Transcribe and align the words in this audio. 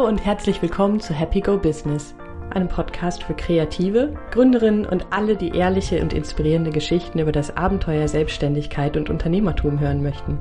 Hallo 0.00 0.08
und 0.08 0.24
herzlich 0.24 0.62
willkommen 0.62 0.98
zu 0.98 1.12
Happy 1.12 1.42
Go 1.42 1.58
Business, 1.58 2.14
einem 2.48 2.68
Podcast 2.68 3.22
für 3.22 3.34
Kreative, 3.34 4.14
Gründerinnen 4.30 4.86
und 4.86 5.04
alle, 5.10 5.36
die 5.36 5.50
ehrliche 5.50 6.00
und 6.00 6.14
inspirierende 6.14 6.70
Geschichten 6.70 7.18
über 7.18 7.32
das 7.32 7.54
Abenteuer 7.54 8.08
Selbstständigkeit 8.08 8.96
und 8.96 9.10
Unternehmertum 9.10 9.78
hören 9.78 10.02
möchten. 10.02 10.38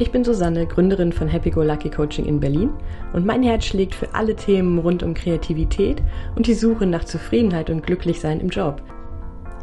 Ich 0.00 0.10
bin 0.10 0.24
Susanne, 0.24 0.66
Gründerin 0.66 1.12
von 1.12 1.28
Happy 1.28 1.50
Go 1.50 1.62
Lucky 1.62 1.88
Coaching 1.88 2.24
in 2.24 2.40
Berlin 2.40 2.70
und 3.12 3.24
mein 3.24 3.44
Herz 3.44 3.64
schlägt 3.64 3.94
für 3.94 4.12
alle 4.12 4.34
Themen 4.34 4.80
rund 4.80 5.04
um 5.04 5.14
Kreativität 5.14 6.02
und 6.34 6.48
die 6.48 6.54
Suche 6.54 6.84
nach 6.84 7.04
Zufriedenheit 7.04 7.70
und 7.70 7.86
Glücklichsein 7.86 8.40
im 8.40 8.48
Job– 8.48 8.82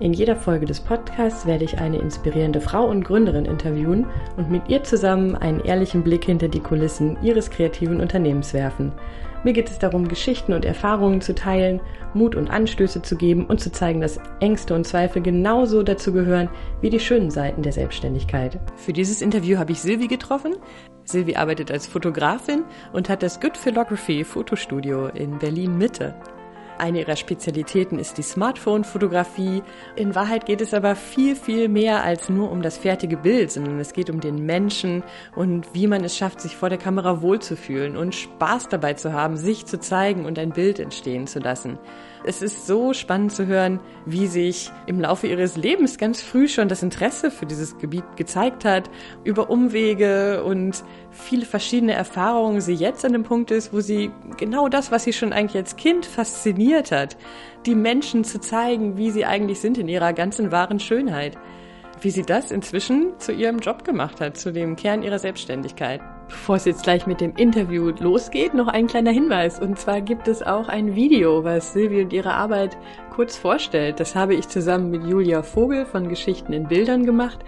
in 0.02 0.14
jeder 0.14 0.36
Folge 0.36 0.66
des 0.66 0.80
Podcasts 0.80 1.46
werde 1.46 1.64
ich 1.64 1.78
eine 1.78 2.00
inspirierende 2.00 2.60
Frau 2.60 2.88
und 2.90 3.04
Gründerin 3.04 3.46
interviewen 3.46 4.08
und 4.36 4.50
mit 4.50 4.68
ihr 4.68 4.84
zusammen 4.84 5.36
einen 5.36 5.60
ehrlichen 5.60 6.04
Blick 6.04 6.26
hinter 6.26 6.48
die 6.48 6.60
Kulissen 6.60 7.18
ihres 7.22 7.52
kreativen 7.52 8.02
Unternehmens 8.02 8.54
werfen. 8.54 8.91
Mir 9.44 9.54
geht 9.54 9.70
es 9.70 9.80
darum, 9.80 10.08
Geschichten 10.08 10.54
und 10.54 10.66
Erfahrungen 10.66 11.22
zu 11.22 11.36
teilen, 11.36 11.82
Mut 12.14 12.36
und 12.36 12.50
Anstöße 12.50 13.02
zu 13.02 13.16
geben 13.16 13.46
und 13.46 13.60
zu 13.60 13.72
zeigen, 13.72 14.02
dass 14.02 14.20
Ängste 14.40 14.74
und 14.74 14.86
Zweifel 14.86 15.22
genauso 15.22 15.84
dazu 15.84 16.13
gehören 16.13 16.49
wie 16.82 16.90
die 16.90 16.99
schönen 16.99 17.30
Seiten 17.30 17.62
der 17.62 17.72
Selbstständigkeit. 17.72 18.60
Für 18.77 18.94
dieses 18.94 19.22
Interview 19.22 19.58
habe 19.58 19.72
ich 19.72 19.82
Silvi 19.82 20.08
getroffen. 20.08 20.55
Silvi 21.05 21.36
arbeitet 21.36 21.72
als 21.72 21.86
Fotografin 21.88 22.63
und 22.91 23.10
hat 23.10 23.22
das 23.22 23.40
Good 23.40 23.58
Photography 23.58 24.24
Fotostudio 24.24 25.08
in 25.08 25.38
Berlin 25.38 25.77
Mitte. 25.77 26.16
Eine 26.81 27.02
ihrer 27.02 27.16
Spezialitäten 27.16 27.99
ist 27.99 28.17
die 28.17 28.23
Smartphone-Fotografie. 28.23 29.62
In 29.95 30.16
Wahrheit 30.16 30.48
geht 30.48 30.62
es 30.62 30.73
aber 30.73 30.95
viel, 30.95 31.35
viel 31.35 31.70
mehr 31.70 32.04
als 32.04 32.27
nur 32.27 32.49
um 32.49 32.63
das 32.63 32.79
fertige 32.79 33.18
Bild, 33.18 33.51
sondern 33.51 33.79
es 33.79 33.93
geht 33.93 34.10
um 34.10 34.20
den 34.20 34.48
Menschen 34.48 35.04
und 35.35 35.76
wie 35.76 35.85
man 35.85 36.04
es 36.04 36.18
schafft, 36.18 36.41
sich 36.41 36.55
vor 36.55 36.70
der 36.70 36.79
Kamera 36.79 37.21
wohlzufühlen 37.21 37.96
und 37.96 38.15
Spaß 38.15 38.70
dabei 38.70 38.96
zu 38.96 39.13
haben, 39.13 39.38
sich 39.38 39.68
zu 39.68 39.79
zeigen 39.79 40.26
und 40.26 40.40
ein 40.40 40.54
Bild 40.54 40.79
entstehen 40.79 41.27
zu 41.27 41.38
lassen. 41.38 41.77
Es 42.24 42.44
ist 42.44 42.68
so 42.68 42.94
spannend 42.94 43.32
zu 43.32 43.48
hören, 43.48 43.80
wie 44.05 44.27
sich 44.27 44.72
im 44.86 45.00
Laufe 45.00 45.26
ihres 45.26 45.58
Lebens 45.58 45.98
ganz 45.98 46.22
früh 46.22 46.48
schon 46.48 46.70
das 46.70 46.84
Interesse 46.84 47.32
für 47.32 47.48
dieses 47.48 47.80
Gebiet 47.80 48.04
gezeigt 48.16 48.63
hat, 48.63 48.91
über 49.24 49.50
Umwege 49.50 50.44
und 50.44 50.84
viele 51.10 51.46
verschiedene 51.46 51.94
Erfahrungen 51.94 52.62
sie 52.62 52.76
jetzt 52.76 53.04
an 53.05 53.13
dem 53.13 53.24
Punkt 53.24 53.50
ist, 53.50 53.74
wo 53.74 53.80
sie 53.80 54.12
genau 54.38 54.70
das, 54.70 54.91
was 54.91 55.04
sie 55.04 55.13
schon 55.13 55.34
eigentlich 55.34 55.58
als 55.58 55.76
Kind 55.78 56.05
fasziniert 56.05 56.91
hat, 56.91 57.18
die 57.66 57.76
Menschen 57.76 58.24
zu 58.24 58.40
zeigen, 58.40 58.98
wie 58.98 59.10
sie 59.10 59.26
eigentlich 59.26 59.60
sind 59.60 59.80
in 59.80 59.88
ihrer 59.88 60.13
ganzen 60.13 60.52
wahren 60.52 60.80
Schönheit. 60.80 61.38
Wie 62.02 62.12
sie 62.12 62.24
das 62.24 62.52
inzwischen 62.52 63.20
zu 63.20 63.32
ihrem 63.32 63.60
Job 63.60 63.84
gemacht 63.84 64.22
hat, 64.22 64.35
zu 64.35 64.52
dem 64.52 64.75
Kern 64.75 65.03
ihrer 65.03 65.19
Selbstständigkeit. 65.19 66.02
Bevor 66.31 66.56
es 66.56 66.66
jetzt 66.66 66.84
gleich 66.84 67.06
mit 67.06 67.19
dem 67.19 67.35
Interview 67.35 67.91
losgeht, 68.00 68.53
noch 68.53 68.68
ein 68.68 68.88
kleiner 68.88 69.12
Hinweis. 69.12 69.59
Und 69.59 69.78
zwar 69.78 70.00
gibt 70.00 70.29
es 70.29 70.41
auch 70.41 70.69
ein 70.69 70.96
Video, 70.96 71.44
was 71.44 71.73
Silvi 71.73 72.01
und 72.01 72.13
ihre 72.13 72.34
Arbeit 72.34 72.78
kurz 73.13 73.38
vorstellt. 73.38 74.00
Das 74.00 74.16
habe 74.16 74.34
ich 74.34 74.47
zusammen 74.47 74.90
mit 74.90 75.06
Julia 75.06 75.44
Vogel 75.44 75.85
von 75.85 76.07
Geschichten 76.07 76.53
in 76.53 76.68
Bildern 76.68 77.06
gemacht 77.06 77.40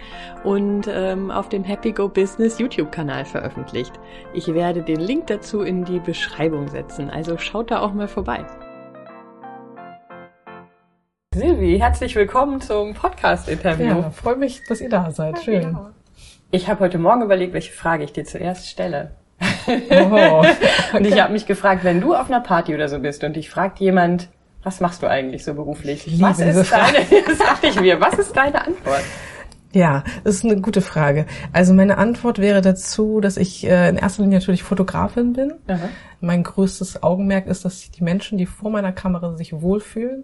und 0.44 0.86
ähm, 0.88 1.30
auf 1.30 1.48
dem 1.48 1.64
Happy 1.64 1.92
Go 1.92 2.08
Business 2.08 2.58
YouTube-Kanal 2.58 3.24
veröffentlicht. 3.24 3.92
Ich 4.34 4.52
werde 4.52 4.82
den 4.82 5.00
Link 5.00 5.28
dazu 5.28 5.62
in 5.62 5.84
die 5.84 5.98
Beschreibung 6.00 6.68
setzen. 6.68 7.08
Also 7.08 7.38
schaut 7.38 7.70
da 7.70 7.80
auch 7.80 7.94
mal 7.94 8.08
vorbei. 8.08 8.44
Silvi, 11.34 11.78
herzlich 11.80 12.14
willkommen 12.14 12.60
zum 12.60 12.94
Podcast-Interview. 12.94 13.86
Ja, 13.86 14.10
freue 14.10 14.36
mich, 14.36 14.62
dass 14.68 14.80
ihr 14.80 14.90
da 14.90 15.10
seid. 15.10 15.42
Schön. 15.42 15.54
Ja, 15.54 15.68
genau. 15.68 15.90
Ich 16.54 16.68
habe 16.68 16.84
heute 16.84 16.98
Morgen 16.98 17.22
überlegt, 17.22 17.52
welche 17.52 17.72
Frage 17.72 18.04
ich 18.04 18.12
dir 18.12 18.24
zuerst 18.24 18.68
stelle. 18.68 19.10
Oh, 19.66 20.44
und 20.96 21.04
ich 21.04 21.20
habe 21.20 21.32
mich 21.32 21.46
gefragt, 21.46 21.82
wenn 21.82 22.00
du 22.00 22.14
auf 22.14 22.28
einer 22.28 22.38
Party 22.38 22.72
oder 22.72 22.88
so 22.88 23.00
bist 23.00 23.24
und 23.24 23.34
dich 23.34 23.50
fragt 23.50 23.80
jemand, 23.80 24.28
was 24.62 24.78
machst 24.78 25.02
du 25.02 25.08
eigentlich 25.08 25.42
so 25.42 25.54
beruflich? 25.54 26.06
Ich 26.06 26.22
was 26.22 26.38
ist 26.38 26.70
deine, 26.70 26.98
das 27.26 27.38
dachte 27.38 27.66
ich 27.66 27.80
mir, 27.80 28.00
was 28.00 28.14
ist 28.20 28.36
deine 28.36 28.64
Antwort? 28.64 29.02
Ja, 29.72 30.04
das 30.22 30.36
ist 30.36 30.44
eine 30.44 30.60
gute 30.60 30.80
Frage. 30.80 31.26
Also 31.52 31.74
meine 31.74 31.98
Antwort 31.98 32.38
wäre 32.38 32.60
dazu, 32.60 33.20
dass 33.20 33.36
ich 33.36 33.66
äh, 33.66 33.88
in 33.88 33.96
erster 33.96 34.22
Linie 34.22 34.38
natürlich 34.38 34.62
Fotografin 34.62 35.32
bin. 35.32 35.54
Aha. 35.66 35.88
Mein 36.20 36.44
größtes 36.44 37.02
Augenmerk 37.02 37.48
ist, 37.48 37.64
dass 37.64 37.90
die 37.90 38.04
Menschen, 38.04 38.38
die 38.38 38.46
vor 38.46 38.70
meiner 38.70 38.92
Kamera 38.92 39.36
sich 39.36 39.60
wohlfühlen 39.60 40.22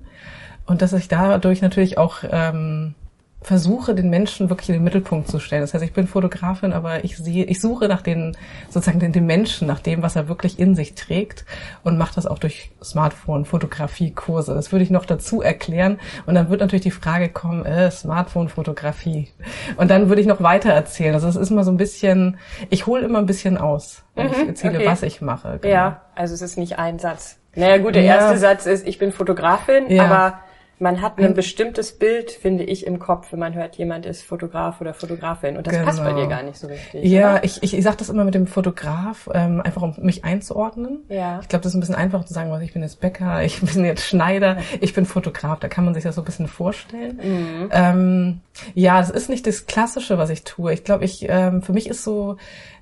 und 0.65 0.81
dass 0.81 0.93
ich 0.93 1.09
dadurch 1.09 1.61
natürlich 1.61 1.99
auch 1.99 2.19
ähm, 2.31 2.95
versuche, 3.43 3.95
den 3.95 4.11
Menschen 4.11 4.51
wirklich 4.51 4.69
in 4.69 4.75
den 4.75 4.85
Mittelpunkt 4.85 5.29
zu 5.29 5.41
stellen. 5.41 5.63
Das 5.63 5.75
heißt, 5.75 5.85
ich 5.85 5.93
bin 5.93 6.07
Fotografin, 6.07 6.73
aber 6.73 7.05
ich 7.05 7.17
sehe, 7.17 7.45
ich 7.45 7.61
suche 7.61 7.89
nach 7.89 8.03
den, 8.03 8.37
sozusagen 8.69 9.01
den, 9.01 9.13
den 9.13 9.27
Menschen, 9.27 9.67
nach 9.67 9.81
dem, 9.81 10.03
was 10.03 10.15
er 10.15 10.29
wirklich 10.29 10.59
in 10.59 10.75
sich 10.75 10.95
trägt 10.95 11.45
und 11.83 11.99
mache 11.99 12.15
das 12.15 12.27
auch 12.27 12.39
durch 12.39 12.71
Smartphone, 12.83 13.45
Fotografie-Kurse. 13.45 14.55
Das 14.55 14.73
würde 14.73 14.85
ich 14.85 14.91
noch 14.91 15.07
dazu 15.07 15.43
erklären. 15.43 15.99
Und 16.27 16.35
dann 16.35 16.51
wird 16.51 16.61
natürlich 16.61 16.83
die 16.83 16.91
Frage 16.91 17.29
kommen, 17.29 17.65
äh, 17.65 17.91
Smartphone-Fotografie. 17.91 19.29
Und 19.77 19.91
dann 19.91 20.09
würde 20.09 20.21
ich 20.21 20.27
noch 20.27 20.43
weiter 20.43 20.71
erzählen. 20.71 21.15
Also 21.15 21.29
es 21.29 21.37
ist 21.37 21.51
immer 21.51 21.65
so 21.65 21.71
ein 21.71 21.79
bisschen, 21.79 22.37
ich 22.69 22.87
hole 22.87 23.05
immer 23.05 23.19
ein 23.19 23.27
bisschen 23.27 23.41
bisschen 23.41 23.57
Mhm, 24.17 24.33
ich 24.33 24.49
erzähle, 24.49 24.79
okay. 24.79 24.87
was 24.87 25.03
ich 25.03 25.21
mache. 25.21 25.59
Genau. 25.61 25.75
Ja, 25.75 26.01
also 26.15 26.35
es 26.35 26.43
ist 26.43 26.57
nicht 26.59 26.79
ein 26.79 26.99
Satz. 26.99 27.39
Naja 27.55 27.79
gut, 27.79 27.95
der 27.95 28.03
ja. 28.03 28.17
erste 28.17 28.39
Satz 28.39 28.67
ist, 28.67 28.87
ich 28.87 28.99
bin 28.99 29.13
Fotografin, 29.13 29.91
ja. 29.91 30.05
aber 30.05 30.41
man 30.81 31.03
hat 31.03 31.19
ein 31.19 31.35
bestimmtes 31.35 31.93
Bild, 31.93 32.31
finde 32.31 32.65
ich, 32.65 32.87
im 32.87 32.99
Kopf, 32.99 33.33
wenn 33.33 33.39
man 33.39 33.55
hört, 33.55 33.77
jemand 33.77 34.07
ist 34.07 34.23
Fotograf 34.23 34.81
oder 34.81 34.95
Fotografin. 34.95 35.59
Und 35.59 35.67
das 35.67 35.75
genau. 35.75 35.85
passt 35.85 35.99
bei 35.99 36.13
dir 36.13 36.23
genau. 36.23 36.29
gar 36.29 36.43
nicht 36.43 36.57
so 36.59 36.69
richtig. 36.69 37.05
Ja, 37.05 37.33
oder? 37.33 37.45
ich, 37.45 37.63
ich, 37.63 37.77
ich 37.77 37.85
sage 37.85 37.99
das 37.99 38.09
immer 38.09 38.25
mit 38.25 38.35
dem 38.35 38.47
Fotograf, 38.47 39.29
ähm, 39.35 39.61
einfach 39.61 39.83
um 39.83 39.95
mich 39.99 40.25
einzuordnen. 40.25 41.05
Ja. 41.11 41.41
Ich 41.43 41.49
glaube, 41.49 41.63
das 41.63 41.73
ist 41.73 41.77
ein 41.77 41.81
bisschen 41.81 41.95
einfach 41.95 42.25
zu 42.25 42.33
sagen, 42.33 42.51
was 42.51 42.63
ich 42.63 42.73
bin 42.73 42.81
jetzt 42.81 42.99
Bäcker, 42.99 43.43
ich 43.45 43.61
bin 43.61 43.85
jetzt 43.85 44.07
Schneider, 44.07 44.57
ich 44.81 44.95
bin 44.95 45.05
Fotograf. 45.05 45.61
Da 45.61 45.69
kann 45.69 45.85
man 45.85 45.93
sich 45.93 46.03
das 46.03 46.15
so 46.15 46.23
ein 46.23 46.25
bisschen 46.25 46.49
vorstellen. 46.49 47.21
Mhm. 47.23 47.69
Ähm, 47.73 48.41
ja, 48.75 49.01
es 49.01 49.11
ist 49.11 49.29
nicht 49.29 49.47
das 49.47 49.67
Klassische, 49.67 50.17
was 50.17 50.31
ich 50.31 50.45
tue. 50.45 50.73
Ich 50.73 50.83
glaube, 50.83 51.05
ich 51.05 51.27
ähm, 51.29 51.61
für 51.61 51.75
mich 51.75 51.91
ist 51.91 52.05
so 52.05 52.39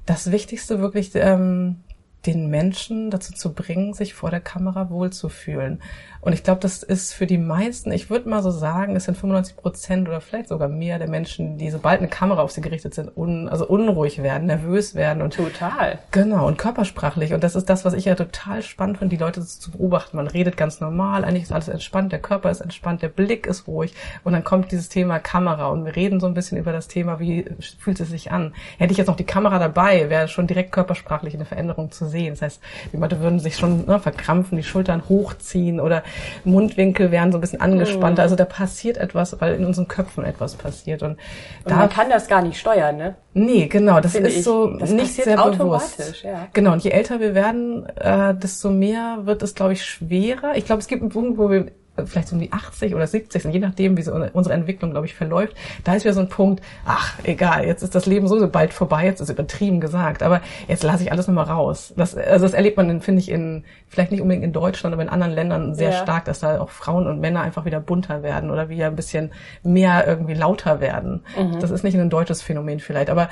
das 0.07 0.31
Wichtigste 0.31 0.81
wirklich 0.81 1.11
ähm, 1.15 1.81
den 2.27 2.49
Menschen 2.49 3.11
dazu 3.11 3.33
zu 3.33 3.53
bringen, 3.53 3.95
sich 3.95 4.15
vor 4.15 4.31
der 4.31 4.41
Kamera 4.41 4.91
wohlzufühlen. 4.91 5.81
Und 6.21 6.33
ich 6.33 6.43
glaube, 6.43 6.61
das 6.61 6.83
ist 6.83 7.15
für 7.15 7.27
die 7.27 7.39
meisten, 7.39 7.93
ich 7.93 8.11
würde 8.11 8.29
mal 8.29 8.43
so 8.43 8.51
sagen, 8.51 8.97
es 8.97 9.05
sind 9.05 9.17
95 9.17 9.57
Prozent 9.57 10.09
oder 10.09 10.21
vielleicht 10.21 10.49
sogar 10.49 10.69
mehr 10.69 10.99
der 10.99 11.09
Menschen, 11.09 11.59
die 11.59 11.71
sobald 11.71 12.01
eine 12.01 12.09
Kamera 12.09 12.43
auf 12.43 12.51
sie 12.51 12.61
gerichtet 12.61 12.95
sind, 12.95 13.17
un, 13.17 13.49
also 13.49 13.67
unruhig 13.67 14.21
werden, 14.23 14.47
nervös 14.47 14.97
werden 14.97 15.23
und 15.23 15.35
total. 15.35 16.01
Genau 16.11 16.47
und 16.49 16.59
körpersprachlich. 16.59 17.35
Und 17.35 17.45
das 17.45 17.55
ist 17.55 17.71
das, 17.71 17.85
was 17.85 17.95
ich 17.95 18.07
ja 18.07 18.17
total 18.17 18.63
spannend 18.63 18.99
finde, 18.99 19.17
die 19.17 19.23
Leute 19.23 19.47
zu 19.47 19.71
beobachten. 19.71 20.17
Man 20.17 20.27
redet 20.27 20.57
ganz 20.57 20.81
normal, 20.81 21.25
eigentlich 21.25 21.45
ist 21.45 21.53
alles 21.53 21.69
entspannt, 21.69 22.11
der 22.11 22.19
Körper 22.19 22.51
ist 22.51 22.61
entspannt, 22.61 23.01
der 23.01 23.09
Blick 23.09 23.47
ist 23.47 23.69
ruhig 23.69 23.95
und 24.25 24.33
dann 24.33 24.45
kommt 24.45 24.73
dieses 24.73 24.89
Thema 24.89 25.21
Kamera 25.21 25.69
und 25.69 25.85
wir 25.85 25.95
reden 25.95 26.19
so 26.19 26.27
ein 26.27 26.35
bisschen 26.35 26.59
über 26.59 26.73
das 26.73 26.89
Thema, 26.89 27.21
wie 27.21 27.45
fühlt 27.79 28.01
es 28.01 28.09
sich 28.09 28.33
an. 28.33 28.55
Hätte 28.79 28.91
ich 28.91 28.99
jetzt 28.99 29.07
noch 29.07 29.17
die 29.17 29.25
Kamera 29.25 29.61
dabei, 29.61 30.11
wäre 30.11 30.27
schon 30.27 30.49
direkt 30.49 30.73
körpersprachlich 30.73 31.35
eine 31.35 31.45
Veränderung 31.45 31.93
zu 31.93 32.07
sehen. 32.07 32.18
Das 32.27 32.43
heißt, 32.43 32.61
die 32.93 32.97
Leute 32.97 33.21
würden 33.21 33.39
sich 33.39 33.57
schon 33.57 33.87
ne, 33.87 33.99
verkrampfen, 34.01 34.57
die 34.57 34.65
Schultern 34.65 35.03
hochziehen 35.09 35.81
oder 35.81 36.03
Mundwinkel 36.45 37.11
werden 37.11 37.33
so 37.33 37.39
ein 37.39 37.41
bisschen 37.41 37.61
angespannter. 37.61 38.23
Mhm. 38.23 38.25
Also 38.25 38.37
da 38.37 38.45
passiert 38.45 38.97
etwas, 38.97 39.41
weil 39.41 39.55
in 39.55 39.65
unseren 39.65 39.89
Köpfen 39.89 40.25
etwas 40.25 40.57
passiert. 40.57 41.03
Und, 41.03 41.17
und 41.65 41.77
man 41.77 41.89
kann 41.89 42.11
das 42.11 42.29
gar 42.29 42.43
nicht 42.43 42.59
steuern, 42.59 42.97
ne? 42.97 43.17
Nee, 43.35 43.67
genau. 43.67 44.01
Das 44.01 44.13
Finde 44.13 44.31
ist 44.31 44.39
ich. 44.39 44.45
so 44.45 44.77
das 44.79 44.91
nicht 44.91 45.13
sehr 45.15 45.37
bewusst. 45.37 46.23
Ja. 46.23 46.49
Genau. 46.53 46.73
Und 46.73 46.83
je 46.83 46.91
älter 46.91 47.21
wir 47.21 47.35
werden, 47.35 47.87
äh, 47.97 48.35
desto 48.35 48.71
mehr 48.71 49.19
wird 49.23 49.43
es, 49.43 49.55
glaube 49.55 49.75
ich, 49.75 49.85
schwerer. 49.85 50.57
Ich 50.57 50.65
glaube, 50.65 50.81
es 50.81 50.89
gibt 50.89 51.03
einen 51.03 51.11
Punkt, 51.11 51.39
wo 51.39 51.51
wir 51.51 51.67
vielleicht 52.07 52.29
so 52.29 52.37
um 52.37 52.41
die 52.41 52.53
80 52.53 52.95
oder 52.95 53.07
70 53.07 53.43
sind, 53.43 53.53
je 53.53 53.61
nachdem, 53.61 53.97
wie 53.97 54.03
so 54.03 54.13
unsere 54.33 54.55
Entwicklung, 54.55 54.91
glaube 54.91 55.07
ich, 55.07 55.15
verläuft, 55.15 55.55
da 55.85 55.95
ist 55.95 56.05
wieder 56.05 56.15
so 56.15 56.21
ein 56.21 56.29
Punkt, 56.29 56.63
ach, 56.85 57.19
egal, 57.25 57.67
jetzt 57.67 57.83
ist 57.83 57.95
das 57.95 58.07
Leben 58.07 58.29
so 58.29 58.49
bald 58.49 58.73
vorbei, 58.73 59.05
jetzt 59.05 59.21
ist 59.21 59.31
übertrieben 59.31 59.81
gesagt, 59.81 60.23
aber 60.23 60.41
jetzt 60.67 60.83
lasse 60.83 61.03
ich 61.03 61.13
alles 61.13 61.27
nochmal 61.27 61.47
raus. 61.47 61.93
Das, 61.97 62.17
also 62.17 62.45
das 62.45 62.55
erlebt 62.55 62.77
man, 62.77 63.01
finde 63.01 63.21
ich, 63.21 63.31
in, 63.31 63.65
vielleicht 63.89 64.13
nicht 64.13 64.21
unbedingt 64.21 64.45
in 64.45 64.53
Deutschland, 64.53 64.93
aber 64.93 65.03
in 65.03 65.09
anderen 65.09 65.33
Ländern 65.33 65.75
sehr 65.75 65.91
ja. 65.91 66.03
stark, 66.03 66.25
dass 66.27 66.41
da 66.41 66.61
auch 66.61 66.71
Frauen 66.71 67.07
und 67.07 67.21
Männer 67.21 67.41
einfach 67.41 67.65
wieder 67.65 67.81
bunter 67.81 68.23
werden 68.23 68.51
oder 68.51 68.69
wieder 68.69 68.87
ein 68.87 68.97
bisschen 68.97 69.33
mehr 69.63 70.07
irgendwie 70.07 70.35
lauter 70.35 70.81
werden. 70.81 71.23
Mhm. 71.37 71.61
Das 71.61 71.71
ist 71.71 71.85
nicht 71.85 71.97
ein 71.97 72.11
deutsches 72.11 72.43
Phänomen 72.43 72.81
vielleicht, 72.81 73.11
aber 73.11 73.29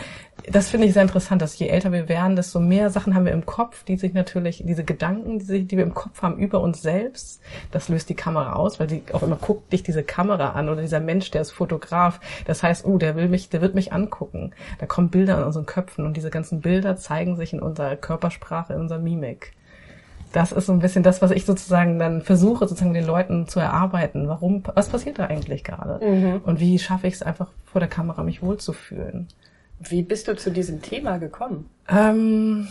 das 0.50 0.70
finde 0.70 0.86
ich 0.86 0.92
sehr 0.92 1.02
interessant, 1.02 1.42
dass 1.42 1.58
je 1.58 1.68
älter 1.68 1.92
wir 1.92 2.08
werden, 2.08 2.36
desto 2.36 2.60
mehr 2.60 2.90
Sachen 2.90 3.14
haben 3.14 3.24
wir 3.24 3.32
im 3.32 3.46
Kopf, 3.46 3.84
die 3.84 3.96
sich 3.96 4.14
natürlich, 4.14 4.62
diese 4.66 4.84
Gedanken, 4.84 5.38
die, 5.38 5.64
die 5.64 5.76
wir 5.76 5.84
im 5.84 5.94
Kopf 5.94 6.22
haben 6.22 6.38
über 6.38 6.60
uns 6.60 6.82
selbst, 6.82 7.40
das 7.70 7.88
löst 7.88 8.08
die 8.08 8.14
Kamera 8.14 8.54
aus, 8.54 8.80
weil 8.80 8.86
die 8.86 9.02
auch 9.12 9.22
immer 9.22 9.36
guckt 9.36 9.72
dich 9.72 9.82
diese 9.82 10.02
Kamera 10.02 10.50
an 10.50 10.68
oder 10.68 10.82
dieser 10.82 11.00
Mensch, 11.00 11.30
der 11.30 11.42
ist 11.42 11.52
Fotograf. 11.52 12.20
Das 12.46 12.62
heißt, 12.62 12.84
oh, 12.86 12.98
der 12.98 13.16
will 13.16 13.28
mich, 13.28 13.48
der 13.48 13.60
wird 13.60 13.74
mich 13.74 13.92
angucken. 13.92 14.52
Da 14.78 14.86
kommen 14.86 15.10
Bilder 15.10 15.38
in 15.38 15.44
unseren 15.44 15.66
Köpfen 15.66 16.06
und 16.06 16.16
diese 16.16 16.30
ganzen 16.30 16.60
Bilder 16.60 16.96
zeigen 16.96 17.36
sich 17.36 17.52
in 17.52 17.60
unserer 17.60 17.96
Körpersprache, 17.96 18.74
in 18.74 18.80
unserer 18.80 18.98
Mimik. 18.98 19.52
Das 20.32 20.52
ist 20.52 20.66
so 20.66 20.72
ein 20.72 20.80
bisschen 20.80 21.02
das, 21.02 21.22
was 21.22 21.30
ich 21.30 21.44
sozusagen 21.44 21.98
dann 21.98 22.22
versuche, 22.22 22.66
sozusagen 22.66 22.94
den 22.94 23.06
Leuten 23.06 23.48
zu 23.48 23.60
erarbeiten. 23.60 24.28
Warum, 24.28 24.62
was 24.74 24.88
passiert 24.88 25.18
da 25.18 25.26
eigentlich 25.26 25.64
gerade? 25.64 26.04
Mhm. 26.04 26.40
Und 26.44 26.60
wie 26.60 26.78
schaffe 26.78 27.06
ich 27.06 27.14
es 27.14 27.22
einfach 27.22 27.48
vor 27.64 27.80
der 27.80 27.88
Kamera, 27.88 28.22
mich 28.22 28.42
wohlzufühlen? 28.42 29.28
Wie 29.78 30.02
bist 30.02 30.28
du 30.28 30.36
zu 30.36 30.50
diesem 30.50 30.82
Thema 30.82 31.18
gekommen? 31.18 31.68
Ähm, 31.88 32.68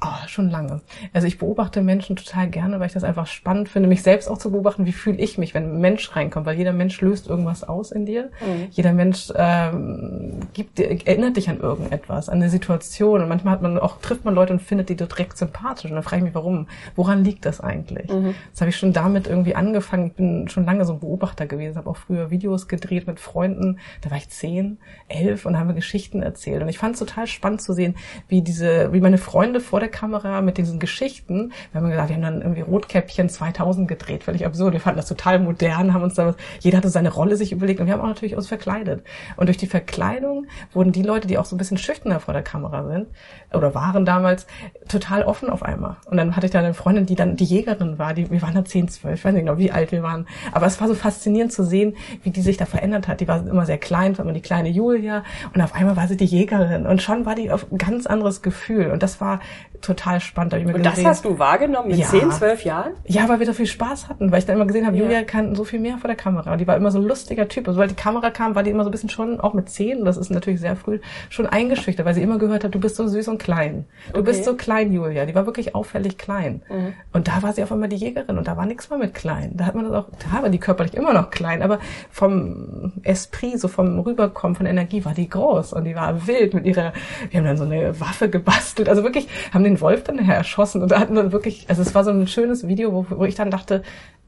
Oh, 0.00 0.26
schon 0.26 0.50
lange. 0.50 0.80
Also 1.12 1.28
ich 1.28 1.38
beobachte 1.38 1.80
Menschen 1.80 2.16
total 2.16 2.48
gerne, 2.48 2.80
weil 2.80 2.88
ich 2.88 2.92
das 2.92 3.04
einfach 3.04 3.26
spannend 3.26 3.68
finde, 3.68 3.88
mich 3.88 4.02
selbst 4.02 4.28
auch 4.28 4.38
zu 4.38 4.50
beobachten, 4.50 4.84
wie 4.84 4.92
fühle 4.92 5.18
ich 5.18 5.38
mich, 5.38 5.54
wenn 5.54 5.76
ein 5.76 5.80
Mensch 5.80 6.14
reinkommt, 6.16 6.44
weil 6.44 6.58
jeder 6.58 6.72
Mensch 6.72 7.00
löst 7.00 7.28
irgendwas 7.28 7.62
aus 7.62 7.92
in 7.92 8.04
dir. 8.04 8.30
Mhm. 8.40 8.66
Jeder 8.70 8.92
Mensch 8.92 9.32
ähm, 9.36 10.40
gibt, 10.54 10.80
erinnert 10.80 11.36
dich 11.36 11.48
an 11.48 11.60
irgendetwas, 11.60 12.28
an 12.28 12.36
eine 12.36 12.50
Situation. 12.50 13.22
Und 13.22 13.28
manchmal 13.28 13.54
hat 13.54 13.62
man 13.62 13.78
auch, 13.78 14.00
trifft 14.00 14.24
man 14.24 14.34
Leute 14.34 14.52
und 14.52 14.60
findet 14.60 14.88
die 14.88 14.96
direkt 14.96 15.38
sympathisch. 15.38 15.90
Und 15.90 15.94
dann 15.94 16.02
frage 16.02 16.18
ich 16.18 16.24
mich, 16.24 16.34
warum? 16.34 16.66
Woran 16.96 17.22
liegt 17.22 17.44
das 17.44 17.60
eigentlich? 17.60 18.10
Mhm. 18.10 18.34
Das 18.50 18.62
habe 18.62 18.70
ich 18.70 18.76
schon 18.76 18.92
damit 18.92 19.28
irgendwie 19.28 19.54
angefangen. 19.54 20.08
Ich 20.08 20.14
bin 20.14 20.48
schon 20.48 20.64
lange 20.64 20.84
so 20.84 20.94
ein 20.94 21.00
Beobachter 21.00 21.46
gewesen, 21.46 21.76
habe 21.76 21.88
auch 21.88 21.96
früher 21.96 22.30
Videos 22.30 22.66
gedreht 22.66 23.06
mit 23.06 23.20
Freunden. 23.20 23.78
Da 24.00 24.10
war 24.10 24.18
ich 24.18 24.28
zehn, 24.30 24.78
elf 25.06 25.46
und 25.46 25.56
haben 25.56 25.68
wir 25.68 25.74
Geschichten 25.74 26.22
erzählt. 26.22 26.60
Und 26.62 26.68
ich 26.68 26.78
fand 26.78 26.94
es 26.94 26.98
total 26.98 27.28
spannend 27.28 27.62
zu 27.62 27.72
sehen, 27.72 27.94
wie 28.26 28.42
diese, 28.42 28.92
wie 28.92 29.00
meine 29.00 29.18
Freunde 29.18 29.60
vor 29.60 29.75
der 29.80 29.88
Kamera 29.88 30.40
mit 30.40 30.58
diesen 30.58 30.78
Geschichten. 30.78 31.52
Wir 31.72 31.80
haben 31.80 31.90
gesagt, 31.90 32.08
wir 32.08 32.16
haben 32.16 32.22
dann 32.22 32.42
irgendwie 32.42 32.62
Rotkäppchen 32.62 33.28
2000 33.28 33.88
gedreht, 33.88 34.24
völlig 34.24 34.46
absurd. 34.46 34.72
Wir 34.72 34.80
fanden 34.80 34.98
das 34.98 35.08
total 35.08 35.38
modern, 35.38 35.92
haben 35.94 36.02
uns 36.02 36.14
da, 36.14 36.34
jeder 36.60 36.78
hatte 36.78 36.88
seine 36.88 37.12
Rolle 37.12 37.36
sich 37.36 37.52
überlegt 37.52 37.80
und 37.80 37.86
wir 37.86 37.94
haben 37.94 38.00
auch 38.00 38.06
natürlich 38.06 38.36
uns 38.36 38.48
verkleidet. 38.48 39.04
Und 39.36 39.46
durch 39.46 39.56
die 39.56 39.66
Verkleidung 39.66 40.46
wurden 40.72 40.92
die 40.92 41.02
Leute, 41.02 41.28
die 41.28 41.38
auch 41.38 41.44
so 41.44 41.54
ein 41.54 41.58
bisschen 41.58 41.78
schüchterner 41.78 42.20
vor 42.20 42.34
der 42.34 42.42
Kamera 42.42 42.86
sind, 42.86 43.08
oder 43.56 43.74
waren 43.74 44.04
damals, 44.04 44.46
total 44.88 45.22
offen 45.24 45.50
auf 45.50 45.62
einmal. 45.62 45.96
Und 46.06 46.16
dann 46.16 46.36
hatte 46.36 46.46
ich 46.46 46.52
da 46.52 46.60
eine 46.60 46.74
Freundin, 46.74 47.06
die 47.06 47.14
dann 47.14 47.36
die 47.36 47.44
Jägerin 47.44 47.98
war, 47.98 48.14
die, 48.14 48.30
wir 48.30 48.42
waren 48.42 48.54
da 48.54 48.64
10, 48.64 48.88
12, 48.88 49.18
ich 49.18 49.24
weiß 49.24 49.32
nicht 49.32 49.44
genau, 49.44 49.58
wie 49.58 49.70
alt 49.70 49.92
wir 49.92 50.02
waren. 50.02 50.26
Aber 50.52 50.66
es 50.66 50.80
war 50.80 50.88
so 50.88 50.94
faszinierend 50.94 51.52
zu 51.52 51.64
sehen, 51.64 51.96
wie 52.22 52.30
die 52.30 52.42
sich 52.42 52.56
da 52.56 52.66
verändert 52.66 53.08
hat. 53.08 53.20
Die 53.20 53.28
war 53.28 53.46
immer 53.46 53.66
sehr 53.66 53.78
klein, 53.78 54.16
war 54.16 54.24
immer 54.24 54.34
die 54.34 54.40
kleine 54.40 54.68
Julia 54.68 55.24
und 55.54 55.60
auf 55.60 55.74
einmal 55.74 55.96
war 55.96 56.08
sie 56.08 56.16
die 56.16 56.24
Jägerin 56.24 56.86
und 56.86 57.02
schon 57.02 57.26
war 57.26 57.34
die 57.34 57.50
auf 57.50 57.70
ein 57.70 57.78
ganz 57.78 58.06
anderes 58.06 58.42
Gefühl. 58.42 58.90
Und 58.90 59.02
das 59.02 59.20
war 59.20 59.40
total 59.80 60.20
spannend. 60.20 60.52
Da 60.52 60.56
ich 60.56 60.64
mir 60.64 60.74
und 60.74 60.82
gesehen, 60.82 61.04
das 61.04 61.04
hast 61.04 61.24
du 61.24 61.38
wahrgenommen 61.38 61.88
mit 61.88 61.98
ja. 61.98 62.06
10, 62.06 62.30
12 62.30 62.64
Jahren? 62.64 62.92
Ja, 63.06 63.28
weil 63.28 63.38
wir 63.38 63.46
da 63.46 63.52
viel 63.52 63.66
Spaß 63.66 64.08
hatten, 64.08 64.30
weil 64.30 64.38
ich 64.38 64.46
dann 64.46 64.56
immer 64.56 64.66
gesehen 64.66 64.86
habe, 64.86 64.96
ja. 64.96 65.04
Julia 65.04 65.22
kann 65.22 65.54
so 65.54 65.64
viel 65.64 65.80
mehr 65.80 65.98
vor 65.98 66.08
der 66.08 66.16
Kamera. 66.16 66.52
Und 66.52 66.60
die 66.60 66.66
war 66.66 66.76
immer 66.76 66.90
so 66.90 66.98
ein 66.98 67.04
lustiger 67.04 67.48
Typ. 67.48 67.68
Und 67.68 67.74
sobald 67.74 67.90
die 67.90 67.96
Kamera 67.96 68.30
kam, 68.30 68.54
war 68.54 68.62
die 68.62 68.70
immer 68.70 68.84
so 68.84 68.90
ein 68.90 68.92
bisschen 68.92 69.10
schon, 69.10 69.40
auch 69.40 69.54
mit 69.54 69.68
10, 69.68 70.04
das 70.04 70.16
ist 70.16 70.30
natürlich 70.30 70.60
sehr 70.60 70.76
früh, 70.76 71.00
schon 71.28 71.46
eingeschüchtert, 71.46 72.06
weil 72.06 72.14
sie 72.14 72.22
immer 72.22 72.38
gehört 72.38 72.64
hat, 72.64 72.74
du 72.74 72.80
bist 72.80 72.96
so 72.96 73.06
süß 73.06 73.28
und 73.28 73.38
klein. 73.38 73.86
Du 74.12 74.20
okay. 74.20 74.30
bist 74.30 74.44
so 74.44 74.54
klein, 74.54 74.92
Julia. 74.92 75.26
Die 75.26 75.34
war 75.34 75.46
wirklich 75.46 75.74
auffällig 75.74 76.18
klein. 76.18 76.62
Mhm. 76.68 76.94
Und 77.12 77.28
da 77.28 77.42
war 77.42 77.52
sie 77.52 77.62
auf 77.62 77.72
einmal 77.72 77.88
die 77.88 77.96
Jägerin 77.96 78.38
und 78.38 78.46
da 78.46 78.56
war 78.56 78.66
nichts 78.66 78.90
mehr 78.90 78.98
mit 78.98 79.14
klein. 79.14 79.52
Da 79.54 79.66
hat 79.66 79.74
man 79.74 79.84
das 79.84 79.94
auch, 79.94 80.08
da 80.18 80.42
war 80.42 80.48
die 80.48 80.58
körperlich 80.58 80.94
immer 80.94 81.12
noch 81.12 81.30
klein, 81.30 81.62
aber 81.62 81.78
vom 82.10 82.92
Esprit, 83.02 83.60
so 83.60 83.68
vom 83.68 83.98
Rüberkommen, 84.00 84.56
von 84.56 84.66
Energie 84.66 85.04
war 85.04 85.14
die 85.14 85.28
groß 85.28 85.72
und 85.72 85.84
die 85.84 85.94
war 85.94 86.26
wild 86.26 86.54
mit 86.54 86.66
ihrer, 86.66 86.92
wir 87.30 87.38
haben 87.38 87.46
dann 87.46 87.56
so 87.56 87.64
eine 87.64 87.98
Waffe 88.00 88.28
gebastelt. 88.28 88.88
Also 88.88 89.02
wirklich, 89.02 89.28
haben 89.52 89.64
den 89.66 89.80
Wolf 89.80 90.04
dann 90.04 90.18
erschossen 90.18 90.82
und 90.82 90.90
da 90.90 91.00
hatten 91.00 91.14
wir 91.14 91.32
wirklich, 91.32 91.66
also 91.68 91.82
es 91.82 91.94
war 91.94 92.04
so 92.04 92.10
ein 92.10 92.26
schönes 92.26 92.66
Video, 92.66 92.92
wo, 92.92 93.06
wo 93.10 93.24
ich 93.24 93.34
dann 93.34 93.50
dachte, 93.50 93.82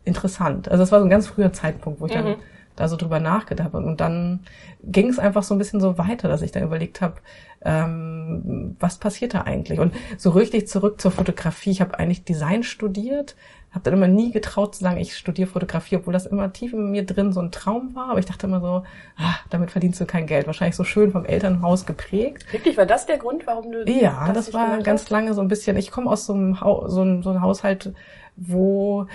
interessant. 0.04 0.70
Also 0.70 0.82
es 0.82 0.92
war 0.92 1.00
so 1.00 1.06
ein 1.06 1.10
ganz 1.10 1.26
früher 1.26 1.52
Zeitpunkt, 1.52 2.00
wo 2.00 2.06
ich 2.06 2.14
mhm. 2.14 2.24
dann 2.24 2.36
da 2.78 2.88
so 2.88 2.96
drüber 2.96 3.20
nachgedacht 3.20 3.72
habe. 3.72 3.78
Und 3.78 4.00
dann 4.00 4.40
ging 4.82 5.08
es 5.08 5.18
einfach 5.18 5.42
so 5.42 5.54
ein 5.54 5.58
bisschen 5.58 5.80
so 5.80 5.98
weiter, 5.98 6.28
dass 6.28 6.42
ich 6.42 6.52
dann 6.52 6.62
überlegt 6.62 7.00
habe, 7.00 7.16
ähm, 7.62 8.76
was 8.78 8.98
passiert 8.98 9.34
da 9.34 9.42
eigentlich? 9.42 9.80
Und 9.80 9.94
so 10.16 10.30
richtig 10.30 10.68
zurück 10.68 11.00
zur 11.00 11.10
Fotografie. 11.10 11.70
Ich 11.70 11.80
habe 11.80 11.98
eigentlich 11.98 12.24
Design 12.24 12.62
studiert, 12.62 13.36
habe 13.70 13.84
dann 13.84 13.94
immer 13.94 14.08
nie 14.08 14.30
getraut 14.32 14.74
zu 14.74 14.82
sagen, 14.82 14.98
ich 14.98 15.16
studiere 15.16 15.48
Fotografie, 15.48 15.96
obwohl 15.96 16.12
das 16.12 16.26
immer 16.26 16.52
tief 16.52 16.72
in 16.72 16.90
mir 16.90 17.04
drin 17.04 17.32
so 17.32 17.40
ein 17.40 17.52
Traum 17.52 17.94
war. 17.94 18.10
Aber 18.10 18.18
ich 18.18 18.26
dachte 18.26 18.46
immer 18.46 18.60
so, 18.60 18.84
ah, 19.16 19.34
damit 19.50 19.70
verdienst 19.70 20.00
du 20.00 20.06
kein 20.06 20.26
Geld. 20.26 20.46
Wahrscheinlich 20.46 20.76
so 20.76 20.84
schön 20.84 21.12
vom 21.12 21.24
Elternhaus 21.24 21.84
geprägt. 21.84 22.50
Wirklich, 22.52 22.76
war 22.78 22.86
das 22.86 23.06
der 23.06 23.18
Grund, 23.18 23.46
warum 23.46 23.70
du 23.70 23.84
Ja, 23.84 24.32
das, 24.32 24.46
das 24.46 24.54
war 24.54 24.78
ganz 24.82 25.10
lange 25.10 25.34
so 25.34 25.42
ein 25.42 25.48
bisschen. 25.48 25.76
Ich 25.76 25.90
komme 25.90 26.10
aus 26.10 26.26
so 26.26 26.32
einem, 26.32 26.60
ha 26.60 26.88
so 26.88 27.02
einem, 27.02 27.22
so 27.22 27.30
einem 27.30 27.42
Haushalt, 27.42 27.92
wo 28.36 29.06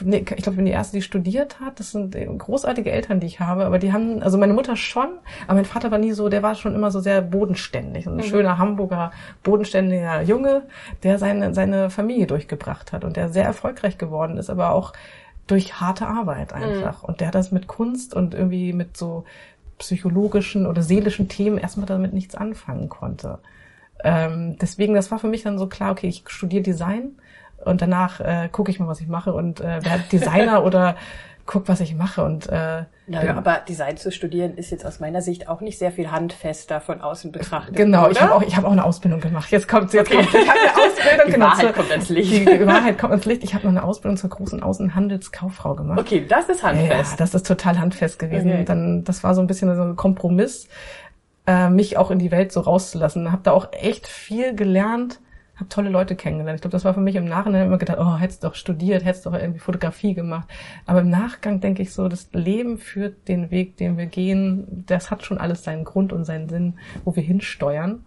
nee, 0.00 0.18
ich 0.18 0.42
glaube, 0.42 0.58
wenn 0.58 0.64
die 0.64 0.72
erste, 0.72 0.96
die 0.96 1.02
studiert 1.02 1.60
hat, 1.60 1.80
das 1.80 1.92
sind 1.92 2.16
großartige 2.38 2.90
Eltern, 2.90 3.20
die 3.20 3.26
ich 3.26 3.40
habe, 3.40 3.64
aber 3.64 3.78
die 3.78 3.92
haben, 3.92 4.22
also 4.22 4.38
meine 4.38 4.52
Mutter 4.52 4.76
schon, 4.76 5.08
aber 5.46 5.54
mein 5.54 5.64
Vater 5.64 5.90
war 5.90 5.98
nie 5.98 6.12
so, 6.12 6.28
der 6.28 6.42
war 6.42 6.54
schon 6.54 6.74
immer 6.74 6.90
so 6.90 7.00
sehr 7.00 7.22
bodenständig, 7.22 8.06
ein 8.06 8.16
mhm. 8.16 8.22
schöner 8.22 8.58
Hamburger, 8.58 9.12
bodenständiger 9.42 10.22
Junge, 10.22 10.62
der 11.02 11.18
seine, 11.18 11.54
seine 11.54 11.90
Familie 11.90 12.26
durchgebracht 12.26 12.92
hat 12.92 13.04
und 13.04 13.16
der 13.16 13.28
sehr 13.28 13.44
erfolgreich 13.44 13.98
geworden 13.98 14.36
ist, 14.36 14.50
aber 14.50 14.72
auch 14.72 14.92
durch 15.46 15.80
harte 15.80 16.06
Arbeit 16.06 16.52
einfach. 16.52 17.02
Mhm. 17.02 17.08
Und 17.08 17.20
der 17.20 17.30
das 17.30 17.50
mit 17.50 17.66
Kunst 17.66 18.14
und 18.14 18.34
irgendwie 18.34 18.72
mit 18.72 18.96
so 18.96 19.24
psychologischen 19.78 20.66
oder 20.66 20.82
seelischen 20.82 21.28
Themen 21.28 21.58
erstmal 21.58 21.86
damit 21.86 22.12
nichts 22.12 22.34
anfangen 22.34 22.88
konnte. 22.88 23.38
Ähm, 24.04 24.56
deswegen, 24.60 24.94
das 24.94 25.10
war 25.10 25.18
für 25.18 25.28
mich 25.28 25.42
dann 25.42 25.58
so 25.58 25.66
klar, 25.66 25.92
okay, 25.92 26.08
ich 26.08 26.24
studiere 26.26 26.62
Design 26.62 27.12
und 27.64 27.82
danach 27.82 28.20
äh, 28.20 28.48
gucke 28.50 28.70
ich 28.70 28.80
mal, 28.80 28.88
was 28.88 29.00
ich 29.00 29.08
mache 29.08 29.32
und 29.32 29.60
äh, 29.60 29.84
werde 29.84 30.04
Designer 30.10 30.64
oder 30.64 30.96
guck, 31.50 31.68
was 31.68 31.80
ich 31.80 31.96
mache 31.96 32.22
und 32.22 32.48
äh, 32.48 32.84
naja, 33.08 33.36
aber 33.36 33.60
Design 33.68 33.96
zu 33.96 34.12
studieren 34.12 34.54
ist 34.54 34.70
jetzt 34.70 34.86
aus 34.86 35.00
meiner 35.00 35.20
Sicht 35.20 35.48
auch 35.48 35.60
nicht 35.60 35.78
sehr 35.80 35.90
viel 35.90 36.12
handfester 36.12 36.80
von 36.80 37.00
außen 37.00 37.32
betrachtet. 37.32 37.74
Genau, 37.74 38.02
oder? 38.02 38.12
ich 38.12 38.20
habe 38.20 38.34
auch 38.34 38.42
ich 38.42 38.56
habe 38.56 38.68
auch 38.68 38.72
eine 38.72 38.84
Ausbildung 38.84 39.18
gemacht. 39.18 39.50
Jetzt 39.50 39.66
kommt 39.66 39.92
jetzt 39.92 40.12
okay. 40.12 40.22
kommt 40.22 40.32
ich 40.32 40.48
habe 40.48 40.60
eine 40.60 40.70
Ausbildung 40.86 41.26
die 41.26 41.32
genau, 41.32 41.46
Wahrheit 41.46 41.60
zur, 41.60 41.72
kommt 41.72 41.90
ans 41.90 42.08
Licht. 42.08 42.48
Die 42.48 42.66
Wahrheit 42.66 42.98
kommt 42.98 43.10
ans 43.10 43.24
Licht. 43.24 43.42
Ich 43.42 43.54
habe 43.54 43.64
noch 43.64 43.72
eine 43.72 43.82
Ausbildung 43.82 44.16
zur 44.16 44.30
großen 44.30 44.62
Außenhandelskauffrau 44.62 45.74
gemacht. 45.74 45.98
Okay, 45.98 46.24
das 46.28 46.48
ist 46.48 46.62
handfest. 46.62 47.12
Ja, 47.12 47.16
das 47.16 47.34
ist 47.34 47.46
total 47.46 47.80
handfest 47.80 48.20
gewesen. 48.20 48.52
Okay. 48.52 48.64
Dann 48.64 49.02
das 49.02 49.24
war 49.24 49.34
so 49.34 49.40
ein 49.40 49.48
bisschen 49.48 49.74
so 49.74 49.82
ein 49.82 49.96
Kompromiss, 49.96 50.68
äh, 51.48 51.68
mich 51.68 51.96
auch 51.96 52.12
in 52.12 52.20
die 52.20 52.30
Welt 52.30 52.52
so 52.52 52.60
rauszulassen. 52.60 53.32
Habe 53.32 53.42
da 53.42 53.50
auch 53.50 53.72
echt 53.72 54.06
viel 54.06 54.54
gelernt 54.54 55.18
habe 55.60 55.68
tolle 55.68 55.90
Leute 55.90 56.16
kennengelernt. 56.16 56.56
Ich 56.56 56.62
glaube, 56.62 56.72
das 56.72 56.84
war 56.84 56.94
für 56.94 57.00
mich 57.00 57.16
im 57.16 57.26
Nachhinein 57.26 57.66
immer 57.66 57.78
gedacht, 57.78 57.98
oh, 58.00 58.16
hättest 58.16 58.44
doch 58.44 58.54
studiert, 58.54 59.04
hättest 59.04 59.26
doch 59.26 59.34
irgendwie 59.34 59.60
Fotografie 59.60 60.14
gemacht. 60.14 60.48
Aber 60.86 61.00
im 61.00 61.10
Nachgang 61.10 61.60
denke 61.60 61.82
ich 61.82 61.92
so, 61.92 62.08
das 62.08 62.28
Leben 62.32 62.78
führt 62.78 63.28
den 63.28 63.50
Weg, 63.50 63.76
den 63.76 63.98
wir 63.98 64.06
gehen. 64.06 64.84
Das 64.86 65.10
hat 65.10 65.24
schon 65.24 65.38
alles 65.38 65.62
seinen 65.62 65.84
Grund 65.84 66.12
und 66.12 66.24
seinen 66.24 66.48
Sinn, 66.48 66.74
wo 67.04 67.14
wir 67.14 67.22
hinsteuern. 67.22 68.04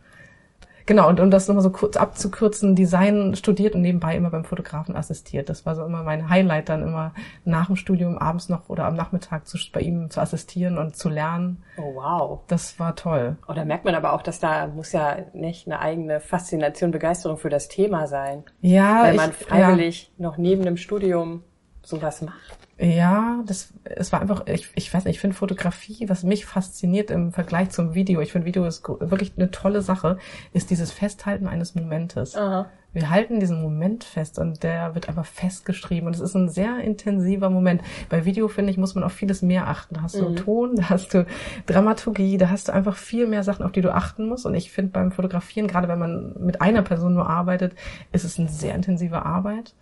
Genau, 0.86 1.08
und 1.08 1.20
um 1.20 1.32
das 1.32 1.48
nochmal 1.48 1.64
so 1.64 1.70
kurz 1.70 1.96
abzukürzen, 1.96 2.76
Design 2.76 3.36
studiert 3.36 3.76
und 3.76 3.82
nebenbei 3.82 4.16
immer 4.16 4.30
beim 4.30 4.44
Fotografen 4.44 4.96
assistiert. 4.96 5.50
Das 5.50 5.66
war 5.66 5.76
so 5.76 5.86
immer 5.86 6.04
mein 6.04 6.30
Highlight, 6.30 6.70
dann 6.70 6.84
immer 6.84 7.14
nach 7.46 7.68
dem 7.68 7.76
Studium 7.76 8.18
abends 8.18 8.50
noch 8.50 8.70
oder 8.70 8.86
am 8.86 8.96
Nachmittag 8.96 9.48
zu, 9.48 9.58
bei 9.72 9.82
ihm 9.82 10.10
zu 10.10 10.20
assistieren 10.20 10.78
und 10.78 10.96
zu 10.96 11.10
lernen. 11.10 11.64
Oh 11.78 11.96
wow. 11.96 12.40
Das 12.48 12.80
war 12.80 12.96
toll. 12.96 13.38
Oh, 13.48 13.54
da 13.54 13.64
merkt 13.66 13.86
man 13.86 13.96
aber 13.96 14.14
auch, 14.14 14.22
dass 14.22 14.40
da 14.40 14.68
muss 14.68 14.92
ja 14.92 15.18
nicht 15.34 15.68
eine 15.68 15.80
eigene 15.80 16.20
Faszination, 16.20 16.92
Begeisterung 16.92 17.38
für 17.38 17.50
das 17.50 17.68
Thema 17.70 18.08
sein. 18.08 18.44
Ja. 18.62 19.04
Wenn 19.04 19.16
man 19.16 19.30
ich, 19.32 19.36
freiwillig 19.38 20.12
ja. 20.18 20.24
noch 20.24 20.38
neben 20.38 20.64
dem 20.64 20.78
Studium 20.78 21.44
sowas 21.82 22.22
macht. 22.22 22.63
Ja, 22.80 23.44
das 23.46 23.74
es 23.84 24.12
war 24.12 24.22
einfach, 24.22 24.48
ich, 24.48 24.70
ich 24.76 24.92
weiß 24.94 25.06
nicht, 25.06 25.16
ich 25.16 25.22
finde 25.22 25.36
Fotografie, 25.36 26.10
was 26.10 26.24
mich 26.24 26.46
fasziniert 26.46 27.12
im 27.12 27.32
Vergleich 27.32 27.70
zum 27.70 27.94
Video, 27.94 28.20
ich 28.22 28.32
finde 28.32 28.48
Video 28.48 28.66
ist 28.66 28.84
wirklich 28.88 29.34
eine 29.38 29.52
tolle 29.52 29.82
Sache, 29.82 30.18
ist 30.54 30.72
dieses 30.72 30.92
Festhalten 30.92 31.48
eines 31.48 31.76
Momentes. 31.76 32.36
Aha. 32.36 32.68
Wir 32.94 33.10
halten 33.10 33.40
diesen 33.40 33.62
Moment 33.62 34.04
fest 34.04 34.38
und 34.38 34.62
der 34.62 34.94
wird 34.94 35.10
einfach 35.10 35.26
festgeschrieben 35.26 36.08
und 36.08 36.16
es 36.16 36.22
ist 36.22 36.36
ein 36.36 36.50
sehr 36.50 36.80
intensiver 36.80 37.50
Moment. 37.50 37.82
Bei 38.10 38.24
Video, 38.24 38.48
finde 38.48 38.72
ich, 38.72 38.78
muss 38.78 38.94
man 38.94 39.04
auf 39.04 39.14
vieles 39.14 39.42
mehr 39.42 39.68
achten. 39.68 39.96
Da 39.96 40.04
hast 40.04 40.16
du 40.16 40.30
mhm. 40.30 40.36
Ton, 40.36 40.76
da 40.76 40.90
hast 40.90 41.14
du 41.14 41.26
Dramaturgie, 41.66 42.38
da 42.38 42.52
hast 42.52 42.68
du 42.68 42.74
einfach 42.74 42.96
viel 42.96 43.26
mehr 43.26 43.44
Sachen, 43.44 43.66
auf 43.66 43.72
die 43.72 43.82
du 43.82 43.92
achten 43.92 44.28
musst. 44.28 44.46
Und 44.46 44.54
ich 44.54 44.72
finde 44.72 44.92
beim 44.92 45.12
Fotografieren, 45.12 45.68
gerade 45.68 45.88
wenn 45.88 45.98
man 45.98 46.36
mit 46.40 46.62
einer 46.62 46.84
Person 46.84 47.16
nur 47.16 47.28
arbeitet, 47.28 47.74
ist 48.12 48.26
es 48.26 48.38
eine 48.38 48.50
sehr 48.50 48.76
intensive 48.76 49.26
Arbeit. 49.26 49.74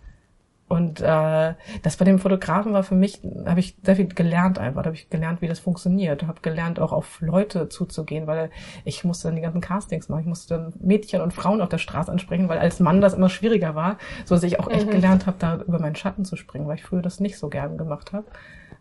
Und 0.72 1.02
äh, 1.02 1.52
das 1.82 1.98
bei 1.98 2.06
dem 2.06 2.18
Fotografen 2.18 2.72
war 2.72 2.82
für 2.82 2.94
mich, 2.94 3.20
habe 3.44 3.60
ich 3.60 3.76
sehr 3.82 3.94
viel 3.94 4.06
gelernt 4.06 4.58
einfach. 4.58 4.80
Da 4.80 4.86
habe 4.86 4.96
ich 4.96 5.10
gelernt, 5.10 5.42
wie 5.42 5.46
das 5.46 5.58
funktioniert. 5.58 6.26
Habe 6.26 6.40
gelernt, 6.40 6.80
auch 6.80 6.92
auf 6.92 7.20
Leute 7.20 7.68
zuzugehen, 7.68 8.26
weil 8.26 8.50
ich 8.86 9.04
musste 9.04 9.28
dann 9.28 9.36
die 9.36 9.42
ganzen 9.42 9.60
Castings 9.60 10.08
machen. 10.08 10.22
Ich 10.22 10.26
musste 10.26 10.54
dann 10.54 10.72
Mädchen 10.80 11.20
und 11.20 11.34
Frauen 11.34 11.60
auf 11.60 11.68
der 11.68 11.76
Straße 11.76 12.10
ansprechen, 12.10 12.48
weil 12.48 12.58
als 12.58 12.80
Mann 12.80 13.02
das 13.02 13.12
immer 13.12 13.28
schwieriger 13.28 13.74
war, 13.74 13.98
so 14.24 14.34
dass 14.34 14.44
ich 14.44 14.60
auch 14.60 14.70
echt 14.70 14.86
mhm. 14.86 14.92
gelernt 14.92 15.26
habe, 15.26 15.36
da 15.38 15.56
über 15.56 15.78
meinen 15.78 15.94
Schatten 15.94 16.24
zu 16.24 16.36
springen, 16.36 16.66
weil 16.66 16.76
ich 16.76 16.84
früher 16.84 17.02
das 17.02 17.20
nicht 17.20 17.36
so 17.36 17.50
gern 17.50 17.76
gemacht 17.76 18.14
habe. 18.14 18.24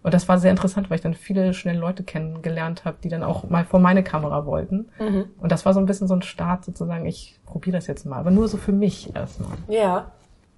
Und 0.02 0.14
das 0.14 0.30
war 0.30 0.38
sehr 0.38 0.52
interessant, 0.52 0.90
weil 0.90 0.96
ich 0.96 1.02
dann 1.02 1.14
viele 1.14 1.54
schnell 1.54 1.78
Leute 1.78 2.06
kennengelernt 2.06 2.86
habe, 2.86 3.00
die 3.04 3.10
dann 3.10 3.22
auch 3.22 3.50
mal 3.50 3.66
vor 3.66 3.82
meine 3.82 4.02
Kamera 4.02 4.46
wollten. 4.46 4.88
Mhm. 4.98 5.26
Und 5.42 5.52
das 5.52 5.66
war 5.66 5.74
so 5.74 5.82
ein 5.82 5.86
bisschen 5.88 6.08
so 6.08 6.16
ein 6.16 6.22
Start 6.22 6.64
sozusagen, 6.64 7.06
ich 7.06 7.38
probiere 7.46 7.76
das 7.76 7.88
jetzt 7.88 8.06
mal, 8.06 8.18
aber 8.18 8.32
nur 8.32 8.48
so 8.48 8.56
für 8.56 8.72
mich 8.72 9.14
erstmal. 9.14 9.58
Ja. 9.68 10.14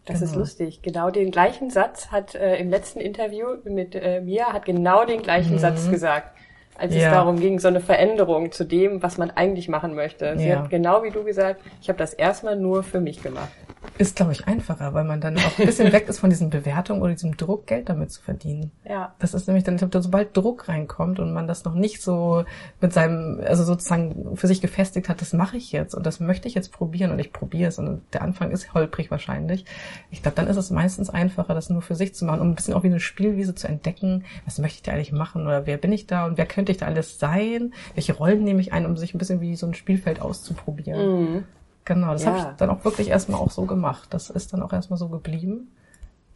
Das 0.06 0.20
genau. 0.20 0.32
ist 0.32 0.38
lustig. 0.38 0.82
Genau 0.82 1.10
den 1.10 1.32
gleichen 1.32 1.70
Satz 1.70 2.08
hat 2.08 2.36
äh, 2.36 2.58
im 2.58 2.70
letzten 2.70 3.00
Interview 3.00 3.46
mit 3.64 3.96
äh, 3.96 4.22
mir 4.22 4.48
hat 4.48 4.66
genau 4.66 5.06
den 5.06 5.22
gleichen 5.22 5.54
mhm. 5.54 5.60
Satz 5.60 5.90
gesagt. 5.90 6.36
Als 6.78 6.94
ja. 6.96 7.08
es 7.08 7.12
darum 7.14 7.40
ging, 7.40 7.60
so 7.60 7.68
eine 7.68 7.80
Veränderung 7.80 8.52
zu 8.52 8.64
dem, 8.64 9.04
was 9.04 9.18
man 9.18 9.32
eigentlich 9.32 9.70
machen 9.70 9.96
möchte. 9.96 10.38
Sie 10.38 10.48
ja. 10.48 10.60
hat 10.60 10.70
genau 10.70 11.04
wie 11.04 11.12
du 11.12 11.24
gesagt, 11.24 11.62
ich 11.82 11.90
habe 11.90 11.98
das 11.98 12.14
erstmal 12.14 12.56
nur 12.56 12.84
für 12.84 13.00
mich 13.00 13.22
gemacht. 13.22 13.52
Ist, 13.98 14.16
glaube 14.16 14.32
ich, 14.32 14.48
einfacher, 14.48 14.94
weil 14.94 15.04
man 15.04 15.22
dann 15.22 15.38
auch 15.38 15.60
ein 15.60 15.66
bisschen 15.66 15.92
weg 15.92 16.08
ist 16.08 16.20
von 16.20 16.30
diesen 16.30 16.50
Bewertungen 16.50 17.02
oder 17.02 17.12
diesem 17.12 17.38
Druck, 17.38 17.68
Geld 17.68 17.90
damit 17.90 18.12
zu 18.12 18.22
verdienen. 18.22 18.72
Ja. 18.88 19.14
Das 19.20 19.34
ist 19.34 19.48
nämlich 19.48 19.64
dann, 19.64 19.76
ich 19.76 19.80
glaube, 19.80 20.02
sobald 20.02 20.36
Druck 20.36 20.68
reinkommt 20.68 21.20
und 21.20 21.34
man 21.34 21.48
das 21.48 21.64
noch 21.64 21.76
nicht 21.76 22.02
so 22.02 22.46
mit 22.82 22.94
seinem, 22.94 23.42
also 23.46 23.64
sozusagen 23.64 24.36
für 24.36 24.48
sich 24.48 24.62
gefestigt 24.62 25.10
hat, 25.10 25.22
das 25.22 25.34
mache 25.34 25.58
ich 25.58 25.72
jetzt 25.72 25.94
und 25.94 26.06
das 26.06 26.20
möchte 26.20 26.48
ich 26.48 26.56
jetzt 26.56 26.72
probieren 26.72 27.12
und 27.12 27.20
ich 27.20 27.34
probiere 27.34 27.70
es 27.70 27.78
und 27.78 28.02
der 28.14 28.22
Anfang 28.22 28.52
ist 28.52 28.74
holprig 28.74 29.12
wahrscheinlich. 29.12 29.66
Ich 30.10 30.22
glaube, 30.22 30.36
dann 30.36 30.48
ist 30.48 30.58
es 30.58 30.72
meistens 30.72 31.10
einfacher, 31.10 31.54
das 31.54 31.70
nur 31.70 31.82
für 31.82 31.96
sich 31.96 32.16
zu 32.16 32.26
machen, 32.26 32.42
um 32.42 32.50
ein 32.50 32.56
bisschen 32.56 32.74
auch 32.74 32.84
wie 32.84 32.88
eine 32.88 33.00
Spielwiese 33.00 33.54
zu 33.54 33.68
entdecken, 33.68 34.24
was 34.46 34.60
möchte 34.60 34.78
ich 34.78 34.84
da 34.84 34.94
eigentlich 34.94 35.12
machen 35.12 35.46
oder 35.46 35.68
wer 35.68 35.78
bin 35.78 35.92
ich 35.92 36.08
da 36.08 36.26
und 36.26 36.38
wer 36.38 36.46
könnte 36.64 36.72
ich 36.72 36.78
da 36.78 36.86
alles 36.86 37.20
sein, 37.20 37.74
welche 37.94 38.14
Rollen 38.14 38.46
nehme 38.46 38.62
ich 38.62 38.72
ein, 38.72 38.86
um 38.86 38.96
sich 38.96 39.14
ein 39.14 39.18
bisschen 39.18 39.42
wie 39.42 39.58
so 39.58 39.68
ein 39.68 39.74
Spielfeld 39.74 40.22
auszuprobieren. 40.22 41.34
Mhm. 41.34 41.44
Genau, 41.84 42.14
das 42.14 42.24
ja. 42.24 42.30
habe 42.30 42.40
ich 42.40 42.56
dann 42.56 42.70
auch 42.70 42.86
wirklich 42.86 43.10
erstmal 43.10 43.42
auch 43.42 43.52
so 43.52 43.66
gemacht. 43.66 44.08
Das 44.12 44.30
ist 44.30 44.54
dann 44.54 44.64
auch 44.64 44.72
erstmal 44.72 44.98
so 44.98 45.10
geblieben. 45.10 45.68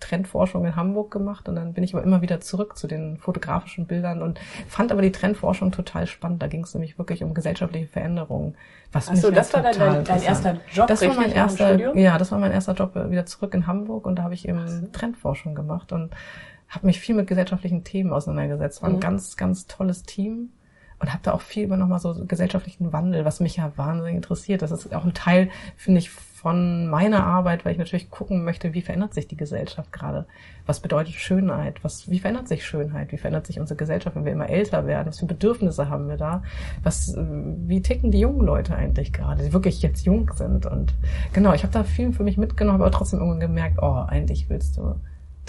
Trendforschung 0.02 0.66
in 0.66 0.76
Hamburg 0.76 1.12
gemacht 1.12 1.48
und 1.48 1.56
dann 1.56 1.74
bin 1.74 1.84
ich 1.84 1.96
aber 1.96 2.04
immer 2.04 2.22
wieder 2.22 2.42
zurück 2.42 2.78
zu 2.78 2.88
den 2.88 3.18
fotografischen 3.18 3.88
Bildern 3.88 4.22
und 4.22 4.38
fand 4.68 4.92
aber 4.92 5.02
die 5.02 5.14
Trendforschung 5.14 5.72
total 5.72 6.06
spannend. 6.08 6.44
Da 6.44 6.48
ging 6.48 6.64
es 6.66 6.74
nämlich 6.74 7.00
wirklich 7.00 7.24
um 7.24 7.34
gesellschaftliche 7.34 7.88
Veränderungen. 7.88 8.56
Was 8.92 9.10
Ach 9.10 9.16
so, 9.16 9.32
das 9.32 9.54
war 9.54 9.64
dann 9.64 9.80
dein, 9.80 10.04
dein, 10.04 10.22
erster 10.22 10.58
Job, 10.74 10.88
das 10.88 11.02
war 11.02 11.16
mein 11.16 11.32
erster, 11.32 11.98
Ja, 11.98 12.18
das 12.18 12.32
war 12.32 12.38
mein 12.38 12.52
erster 12.52 12.74
Job 12.74 12.94
wieder 12.96 13.26
zurück 13.26 13.54
in 13.54 13.66
Hamburg 13.66 14.06
und 14.06 14.18
da 14.18 14.24
habe 14.24 14.34
ich 14.34 14.48
eben 14.48 14.92
Trendforschung 14.92 15.56
gemacht 15.56 15.94
und 15.94 16.12
habe 16.70 16.88
mich 16.88 17.00
viel 17.00 17.16
mit 17.16 17.28
gesellschaftlichen 17.28 17.84
Themen 17.84 18.14
auseinandergesetzt. 18.14 18.82
War 18.82 18.90
ein 18.90 18.96
mhm. 18.96 19.02
ganz, 19.02 19.38
ganz 19.38 19.68
tolles 19.68 20.04
Team 20.04 20.50
und 21.00 21.14
habe 21.14 21.22
da 21.24 21.34
auch 21.34 21.42
viel 21.42 21.64
über 21.64 21.78
nochmal 21.78 22.00
so 22.00 22.16
gesellschaftlichen 22.26 22.92
Wandel, 22.92 23.24
was 23.24 23.40
mich 23.40 23.58
ja 23.58 23.72
wahnsinnig 23.76 24.16
interessiert. 24.16 24.62
Das 24.62 24.72
ist 24.72 24.94
auch 24.94 25.06
ein 25.06 25.14
Teil, 25.14 25.50
finde 25.76 26.00
ich, 26.00 26.10
von 26.10 26.88
meiner 26.88 27.26
Arbeit, 27.26 27.66
weil 27.66 27.72
ich 27.74 27.78
natürlich 27.78 28.10
gucken 28.10 28.44
möchte, 28.44 28.74
wie 28.74 28.82
verändert 28.82 29.14
sich 29.14 29.28
die 29.28 29.38
Gesellschaft 29.38 29.92
gerade? 29.92 30.26
Was 30.66 30.80
bedeutet 30.80 31.16
Schönheit? 31.16 31.84
Was, 31.84 32.10
wie 32.10 32.20
verändert 32.20 32.48
sich 32.48 32.66
Schönheit? 32.66 33.12
Wie 33.12 33.18
verändert 33.18 33.48
sich 33.48 33.60
unsere 33.60 33.78
Gesellschaft, 33.78 34.16
wenn 34.16 34.26
wir 34.26 34.32
immer 34.32 34.50
älter 34.50 34.86
werden? 34.86 35.08
Was 35.08 35.20
für 35.20 35.26
Bedürfnisse 35.26 35.90
haben 35.90 36.08
wir 36.08 36.18
da? 36.18 36.44
Was, 36.84 37.16
wie 37.18 37.82
ticken 37.82 38.12
die 38.12 38.20
jungen 38.20 38.46
Leute 38.46 38.76
eigentlich 38.76 39.14
gerade, 39.14 39.44
die 39.44 39.54
wirklich 39.54 39.82
jetzt 39.82 40.06
jung 40.06 40.32
sind? 40.36 40.66
Und 40.66 40.94
genau, 41.34 41.54
ich 41.54 41.64
habe 41.64 41.74
da 41.74 41.84
viel 41.84 42.14
für 42.14 42.24
mich 42.24 42.38
mitgenommen, 42.38 42.82
aber 42.82 42.92
trotzdem 42.92 43.20
irgendwann 43.20 43.40
gemerkt, 43.40 43.80
oh, 43.82 44.06
eigentlich 44.08 44.50
willst 44.50 44.78
du 44.78 44.96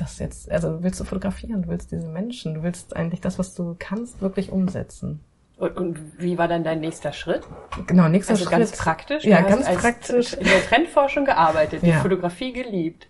das 0.00 0.18
jetzt, 0.18 0.50
also 0.50 0.82
willst 0.82 0.98
du 1.00 1.04
fotografieren, 1.04 1.62
du 1.62 1.68
willst 1.68 1.92
diese 1.92 2.08
Menschen, 2.08 2.54
du 2.54 2.62
willst 2.62 2.96
eigentlich 2.96 3.20
das, 3.20 3.38
was 3.38 3.54
du 3.54 3.76
kannst, 3.78 4.20
wirklich 4.22 4.50
umsetzen. 4.50 5.20
Und, 5.56 5.76
und 5.76 5.98
wie 6.18 6.38
war 6.38 6.46
dann 6.46 6.62
dein 6.62 6.80
nächster 6.80 7.12
Schritt? 7.12 7.42
Genau, 7.86 8.08
nächster 8.08 8.32
also 8.32 8.44
Schritt. 8.44 8.58
ganz 8.58 8.72
praktisch. 8.76 9.24
Du 9.24 9.28
ja, 9.28 9.40
ganz 9.40 9.66
praktisch. 9.66 10.34
In 10.34 10.44
der 10.44 10.62
Trendforschung 10.68 11.24
gearbeitet, 11.24 11.82
die 11.82 11.88
ja. 11.88 12.00
Fotografie 12.00 12.52
geliebt. 12.52 13.08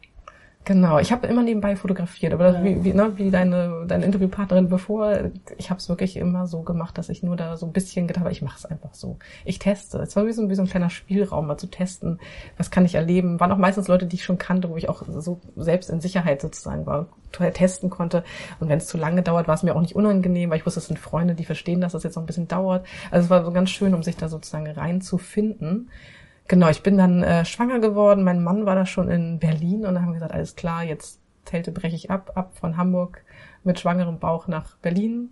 Genau, 0.68 0.98
ich 0.98 1.12
habe 1.12 1.26
immer 1.26 1.42
nebenbei 1.42 1.76
fotografiert, 1.76 2.34
aber 2.34 2.52
das, 2.52 2.62
wie, 2.62 2.84
wie, 2.84 2.92
ne, 2.92 3.16
wie 3.16 3.30
deine, 3.30 3.87
deine 3.87 4.04
Interviewpartnerin 4.04 4.68
bevor, 4.68 5.30
ich 5.56 5.70
habe 5.70 5.78
es 5.78 5.88
wirklich 5.88 6.18
immer 6.18 6.46
so 6.46 6.60
gemacht, 6.60 6.98
dass 6.98 7.08
ich 7.08 7.22
nur 7.22 7.37
da 7.37 7.56
so 7.56 7.64
ein 7.64 7.72
bisschen 7.72 8.06
gedacht 8.06 8.22
habe, 8.22 8.32
ich 8.32 8.42
mache 8.42 8.58
es 8.58 8.66
einfach 8.66 8.92
so. 8.92 9.16
Ich 9.46 9.58
teste. 9.58 9.96
Es 9.96 10.14
war 10.14 10.26
wie 10.26 10.32
so, 10.32 10.46
wie 10.50 10.54
so 10.54 10.60
ein 10.60 10.68
kleiner 10.68 10.90
Spielraum, 10.90 11.46
mal 11.46 11.56
zu 11.56 11.68
testen, 11.68 12.20
was 12.58 12.70
kann 12.70 12.84
ich 12.84 12.96
erleben. 12.96 13.40
Waren 13.40 13.50
auch 13.50 13.56
meistens 13.56 13.88
Leute, 13.88 14.04
die 14.04 14.16
ich 14.16 14.25
schon 14.25 14.37
kannte, 14.37 14.68
wo 14.68 14.76
ich 14.76 14.90
auch 14.90 15.04
so 15.08 15.40
selbst 15.56 15.88
in 15.88 16.02
Sicherheit 16.02 16.42
sozusagen 16.42 16.84
war, 16.84 17.06
testen 17.54 17.88
konnte. 17.88 18.22
Und 18.60 18.68
wenn 18.68 18.76
es 18.76 18.88
zu 18.88 18.98
lange 18.98 19.22
dauert, 19.22 19.48
war 19.48 19.54
es 19.54 19.62
mir 19.62 19.75
auch 19.75 19.80
nicht 19.80 19.96
unangenehm, 19.96 20.50
weil 20.50 20.58
ich 20.58 20.66
wusste, 20.66 20.80
es 20.80 20.87
sind 20.88 20.98
Freunde, 20.98 21.34
die 21.34 21.46
verstehen, 21.46 21.80
dass 21.80 21.92
das 21.92 22.02
jetzt 22.02 22.16
noch 22.16 22.25
ein 22.25 22.26
bisschen 22.26 22.46
dauert. 22.46 22.84
Also 23.10 23.25
es 23.25 23.30
war 23.30 23.42
so 23.42 23.52
ganz 23.52 23.70
schön, 23.70 23.94
um 23.94 24.02
sich 24.02 24.18
da 24.18 24.28
sozusagen 24.28 24.70
reinzufinden. 24.70 25.88
Genau, 26.49 26.71
ich 26.71 26.83
bin 26.83 26.97
dann 26.97 27.23
äh, 27.23 27.45
schwanger 27.45 27.78
geworden. 27.78 28.25
Mein 28.25 28.43
Mann 28.43 28.64
war 28.64 28.75
da 28.75 28.87
schon 28.87 29.11
in 29.11 29.38
Berlin 29.38 29.85
und 29.85 29.95
dann 29.95 30.02
haben 30.02 30.09
wir 30.09 30.14
gesagt, 30.14 30.33
alles 30.33 30.57
klar, 30.57 30.83
jetzt 30.83 31.21
Zelte 31.45 31.73
breche 31.73 31.95
ich 31.95 32.11
ab, 32.11 32.33
ab 32.35 32.57
von 32.59 32.76
Hamburg 32.76 33.23
mit 33.64 33.78
schwangerem 33.78 34.19
Bauch 34.19 34.49
nach 34.49 34.76
Berlin. 34.78 35.31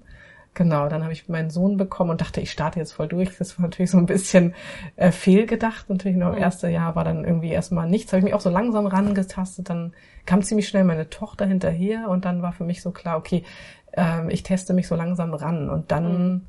Genau, 0.52 0.88
dann 0.88 1.02
habe 1.02 1.12
ich 1.12 1.28
meinen 1.28 1.50
Sohn 1.50 1.76
bekommen 1.76 2.10
und 2.10 2.22
dachte, 2.22 2.40
ich 2.40 2.50
starte 2.50 2.78
jetzt 2.78 2.92
voll 2.92 3.08
durch. 3.08 3.36
Das 3.36 3.58
war 3.58 3.66
natürlich 3.66 3.90
so 3.90 3.98
ein 3.98 4.06
bisschen 4.06 4.54
äh, 4.96 5.10
fehlgedacht. 5.10 5.90
Natürlich 5.90 6.16
noch 6.16 6.32
im 6.32 6.38
ersten 6.38 6.70
Jahr 6.70 6.96
war 6.96 7.04
dann 7.04 7.24
irgendwie 7.24 7.50
erstmal 7.50 7.88
nichts. 7.88 8.12
Habe 8.12 8.18
ich 8.20 8.24
mich 8.24 8.34
auch 8.34 8.40
so 8.40 8.48
langsam 8.48 8.86
rangetastet. 8.86 9.68
Dann 9.68 9.92
kam 10.24 10.42
ziemlich 10.42 10.68
schnell 10.68 10.84
meine 10.84 11.10
Tochter 11.10 11.44
hinterher 11.44 12.08
und 12.08 12.24
dann 12.24 12.40
war 12.40 12.52
für 12.52 12.64
mich 12.64 12.80
so 12.80 12.90
klar, 12.90 13.18
okay, 13.18 13.44
äh, 13.92 14.30
ich 14.32 14.42
teste 14.42 14.72
mich 14.72 14.88
so 14.88 14.96
langsam 14.96 15.34
ran. 15.34 15.68
Und 15.68 15.92
dann 15.92 16.32
mhm 16.32 16.40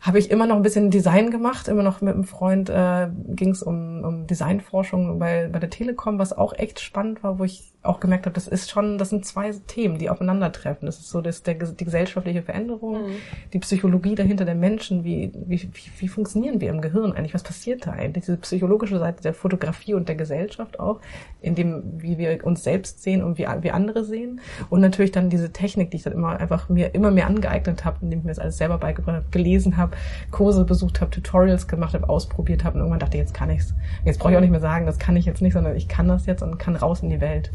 habe 0.00 0.18
ich 0.18 0.30
immer 0.30 0.46
noch 0.46 0.56
ein 0.56 0.62
bisschen 0.62 0.90
Design 0.90 1.30
gemacht, 1.30 1.68
immer 1.68 1.82
noch 1.82 2.00
mit 2.00 2.14
einem 2.14 2.24
Freund 2.24 2.70
äh, 2.70 3.08
ging 3.28 3.50
es 3.50 3.62
um, 3.62 4.04
um 4.04 4.26
Designforschung 4.26 5.18
bei, 5.18 5.48
bei 5.48 5.58
der 5.58 5.70
Telekom, 5.70 6.18
was 6.18 6.32
auch 6.32 6.52
echt 6.52 6.80
spannend 6.80 7.22
war, 7.22 7.38
wo 7.38 7.44
ich 7.44 7.72
auch 7.86 8.00
gemerkt 8.00 8.26
habe, 8.26 8.34
das 8.34 8.48
ist 8.48 8.70
schon, 8.70 8.98
das 8.98 9.10
sind 9.10 9.24
zwei 9.24 9.52
Themen, 9.66 9.98
die 9.98 10.10
aufeinandertreffen. 10.10 10.86
Das 10.86 10.98
ist 10.98 11.08
so 11.08 11.20
das, 11.20 11.42
der, 11.42 11.54
die 11.54 11.84
gesellschaftliche 11.84 12.42
Veränderung, 12.42 13.06
mhm. 13.06 13.12
die 13.52 13.58
Psychologie 13.60 14.14
dahinter 14.14 14.44
der 14.44 14.54
Menschen, 14.54 15.04
wie, 15.04 15.32
wie, 15.46 15.62
wie, 15.62 15.90
wie 15.98 16.08
funktionieren 16.08 16.60
wir 16.60 16.70
im 16.70 16.80
Gehirn 16.80 17.12
eigentlich, 17.12 17.34
was 17.34 17.42
passiert 17.42 17.86
da 17.86 17.92
eigentlich? 17.92 18.24
Diese 18.24 18.36
psychologische 18.38 18.98
Seite 18.98 19.22
der 19.22 19.34
Fotografie 19.34 19.94
und 19.94 20.08
der 20.08 20.16
Gesellschaft 20.16 20.80
auch, 20.80 21.00
in 21.40 21.54
dem, 21.54 21.82
wie 22.02 22.18
wir 22.18 22.44
uns 22.44 22.64
selbst 22.64 23.02
sehen 23.02 23.22
und 23.22 23.38
wie 23.38 23.46
wir 23.46 23.74
andere 23.74 24.04
sehen. 24.04 24.40
Und 24.68 24.80
natürlich 24.80 25.12
dann 25.12 25.30
diese 25.30 25.52
Technik, 25.52 25.90
die 25.90 25.98
ich 25.98 26.02
dann 26.02 26.12
immer 26.12 26.38
einfach 26.38 26.68
mir 26.68 26.94
immer 26.94 27.10
mehr 27.10 27.26
angeeignet 27.26 27.84
habe, 27.84 27.98
indem 28.02 28.20
ich 28.20 28.24
mir 28.24 28.30
das 28.32 28.38
alles 28.38 28.56
selber 28.56 28.78
beigebracht 28.78 29.16
habe, 29.16 29.26
gelesen 29.30 29.65
habe, 29.74 29.96
Kurse 30.30 30.64
besucht 30.64 31.00
habe, 31.00 31.10
Tutorials 31.10 31.66
gemacht 31.66 31.94
habe, 31.94 32.08
ausprobiert 32.08 32.64
habe 32.64 32.74
und 32.74 32.80
irgendwann 32.80 33.00
dachte, 33.00 33.18
jetzt 33.18 33.34
kann 33.34 33.50
ich's. 33.50 33.74
Jetzt 34.04 34.18
brauche 34.18 34.32
ich 34.32 34.36
auch 34.36 34.42
nicht 34.42 34.50
mehr 34.50 34.60
sagen, 34.60 34.86
das 34.86 34.98
kann 34.98 35.16
ich 35.16 35.24
jetzt 35.24 35.42
nicht, 35.42 35.54
sondern 35.54 35.74
ich 35.76 35.88
kann 35.88 36.08
das 36.08 36.26
jetzt 36.26 36.42
und 36.42 36.58
kann 36.58 36.76
raus 36.76 37.02
in 37.02 37.10
die 37.10 37.20
Welt. 37.20 37.50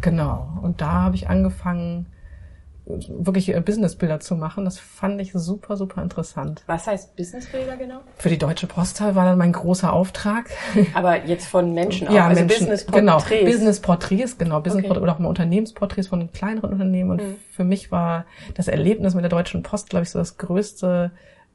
Genau. 0.00 0.58
Und 0.62 0.80
da 0.80 0.92
habe 0.92 1.16
ich 1.16 1.28
angefangen, 1.28 2.06
wirklich 3.08 3.54
äh, 3.54 3.60
Businessbilder 3.60 4.20
zu 4.20 4.34
machen. 4.34 4.64
Das 4.64 4.78
fand 4.78 5.20
ich 5.20 5.32
super, 5.32 5.76
super 5.76 6.02
interessant. 6.02 6.62
Was 6.66 6.86
heißt 6.86 7.16
Businessbilder 7.16 7.76
genau? 7.76 8.00
Für 8.16 8.28
die 8.28 8.38
Deutsche 8.38 8.66
Post 8.66 9.00
war 9.00 9.24
dann 9.24 9.38
mein 9.38 9.52
großer 9.52 9.92
Auftrag. 9.92 10.50
Aber 10.94 11.24
jetzt 11.24 11.46
von 11.46 11.72
Menschen 11.72 12.08
auch, 12.08 12.12
ja, 12.12 12.26
also 12.26 12.40
Menschen, 12.40 12.58
Business-Porträts. 12.58 13.40
Genau, 13.40 13.50
Business-Porträts, 13.50 14.38
genau, 14.38 14.60
Business 14.60 14.84
okay. 14.90 14.98
oder 14.98 15.12
auch 15.12 15.18
mal 15.18 15.28
Unternehmensporträts 15.28 16.08
von 16.08 16.32
kleineren 16.32 16.70
Unternehmen. 16.72 17.10
Und 17.10 17.22
mhm. 17.22 17.36
für 17.52 17.64
mich 17.64 17.90
war 17.90 18.24
das 18.54 18.68
Erlebnis 18.68 19.14
mit 19.14 19.22
der 19.22 19.30
Deutschen 19.30 19.62
Post, 19.62 19.90
glaube 19.90 20.04
ich, 20.04 20.10
so 20.10 20.18
das 20.18 20.38
größte 20.38 21.12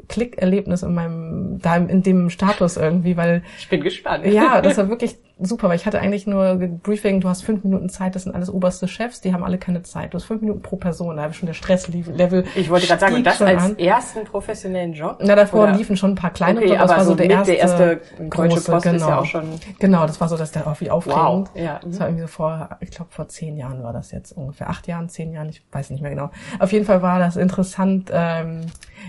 Klickerlebnis 0.08 0.84
in 0.84 0.94
meinem, 0.94 1.60
da 1.62 1.78
in 1.78 2.04
dem 2.04 2.30
Status 2.30 2.78
irgendwie, 2.78 3.18
weil. 3.18 3.44
Ich 3.58 3.70
bin 3.70 3.82
gespannt. 3.82 4.26
Ja, 4.26 4.62
das 4.62 4.78
war 4.78 4.90
wirklich 4.90 5.18
super, 5.40 5.68
weil 5.68 5.76
ich 5.76 5.86
hatte 5.86 6.00
eigentlich 6.00 6.28
nur 6.28 6.56
Briefing, 6.56 7.20
du 7.20 7.28
hast 7.28 7.42
fünf 7.42 7.64
Minuten 7.64 7.90
Zeit, 7.90 8.16
das 8.16 8.24
sind 8.24 8.34
alles 8.34 8.50
oberste 8.50 8.88
Chefs, 8.88 9.20
die 9.20 9.34
haben 9.34 9.44
alle 9.44 9.58
keine 9.58 9.84
Zeit. 9.84 10.14
Du 10.14 10.16
hast 10.18 10.26
fünf 10.26 10.42
Minuten 10.42 10.62
pro 10.62 10.78
Person, 10.78 11.18
da 11.18 11.24
habe 11.24 11.34
ich 11.34 11.38
schon 11.38 11.48
der 11.48 11.54
Stresslevel. 11.54 12.46
Ich 12.56 12.70
wollte 12.70 12.88
gerade 12.88 13.02
sagen, 13.02 13.16
und 13.16 13.26
das 13.26 13.42
als 13.42 13.64
an. 13.64 13.78
ersten 13.78 14.24
professionellen 14.24 14.94
Job? 14.94 15.18
Na, 15.22 15.36
davor 15.36 15.64
oder? 15.64 15.74
liefen 15.74 15.98
schon 15.98 16.12
ein 16.12 16.16
paar 16.16 16.32
kleine 16.32 16.60
okay, 16.60 16.70
Jobs, 16.70 16.82
das 16.82 16.90
war 16.90 17.04
so, 17.04 17.10
so 17.12 17.16
der 17.16 17.30
erste, 17.30 17.52
der 17.52 17.60
erste 17.60 18.02
große, 18.30 18.72
Post 18.72 18.84
genau. 18.84 18.96
ist 18.96 19.02
ja 19.02 19.20
auch 19.20 19.26
schon. 19.26 19.50
Genau, 19.80 20.08
das 20.08 20.22
war 20.22 20.30
so, 20.30 20.38
dass 20.38 20.52
der 20.52 20.68
auch 20.68 20.80
wie 20.80 20.90
aufregend. 20.90 21.20
Wow. 21.20 21.50
Ja. 21.56 21.80
Das 21.84 22.00
war 22.00 22.08
irgendwie 22.08 22.24
so 22.24 22.28
vor, 22.28 22.70
ich 22.80 22.92
glaube 22.92 23.12
vor 23.12 23.28
zehn 23.28 23.58
Jahren 23.58 23.84
war 23.84 23.92
das 23.92 24.12
jetzt 24.12 24.32
ungefähr, 24.32 24.70
acht 24.70 24.88
Jahren, 24.88 25.10
zehn 25.10 25.34
Jahren, 25.34 25.50
ich 25.50 25.62
weiß 25.72 25.90
nicht 25.90 26.02
mehr 26.02 26.12
genau. 26.12 26.32
Auf 26.60 26.72
jeden 26.72 26.86
Fall 26.86 27.02
war 27.02 27.20
das 27.20 27.36
interessant, 27.36 28.10
ähm, 28.14 28.62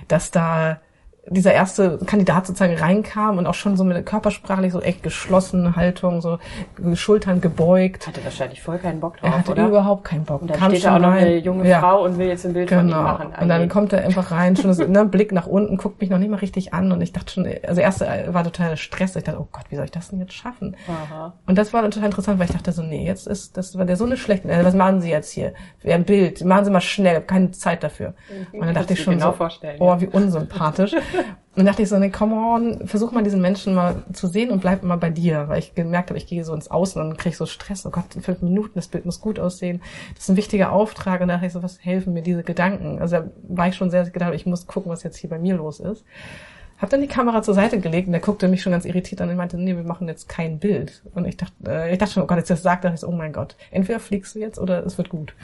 dass 0.09 0.31
da 0.31 0.81
dieser 1.29 1.53
erste 1.53 1.99
Kandidat 2.07 2.47
sozusagen 2.47 2.77
reinkam 2.77 3.39
und 3.39 3.47
auch 3.47 3.55
schon 3.55 3.77
so 3.77 3.85
mit 3.85 4.07
körpersprachlich 4.07 4.73
so 4.73 4.81
echt 4.81 5.03
geschlossene 5.03 5.75
Haltung, 5.75 6.21
so 6.21 6.39
Schultern 6.95 7.41
gebeugt. 7.41 8.07
Hatte 8.07 8.25
wahrscheinlich 8.25 8.63
voll 8.63 8.79
keinen 8.79 9.01
Bock 9.01 9.17
drauf, 9.17 9.31
Er 9.31 9.39
hatte 9.39 9.53
oder? 9.53 9.69
überhaupt 9.69 10.05
keinen 10.05 10.25
Bock. 10.25 10.43
Und 10.43 10.51
dann 10.51 10.59
kam 10.59 10.71
steht 10.71 10.85
da 10.85 10.97
auch 10.97 11.01
noch 11.01 11.11
eine 11.11 11.39
junge 11.39 11.69
ja. 11.69 11.81
Frau 11.81 12.05
und 12.05 12.19
will 12.19 12.29
jetzt 12.29 12.47
ein 12.47 12.53
Bild 12.53 12.69
genau. 12.69 12.81
von 12.81 12.89
ihm 12.89 12.93
genau. 12.93 13.03
machen. 13.03 13.35
Und 13.41 13.49
dann 13.49 13.69
kommt 13.69 13.93
er 13.93 14.05
einfach 14.05 14.31
rein, 14.31 14.57
schon 14.57 14.73
so, 14.73 14.85
ne, 14.85 15.05
Blick 15.05 15.33
nach 15.33 15.47
unten, 15.47 15.77
guckt 15.77 16.01
mich 16.01 16.11
noch 16.11 16.19
nicht 16.19 16.31
mal 16.31 16.39
richtig 16.39 16.73
an 16.73 16.93
und 16.93 17.01
ich 17.01 17.13
dachte 17.13 17.33
schon, 17.33 17.49
also 17.67 17.81
erst 17.81 18.01
war 18.01 18.45
total 18.45 18.77
Stress. 18.77 19.17
Ich 19.17 19.25
dachte, 19.25 19.41
oh 19.41 19.49
Gott, 19.51 19.65
wie 19.71 19.77
soll 19.77 19.87
ich 19.87 19.91
das 19.91 20.11
denn 20.11 20.21
jetzt 20.21 20.35
schaffen? 20.35 20.77
Aha. 20.87 21.35
Und 21.47 21.59
das 21.59 21.73
war 21.73 21.83
total 21.83 22.05
interessant, 22.05 22.39
weil 22.39 22.47
ich 22.47 22.53
dachte 22.53 22.71
so, 22.71 22.83
nee, 22.83 23.05
jetzt 23.05 23.27
ist, 23.27 23.57
das 23.57 23.77
war 23.77 23.85
der 23.85 23.97
so 23.97 24.05
eine 24.05 24.17
schlechte, 24.17 24.49
äh, 24.49 24.65
was 24.65 24.75
machen 24.75 25.01
Sie 25.01 25.11
jetzt 25.11 25.33
hier? 25.33 25.55
Ein 25.85 26.05
Bild, 26.05 26.45
machen 26.45 26.65
Sie 26.65 26.71
mal 26.71 26.81
schnell, 26.81 27.21
keine 27.23 27.51
Zeit 27.51 27.83
dafür. 27.83 28.15
Mhm. 28.53 28.61
Und 28.61 28.67
dann 28.67 28.75
dachte 28.75 28.93
ich 28.93 29.03
schon 29.03 29.15
genau 29.19 29.35
so, 29.37 29.49
oh, 29.81 30.01
wie 30.01 30.07
unsympathisch. 30.07 30.95
Und 31.57 31.65
dachte 31.65 31.83
ich 31.83 31.89
so, 31.89 31.99
nee, 31.99 32.11
come 32.11 32.35
on, 32.35 32.87
versuch 32.87 33.13
mal 33.13 33.25
diesen 33.25 33.41
Menschen 33.41 33.75
mal 33.75 34.03
zu 34.13 34.27
sehen 34.27 34.51
und 34.51 34.61
bleib 34.61 34.83
mal 34.83 34.97
bei 34.97 35.09
dir. 35.09 35.49
Weil 35.49 35.59
ich 35.59 35.75
gemerkt 35.75 36.11
habe, 36.11 36.19
ich 36.19 36.27
gehe 36.27 36.45
so 36.45 36.55
ins 36.55 36.71
Außen 36.71 37.01
und 37.01 37.17
kriege 37.17 37.35
so 37.35 37.47
Stress. 37.47 37.87
Oh 37.87 37.91
Gott, 37.91 38.15
in 38.15 38.21
fünf 38.21 38.43
Minuten, 38.43 38.73
das 38.75 38.89
Bild 38.89 39.07
muss 39.07 39.23
gut 39.23 39.41
aussehen. 39.41 39.81
Das 40.15 40.25
ist 40.25 40.29
ein 40.29 40.37
wichtiger 40.37 40.71
Auftrag. 40.73 41.23
Und 41.23 41.29
da 41.29 41.35
dachte 41.35 41.47
ich 41.47 41.53
so, 41.55 41.63
was 41.63 41.83
helfen 41.83 42.13
mir 42.13 42.23
diese 42.23 42.43
Gedanken? 42.43 42.99
Also 42.99 43.17
da 43.17 43.31
war 43.49 43.69
ich 43.69 43.75
schon 43.75 43.91
sehr 43.91 44.05
gedacht, 44.11 44.35
ich 44.35 44.45
muss 44.45 44.67
gucken, 44.67 44.93
was 44.93 45.03
jetzt 45.03 45.17
hier 45.17 45.31
bei 45.31 45.39
mir 45.39 45.57
los 45.57 45.81
ist. 45.81 46.05
Hab 46.79 46.91
dann 46.91 47.01
die 47.01 47.07
Kamera 47.07 47.43
zur 47.43 47.55
Seite 47.55 47.81
gelegt 47.81 48.07
und 48.07 48.13
der 48.13 48.21
guckte 48.21 48.49
mich 48.49 48.61
schon 48.61 48.73
ganz 48.73 48.85
irritiert 48.85 49.23
an 49.23 49.31
und 49.31 49.37
meinte, 49.37 49.57
nee, 49.57 49.75
wir 49.75 49.83
machen 49.83 50.09
jetzt 50.09 50.29
kein 50.29 50.59
Bild. 50.59 51.03
Und 51.15 51.25
ich 51.25 51.39
dachte, 51.39 51.55
äh, 51.67 51.93
ich 51.93 51.99
dachte 51.99 52.13
schon, 52.13 52.23
oh 52.23 52.27
Gott, 52.27 52.37
jetzt 52.37 52.51
das 52.51 52.63
sagt, 52.63 52.87
so, 52.99 53.09
oh 53.09 53.13
mein 53.13 53.33
Gott, 53.33 53.57
entweder 53.71 53.99
fliegst 53.99 54.35
du 54.35 54.41
jetzt 54.41 54.59
oder 54.59 54.85
es 54.85 54.99
wird 54.99 55.09
gut. 55.09 55.35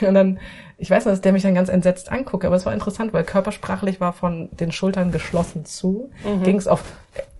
Und 0.00 0.14
dann, 0.14 0.38
ich 0.78 0.90
weiß 0.90 1.04
noch, 1.04 1.12
dass 1.12 1.20
der 1.20 1.32
mich 1.32 1.42
dann 1.42 1.54
ganz 1.54 1.68
entsetzt 1.68 2.10
anguckt, 2.10 2.44
aber 2.44 2.56
es 2.56 2.66
war 2.66 2.72
interessant, 2.72 3.12
weil 3.12 3.24
körpersprachlich 3.24 4.00
war 4.00 4.12
von 4.12 4.48
den 4.52 4.72
Schultern 4.72 5.12
geschlossen 5.12 5.64
zu, 5.64 6.10
mhm. 6.24 6.42
ging 6.42 6.56
es 6.56 6.68
auf, 6.68 6.82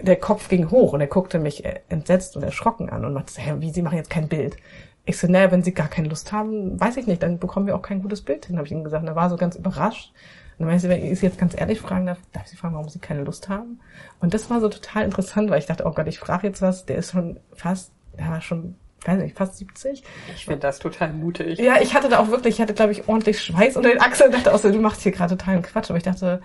der 0.00 0.16
Kopf 0.16 0.48
ging 0.48 0.70
hoch 0.70 0.92
und 0.92 1.00
er 1.00 1.06
guckte 1.06 1.38
mich 1.38 1.64
entsetzt 1.88 2.36
und 2.36 2.42
erschrocken 2.42 2.90
an 2.90 3.04
und 3.04 3.14
machte, 3.14 3.40
hey, 3.40 3.60
wie, 3.60 3.70
Sie 3.70 3.82
machen 3.82 3.96
jetzt 3.96 4.10
kein 4.10 4.28
Bild. 4.28 4.56
Ich 5.04 5.18
so, 5.18 5.28
naja, 5.28 5.52
wenn 5.52 5.62
Sie 5.62 5.72
gar 5.72 5.88
keine 5.88 6.08
Lust 6.08 6.32
haben, 6.32 6.80
weiß 6.80 6.96
ich 6.96 7.06
nicht, 7.06 7.22
dann 7.22 7.38
bekommen 7.38 7.66
wir 7.66 7.76
auch 7.76 7.82
kein 7.82 8.02
gutes 8.02 8.22
Bild 8.22 8.46
hin, 8.46 8.56
habe 8.56 8.66
ich 8.66 8.72
ihm 8.72 8.84
gesagt. 8.84 9.02
Und 9.02 9.08
er 9.08 9.16
war 9.16 9.30
so 9.30 9.36
ganz 9.36 9.54
überrascht. 9.54 10.12
Und 10.58 10.60
dann 10.60 10.68
meinte 10.68 10.82
sie, 10.82 10.88
wenn 10.88 11.04
ich 11.04 11.20
Sie 11.20 11.26
jetzt 11.26 11.38
ganz 11.38 11.54
ehrlich 11.58 11.80
fragen 11.80 12.06
darf, 12.06 12.18
darf 12.32 12.44
ich 12.44 12.50
Sie 12.50 12.56
fragen, 12.56 12.74
warum 12.74 12.88
Sie 12.88 12.98
keine 12.98 13.22
Lust 13.22 13.48
haben? 13.48 13.78
Und 14.20 14.32
das 14.32 14.48
war 14.48 14.60
so 14.60 14.68
total 14.68 15.04
interessant, 15.04 15.50
weil 15.50 15.58
ich 15.58 15.66
dachte, 15.66 15.84
oh 15.86 15.92
Gott, 15.92 16.08
ich 16.08 16.18
frage 16.18 16.46
jetzt 16.46 16.62
was, 16.62 16.86
der 16.86 16.96
ist 16.96 17.12
schon 17.12 17.38
fast, 17.52 17.92
der 18.18 18.28
war 18.28 18.40
schon 18.40 18.74
weiß 19.06 19.18
nicht, 19.18 19.36
fast 19.36 19.56
70. 19.58 20.02
Ich 20.34 20.44
finde 20.44 20.60
das 20.60 20.78
total 20.78 21.12
mutig. 21.12 21.58
Ja, 21.58 21.80
ich 21.80 21.94
hatte 21.94 22.08
da 22.08 22.18
auch 22.18 22.28
wirklich, 22.28 22.54
ich 22.54 22.60
hatte, 22.60 22.74
glaube 22.74 22.92
ich, 22.92 23.08
ordentlich 23.08 23.40
Schweiß 23.40 23.76
unter 23.76 23.90
den 23.90 24.00
Achseln 24.00 24.28
und 24.28 24.36
dachte 24.36 24.54
auch 24.54 24.58
so, 24.58 24.70
du 24.70 24.80
machst 24.80 25.02
hier 25.02 25.12
gerade 25.12 25.36
totalen 25.36 25.62
Quatsch. 25.62 25.90
Aber 25.90 25.96
ich 25.96 26.04
dachte, 26.04 26.40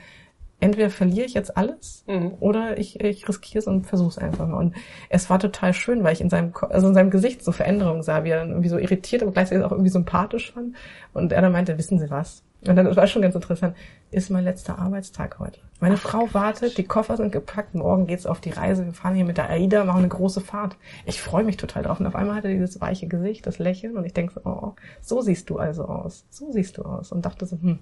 entweder 0.61 0.89
verliere 0.89 1.25
ich 1.25 1.33
jetzt 1.33 1.57
alles 1.57 2.05
mhm. 2.07 2.33
oder 2.39 2.77
ich, 2.77 2.99
ich 2.99 3.27
riskiere 3.27 3.59
es 3.59 3.67
und 3.67 3.85
versuche 3.85 4.09
es 4.09 4.17
einfach 4.17 4.47
mal. 4.47 4.57
Und 4.57 4.75
es 5.09 5.29
war 5.29 5.39
total 5.39 5.73
schön, 5.73 6.03
weil 6.03 6.13
ich 6.13 6.21
in 6.21 6.29
seinem, 6.29 6.53
also 6.69 6.87
in 6.87 6.93
seinem 6.93 7.09
Gesicht 7.09 7.43
so 7.43 7.51
Veränderungen 7.51 8.03
sah, 8.03 8.23
wie 8.23 8.29
er 8.29 8.39
dann 8.39 8.51
irgendwie 8.51 8.69
so 8.69 8.77
irritiert, 8.77 9.23
aber 9.23 9.31
gleichzeitig 9.31 9.65
auch 9.65 9.71
irgendwie 9.71 9.89
sympathisch 9.89 10.53
fand. 10.53 10.75
Und 11.13 11.33
er 11.33 11.41
dann 11.41 11.51
meinte, 11.51 11.77
wissen 11.77 11.99
Sie 11.99 12.09
was? 12.09 12.43
Und 12.65 12.75
dann 12.75 12.95
war 12.95 13.07
schon 13.07 13.23
ganz 13.23 13.35
interessant, 13.35 13.75
ist 14.11 14.29
mein 14.29 14.43
letzter 14.43 14.77
Arbeitstag 14.77 15.39
heute. 15.39 15.59
Meine 15.81 15.95
Ach, 15.95 15.99
Frau 15.99 16.29
wartet, 16.31 16.77
die 16.77 16.83
Koffer 16.83 17.17
sind 17.17 17.31
gepackt, 17.31 17.73
morgen 17.73 18.05
geht's 18.05 18.27
auf 18.27 18.39
die 18.39 18.51
Reise, 18.51 18.85
wir 18.85 18.93
fahren 18.93 19.15
hier 19.15 19.25
mit 19.25 19.37
der 19.37 19.49
AIDA, 19.49 19.83
machen 19.83 19.97
eine 19.97 20.09
große 20.09 20.39
Fahrt. 20.39 20.77
Ich 21.07 21.19
freue 21.19 21.43
mich 21.43 21.57
total 21.57 21.81
drauf. 21.81 21.99
Und 21.99 22.05
auf 22.05 22.13
einmal 22.13 22.35
hat 22.35 22.45
er 22.45 22.51
dieses 22.51 22.79
weiche 22.79 23.07
Gesicht, 23.07 23.47
das 23.47 23.57
Lächeln 23.57 23.97
und 23.97 24.05
ich 24.05 24.13
denke 24.13 24.33
so, 24.33 24.41
oh, 24.45 24.73
so 25.01 25.21
siehst 25.21 25.49
du 25.49 25.57
also 25.57 25.85
aus. 25.85 26.23
So 26.29 26.51
siehst 26.51 26.77
du 26.77 26.83
aus. 26.83 27.11
Und 27.11 27.25
dachte 27.25 27.47
so, 27.47 27.57
hm, 27.59 27.79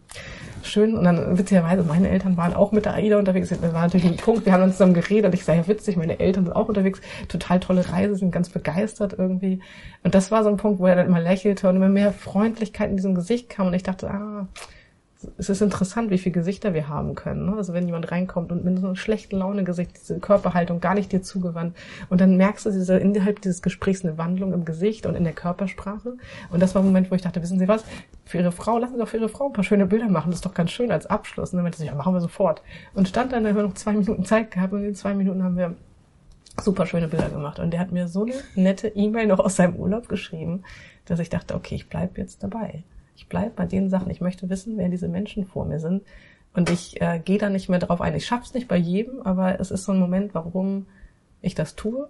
schön. 0.64 0.98
Und 0.98 1.04
dann 1.04 1.38
witzigerweise, 1.38 1.84
meine 1.84 2.10
Eltern 2.10 2.38
waren 2.38 2.54
auch 2.54 2.72
mit 2.72 2.86
der 2.86 2.94
AIDA 2.94 3.20
unterwegs. 3.20 3.50
Das 3.50 3.62
war 3.62 3.82
natürlich 3.82 4.08
ein 4.08 4.16
Punkt, 4.16 4.46
wir 4.46 4.54
haben 4.54 4.64
uns 4.64 4.74
zusammen 4.74 4.94
geredet 4.94 5.34
ich 5.34 5.44
sage, 5.44 5.60
ja 5.60 5.68
witzig, 5.68 5.98
meine 5.98 6.22
Eltern 6.22 6.46
sind 6.46 6.56
auch 6.56 6.70
unterwegs. 6.70 7.02
Total 7.28 7.60
tolle 7.60 7.92
Reise, 7.92 8.16
sind 8.16 8.32
ganz 8.32 8.48
begeistert 8.48 9.16
irgendwie. 9.18 9.60
Und 10.04 10.16
das 10.16 10.32
war 10.32 10.46
so 10.46 10.50
ein 10.50 10.56
Punkt, 10.56 10.80
wo 10.80 10.88
er 10.88 10.96
dann 10.96 11.08
immer 11.08 11.20
lächelte 11.20 11.68
und 11.68 11.76
immer 11.76 11.90
mehr 11.90 12.14
Freundlichkeit 12.14 12.92
in 12.92 12.96
diesem 12.96 13.14
Gesicht 13.14 13.50
kam 13.50 13.68
und 13.68 13.74
ich 13.74 13.84
dachte, 13.84 14.10
ah, 14.10 14.48
es 15.38 15.50
ist 15.50 15.62
interessant, 15.62 16.12
wie 16.12 16.18
viele 16.18 16.32
Gesichter 16.32 16.74
wir 16.74 16.88
haben 16.88 17.14
können. 17.14 17.46
Ne? 17.46 17.58
Also 17.58 17.74
wenn 17.74 17.86
jemand 17.86 18.10
reinkommt 18.10 18.52
und 18.54 18.64
mit 18.64 18.80
so 18.80 18.86
einem 18.86 18.96
schlechten 18.96 19.38
Laune-Gesicht, 19.38 19.92
diese 20.00 20.20
Körperhaltung 20.20 20.80
gar 20.80 20.94
nicht 20.94 21.12
dir 21.12 21.22
zugewandt 21.22 21.76
und 22.10 22.22
dann 22.22 22.38
merkst 22.38 22.66
du 22.66 22.72
diese, 22.72 22.98
innerhalb 22.98 23.42
dieses 23.42 23.62
Gesprächs 23.62 24.06
eine 24.06 24.18
Wandlung 24.18 24.54
im 24.54 24.64
Gesicht 24.64 25.06
und 25.06 25.16
in 25.16 25.26
der 25.26 25.34
Körpersprache. 25.34 26.16
Und 26.52 26.62
das 26.62 26.74
war 26.74 26.82
ein 26.82 26.86
Moment, 26.86 27.12
wo 27.12 27.16
ich 27.16 27.22
dachte, 27.22 27.42
wissen 27.42 27.60
Sie 27.60 27.68
was, 27.68 27.84
für 28.24 28.38
Ihre 28.38 28.54
Frau, 28.54 28.78
lassen 28.78 28.94
Sie 28.94 29.00
doch 29.00 29.10
für 29.10 29.18
Ihre 29.18 29.28
Frau 29.28 29.48
ein 29.48 29.54
paar 29.54 29.66
schöne 29.66 29.86
Bilder 29.86 30.08
machen, 30.08 30.32
das 30.32 30.38
ist 30.38 30.46
doch 30.46 30.54
ganz 30.54 30.72
schön 30.72 30.92
als 30.92 31.06
Abschluss. 31.06 31.52
Und 31.52 31.58
dann 31.58 31.64
meinte 31.64 31.80
sie, 31.80 31.88
ja, 31.88 31.96
machen 31.96 32.14
wir 32.14 32.22
sofort. 32.22 32.62
Und 32.94 33.10
stand 33.10 33.34
dann, 33.34 33.44
da 33.44 33.50
haben 33.50 33.58
wir 33.58 33.64
noch 33.64 33.74
zwei 33.74 33.94
Minuten 33.94 34.24
Zeit 34.24 34.52
gehabt 34.52 34.72
und 34.72 34.86
in 34.86 34.96
zwei 34.96 35.14
Minuten 35.14 35.44
haben 35.44 35.58
wir 35.58 35.76
super 36.62 36.86
schöne 36.86 37.10
Bilder 37.10 37.30
gemacht. 37.30 37.60
Und 37.60 37.72
der 37.72 37.82
hat 37.82 37.92
mir 37.92 38.08
so 38.08 38.24
eine 38.24 38.36
nette 38.56 38.88
E-Mail 38.88 39.28
noch 39.28 39.40
aus 39.40 39.58
seinem 39.58 39.76
Urlaub 39.76 40.08
geschrieben, 40.08 40.64
dass 41.06 41.20
ich 41.20 41.30
dachte, 41.30 41.56
okay, 41.56 41.76
ich 41.76 41.90
bleib 41.90 42.18
jetzt 42.18 42.42
dabei. 42.42 42.84
Ich 43.20 43.28
bleibe 43.28 43.52
bei 43.54 43.66
den 43.66 43.90
Sachen. 43.90 44.10
Ich 44.10 44.22
möchte 44.22 44.50
wissen, 44.50 44.78
wer 44.78 44.88
diese 44.88 45.10
Menschen 45.10 45.46
vor 45.46 45.66
mir 45.66 45.82
sind. 45.82 46.04
Und 46.54 46.70
ich 46.70 47.02
äh, 47.02 47.20
gehe 47.20 47.38
da 47.38 47.50
nicht 47.50 47.68
mehr 47.68 47.80
drauf 47.80 48.00
ein. 48.00 48.16
Ich 48.16 48.26
schaff's 48.26 48.54
nicht 48.54 48.70
bei 48.70 48.78
jedem, 48.78 49.22
aber 49.22 49.60
es 49.60 49.72
ist 49.72 49.84
so 49.84 49.92
ein 49.92 50.00
Moment, 50.00 50.34
warum 50.34 50.86
ich 51.42 51.54
das 51.54 51.76
tue. 51.76 52.08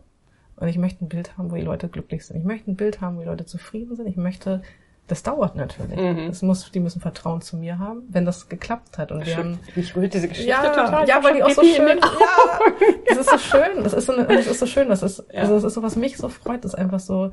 Und 0.56 0.68
ich 0.68 0.78
möchte 0.78 1.04
ein 1.04 1.10
Bild 1.10 1.36
haben, 1.36 1.50
wo 1.50 1.56
die 1.56 1.64
Leute 1.64 1.88
glücklich 1.88 2.28
sind. 2.28 2.38
Ich 2.38 2.44
möchte 2.44 2.70
ein 2.70 2.76
Bild 2.76 3.02
haben, 3.02 3.18
wo 3.18 3.22
die 3.22 3.26
Leute 3.26 3.48
zufrieden 3.48 3.96
sind. 3.96 4.06
Ich 4.06 4.18
möchte, 4.18 4.62
das 5.08 5.24
dauert 5.24 5.56
natürlich. 5.56 5.98
Mhm. 5.98 6.30
Es 6.30 6.44
muss, 6.44 6.70
die 6.72 6.80
müssen 6.80 7.02
Vertrauen 7.02 7.42
zu 7.42 7.58
mir 7.58 7.80
haben, 7.80 8.04
wenn 8.10 8.24
das 8.24 8.48
geklappt 8.48 9.00
hat. 9.00 9.12
Und 9.12 9.26
wir 9.26 9.36
haben, 9.36 9.58
mich 9.76 9.96
rührt 9.96 10.14
diese 10.14 10.28
Geschichte 10.28 10.52
ja, 10.52 10.62
total. 10.62 11.08
Ja, 11.08 11.24
weil 11.24 11.34
die 11.34 11.44
auch 11.44 11.50
so 11.50 11.64
schön, 11.64 11.98
ja, 11.98 12.60
das 13.08 13.18
ist 13.18 13.30
so 13.32 13.38
schön. 13.40 13.84
Das 13.84 13.94
ist 13.94 14.06
so, 14.06 14.14
eine, 14.14 14.28
das 14.28 14.46
ist 14.46 14.60
so 14.60 14.68
schön. 14.68 14.90
Das 14.90 15.02
ist, 15.02 15.24
ja. 15.34 15.42
also 15.42 15.56
das 15.56 15.64
ist 15.64 15.74
so, 15.74 15.82
was 15.82 15.96
mich 15.96 16.18
so 16.18 16.30
freut, 16.30 16.64
das 16.64 16.74
ist 16.74 16.80
einfach 16.80 17.00
so, 17.00 17.32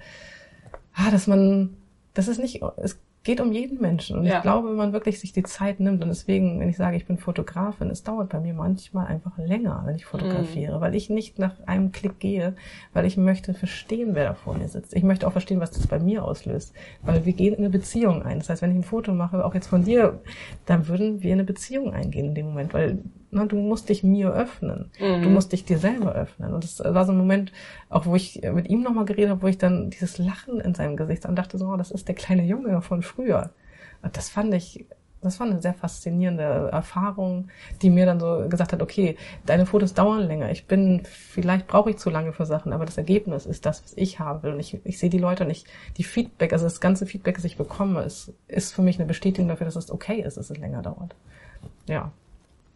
ah, 0.95 1.11
dass 1.11 1.27
man, 1.27 1.77
das 2.15 2.27
ist 2.27 2.39
nicht, 2.39 2.63
es 2.79 2.99
geht 3.27 3.41
um 3.41 3.53
jeden 3.53 3.81
Menschen. 3.81 4.19
Und 4.21 4.25
ja. 4.25 4.37
ich 4.37 4.43
glaube, 4.43 4.69
wenn 4.69 4.77
man 4.77 4.93
wirklich 4.93 5.19
sich 5.19 5.33
die 5.33 5.43
Zeit 5.43 5.81
nimmt, 5.81 6.01
und 6.01 6.09
deswegen, 6.09 6.61
wenn 6.61 6.69
ich 6.69 6.77
sage, 6.77 6.97
ich 6.97 7.07
bin 7.07 7.19
Fotografin, 7.19 7.91
es 7.91 8.05
dauert 8.05 8.29
bei 8.29 8.39
mir 8.39 8.55
manchmal 8.55 9.09
einfach 9.09 9.37
länger, 9.37 9.83
wenn 9.85 9.97
ich 9.97 10.07
fotografiere, 10.07 10.77
mhm. 10.77 10.81
weil 10.81 10.95
ich 10.95 11.11
nicht 11.11 11.41
nach 11.41 11.59
einem 11.67 11.91
Klick 11.91 12.21
gehe, 12.21 12.55
weil 12.93 13.05
ich 13.05 13.17
möchte 13.17 13.53
verstehen, 13.53 14.15
wer 14.15 14.29
da 14.29 14.35
vor 14.35 14.57
mir 14.57 14.69
sitzt. 14.69 14.95
Ich 14.95 15.03
möchte 15.03 15.27
auch 15.27 15.33
verstehen, 15.33 15.59
was 15.59 15.73
das 15.73 15.89
bei 15.89 15.99
mir 15.99 16.25
auslöst, 16.25 16.73
weil 17.03 17.27
wir 17.27 17.33
gehen 17.33 17.55
in 17.55 17.65
eine 17.65 17.71
Beziehung 17.71 18.23
ein. 18.23 18.39
Das 18.39 18.49
heißt, 18.49 18.63
wenn 18.63 18.71
ich 18.71 18.77
ein 18.77 18.85
Foto 18.85 19.13
mache, 19.13 19.45
auch 19.45 19.55
jetzt 19.55 19.67
von 19.67 19.85
dir, 19.85 20.21
dann 20.65 20.87
würden 20.87 21.25
wir 21.25 21.33
in 21.33 21.41
eine 21.41 21.45
Beziehung 21.45 21.93
eingehen 21.93 22.27
in 22.27 22.35
dem 22.37 22.47
Moment, 22.47 22.73
weil 22.75 22.99
na, 23.37 23.47
du 23.47 23.57
musst 23.57 23.89
dich 23.89 24.03
mir 24.03 24.33
öffnen. 24.33 24.91
Mhm. 24.99 25.23
Du 25.23 25.29
musst 25.29 25.53
dich 25.53 25.65
dir 25.65 25.79
selber 25.79 26.15
öffnen. 26.15 26.53
Und 26.55 26.65
das 26.65 26.81
war 26.81 27.05
so 27.05 27.13
ein 27.13 27.19
Moment, 27.19 27.53
auch 27.89 28.07
wo 28.07 28.15
ich 28.17 28.43
mit 28.53 28.69
ihm 28.69 28.83
nochmal 28.83 29.05
geredet 29.05 29.31
habe, 29.31 29.43
wo 29.43 29.47
ich 29.47 29.59
dann 29.59 29.91
dieses 29.91 30.19
Lachen 30.19 30.61
in 30.61 30.75
seinem 30.75 30.97
Gesicht 30.97 31.27
und 31.27 31.37
dachte 31.37 31.59
so, 31.59 31.69
oh, 31.69 31.77
das 31.77 31.91
ist 31.91 32.09
der 32.09 32.15
kleine 32.15 32.45
Junge 32.45 32.81
von 32.83 33.03
früher. 33.03 33.51
Und 34.03 34.17
das 34.17 34.29
fand 34.29 34.55
ich, 34.55 34.87
das 35.23 35.41
war 35.41 35.47
eine 35.47 35.61
sehr 35.61 35.75
faszinierende 35.75 36.71
Erfahrung, 36.73 37.49
die 37.83 37.91
mir 37.91 38.07
dann 38.07 38.21
so 38.21 38.47
gesagt 38.49 38.73
hat, 38.73 38.83
okay, 38.83 39.17
deine 39.45 39.67
Fotos 39.67 39.95
dauern 39.95 40.23
länger. 40.23 40.51
Ich 40.51 40.67
bin, 40.67 41.03
vielleicht 41.05 41.67
brauche 41.67 41.91
ich 41.91 41.97
zu 41.97 42.11
lange 42.11 42.33
für 42.33 42.47
Sachen, 42.47 42.73
aber 42.73 42.85
das 42.85 42.97
Ergebnis 42.97 43.47
ist 43.47 43.67
das, 43.67 43.83
was 43.83 43.93
ich 43.97 44.19
haben 44.19 44.43
will. 44.43 44.53
Und 44.53 44.61
ich, 44.61 44.79
ich 44.85 44.99
sehe 44.99 45.11
die 45.11 45.19
Leute 45.19 45.45
und 45.45 45.51
ich, 45.51 45.65
die 45.97 46.05
Feedback, 46.05 46.53
also 46.53 46.65
das 46.65 46.81
ganze 46.81 47.07
Feedback, 47.07 47.37
das 47.37 47.45
ich 47.45 47.57
bekomme, 47.57 48.03
ist, 48.03 48.33
ist 48.49 48.75
für 48.75 48.83
mich 48.83 48.99
eine 48.99 49.07
Bestätigung 49.07 49.49
dafür, 49.49 49.67
dass 49.67 49.77
es 49.77 49.91
okay 49.91 50.21
ist, 50.21 50.37
dass 50.37 50.51
es 50.51 50.59
länger 50.59 50.83
dauert. 50.83 51.15
Ja. 51.89 52.13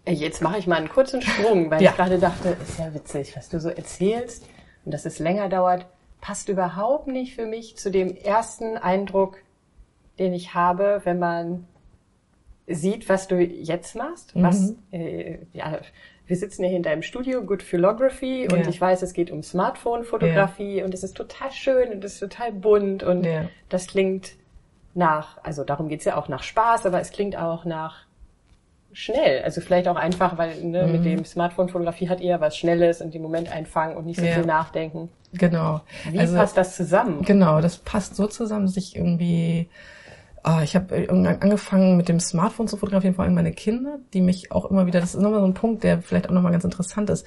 Jetzt 0.07 0.43
mache 0.43 0.59
ich 0.59 0.67
mal 0.67 0.77
einen 0.77 0.89
kurzen 0.89 1.23
Sprung, 1.23 1.71
weil 1.71 1.83
ja. 1.83 1.91
ich 1.91 1.97
gerade 1.97 2.19
dachte, 2.19 2.57
ist 2.63 2.79
ja 2.79 2.93
witzig, 2.95 3.37
was 3.37 3.49
du 3.49 3.61
so 3.61 3.69
erzählst 3.69 4.47
und 4.85 4.93
dass 4.93 5.05
es 5.05 5.19
länger 5.19 5.49
dauert, 5.49 5.87
passt 6.21 6.49
überhaupt 6.49 7.07
nicht 7.07 7.35
für 7.35 7.47
mich 7.47 7.77
zu 7.77 7.91
dem 7.91 8.17
ersten 8.17 8.77
Eindruck, 8.77 9.39
den 10.19 10.33
ich 10.33 10.55
habe, 10.55 11.01
wenn 11.05 11.19
man 11.19 11.67
sieht, 12.67 13.09
was 13.09 13.29
du 13.29 13.41
jetzt 13.41 13.97
machst. 13.97 14.37
Mhm. 14.37 14.43
Was, 14.43 14.75
äh, 14.93 15.39
ja, 15.53 15.81
wir 16.27 16.37
sitzen 16.37 16.63
ja 16.63 16.69
hier 16.69 16.77
in 16.77 16.83
deinem 16.83 17.03
Studio, 17.03 17.43
Good 17.43 17.63
Philography, 17.63 18.45
ja. 18.45 18.57
und 18.57 18.67
ich 18.69 18.81
weiß, 18.81 19.03
es 19.03 19.13
geht 19.13 19.31
um 19.31 19.43
Smartphone-Fotografie 19.43 20.79
ja. 20.79 20.85
und 20.85 20.95
es 20.95 21.03
ist 21.03 21.17
total 21.17 21.51
schön 21.51 21.91
und 21.91 22.05
es 22.05 22.15
ist 22.15 22.21
total 22.21 22.53
bunt 22.53 23.03
und 23.03 23.27
das 23.69 23.87
klingt 23.87 24.33
nach, 24.95 25.39
also 25.43 25.65
darum 25.65 25.89
geht's 25.89 26.05
ja 26.05 26.17
auch 26.17 26.29
nach 26.29 26.43
Spaß, 26.43 26.87
aber 26.87 27.01
es 27.01 27.11
klingt 27.11 27.37
auch 27.37 27.65
nach 27.65 28.07
schnell. 28.93 29.43
Also 29.43 29.61
vielleicht 29.61 29.89
auch 29.89 29.97
einfach, 29.97 30.39
weil 30.39 30.63
ne, 30.63 30.87
mhm. 30.87 30.93
mit 30.93 31.05
dem 31.05 31.25
Smartphone-Fotografie 31.25 32.09
hat 32.09 32.21
eher 32.21 32.41
was 32.41 32.57
Schnelles 32.57 33.01
und 33.01 33.15
den 33.15 33.23
Moment 33.23 33.51
einfangen 33.51 33.97
und 33.97 34.07
nicht 34.07 34.19
so 34.19 34.27
ja. 34.27 34.35
viel 34.35 34.47
nachdenken. 34.47 35.09
Genau. 35.33 35.83
Wie 36.11 36.19
also, 36.19 36.37
passt 36.37 36.57
das 36.57 36.77
zusammen? 36.77 37.23
Genau, 37.23 37.61
das 37.61 37.79
passt 37.79 38.17
so 38.17 38.27
zusammen, 38.27 38.67
dass 38.67 38.77
ich 38.77 38.97
irgendwie 38.97 39.69
Ah, 40.43 40.63
ich 40.63 40.75
habe 40.75 41.07
angefangen 41.11 41.99
mit 41.99 42.09
dem 42.09 42.19
Smartphone 42.19 42.67
zu 42.67 42.79
fotografieren, 42.79 43.15
vor 43.15 43.25
allem 43.25 43.35
meine 43.35 43.53
Kinder, 43.53 43.99
die 44.15 44.23
mich 44.23 44.51
auch 44.51 44.71
immer 44.71 44.87
wieder, 44.87 44.99
das 44.99 45.15
ist 45.15 45.21
nochmal 45.21 45.41
so 45.41 45.47
ein 45.47 45.53
Punkt, 45.53 45.85
der 45.85 46.01
vielleicht 46.01 46.29
auch 46.29 46.33
nochmal 46.33 46.53
ganz 46.53 46.65
interessant 46.65 47.11
ist 47.11 47.27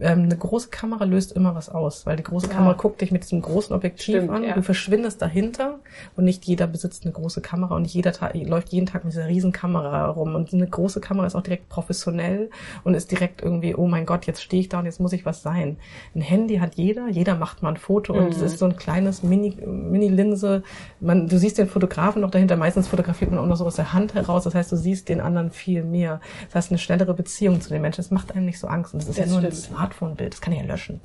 ähm, 0.00 0.24
eine 0.24 0.36
große 0.36 0.70
Kamera 0.70 1.04
löst 1.04 1.32
immer 1.32 1.54
was 1.54 1.68
aus, 1.68 2.04
weil 2.04 2.16
die 2.16 2.24
große 2.24 2.48
ja. 2.48 2.52
Kamera 2.52 2.72
guckt 2.72 3.00
dich 3.00 3.12
mit 3.12 3.22
diesem 3.22 3.40
großen 3.42 3.74
Objektiv 3.74 4.16
Stimmt, 4.16 4.30
an, 4.30 4.42
ja. 4.42 4.54
du 4.54 4.62
verschwindest 4.62 5.22
dahinter 5.22 5.78
und 6.16 6.24
nicht 6.24 6.44
jeder 6.46 6.66
besitzt 6.66 7.04
eine 7.04 7.12
große 7.12 7.40
Kamera 7.40 7.76
und 7.76 7.82
nicht 7.82 7.94
jeder 7.94 8.12
Tag, 8.12 8.34
läuft 8.34 8.70
jeden 8.70 8.86
Tag 8.86 9.04
mit 9.04 9.12
dieser 9.12 9.28
riesen 9.28 9.52
Kamera 9.52 10.08
rum 10.08 10.34
und 10.34 10.52
eine 10.52 10.66
große 10.66 11.00
Kamera 11.00 11.26
ist 11.26 11.36
auch 11.36 11.42
direkt 11.42 11.68
professionell 11.68 12.50
und 12.82 12.94
ist 12.94 13.12
direkt 13.12 13.40
irgendwie, 13.42 13.76
oh 13.76 13.86
mein 13.86 14.04
Gott, 14.04 14.26
jetzt 14.26 14.42
stehe 14.42 14.60
ich 14.60 14.68
da 14.68 14.80
und 14.80 14.86
jetzt 14.86 14.98
muss 14.98 15.12
ich 15.12 15.24
was 15.24 15.42
sein. 15.42 15.76
Ein 16.14 16.22
Handy 16.22 16.56
hat 16.56 16.74
jeder, 16.74 17.08
jeder 17.08 17.36
macht 17.36 17.62
mal 17.62 17.70
ein 17.70 17.76
Foto 17.76 18.14
mhm. 18.14 18.18
und 18.18 18.32
es 18.32 18.42
ist 18.42 18.58
so 18.58 18.64
ein 18.64 18.76
kleines 18.76 19.22
Mini, 19.22 19.56
Mini-Linse, 19.64 20.64
man, 20.98 21.28
du 21.28 21.38
siehst 21.38 21.58
den 21.58 21.68
Fotografen 21.68 22.22
noch 22.22 22.32
dahinter, 22.32 22.56
meistens 22.56 22.88
fotografiert 22.88 23.30
man 23.30 23.38
auch 23.38 23.46
noch 23.46 23.56
so 23.56 23.64
aus 23.64 23.76
der 23.76 23.92
Hand 23.92 24.14
heraus, 24.14 24.42
das 24.42 24.56
heißt, 24.56 24.72
du 24.72 24.76
siehst 24.76 25.08
den 25.08 25.20
anderen 25.20 25.52
viel 25.52 25.84
mehr. 25.84 26.20
Das 26.46 26.56
heißt, 26.56 26.72
eine 26.72 26.78
schnellere 26.78 27.14
Beziehung 27.14 27.60
zu 27.60 27.68
den 27.68 27.80
Menschen, 27.80 27.98
das 27.98 28.10
macht 28.10 28.32
einem 28.32 28.46
nicht 28.46 28.58
so 28.58 28.66
Angst 28.66 28.92
und 28.92 29.00
das 29.00 29.08
ist 29.08 29.18
das 29.18 29.26
ja 29.26 29.30
nur 29.30 29.40
stimmt. 29.40 29.70
ein 29.70 29.83
Smartphone-Bild, 29.84 30.32
das 30.32 30.40
kann 30.40 30.52
ich 30.52 30.60
ja 30.60 30.66
löschen. 30.66 31.00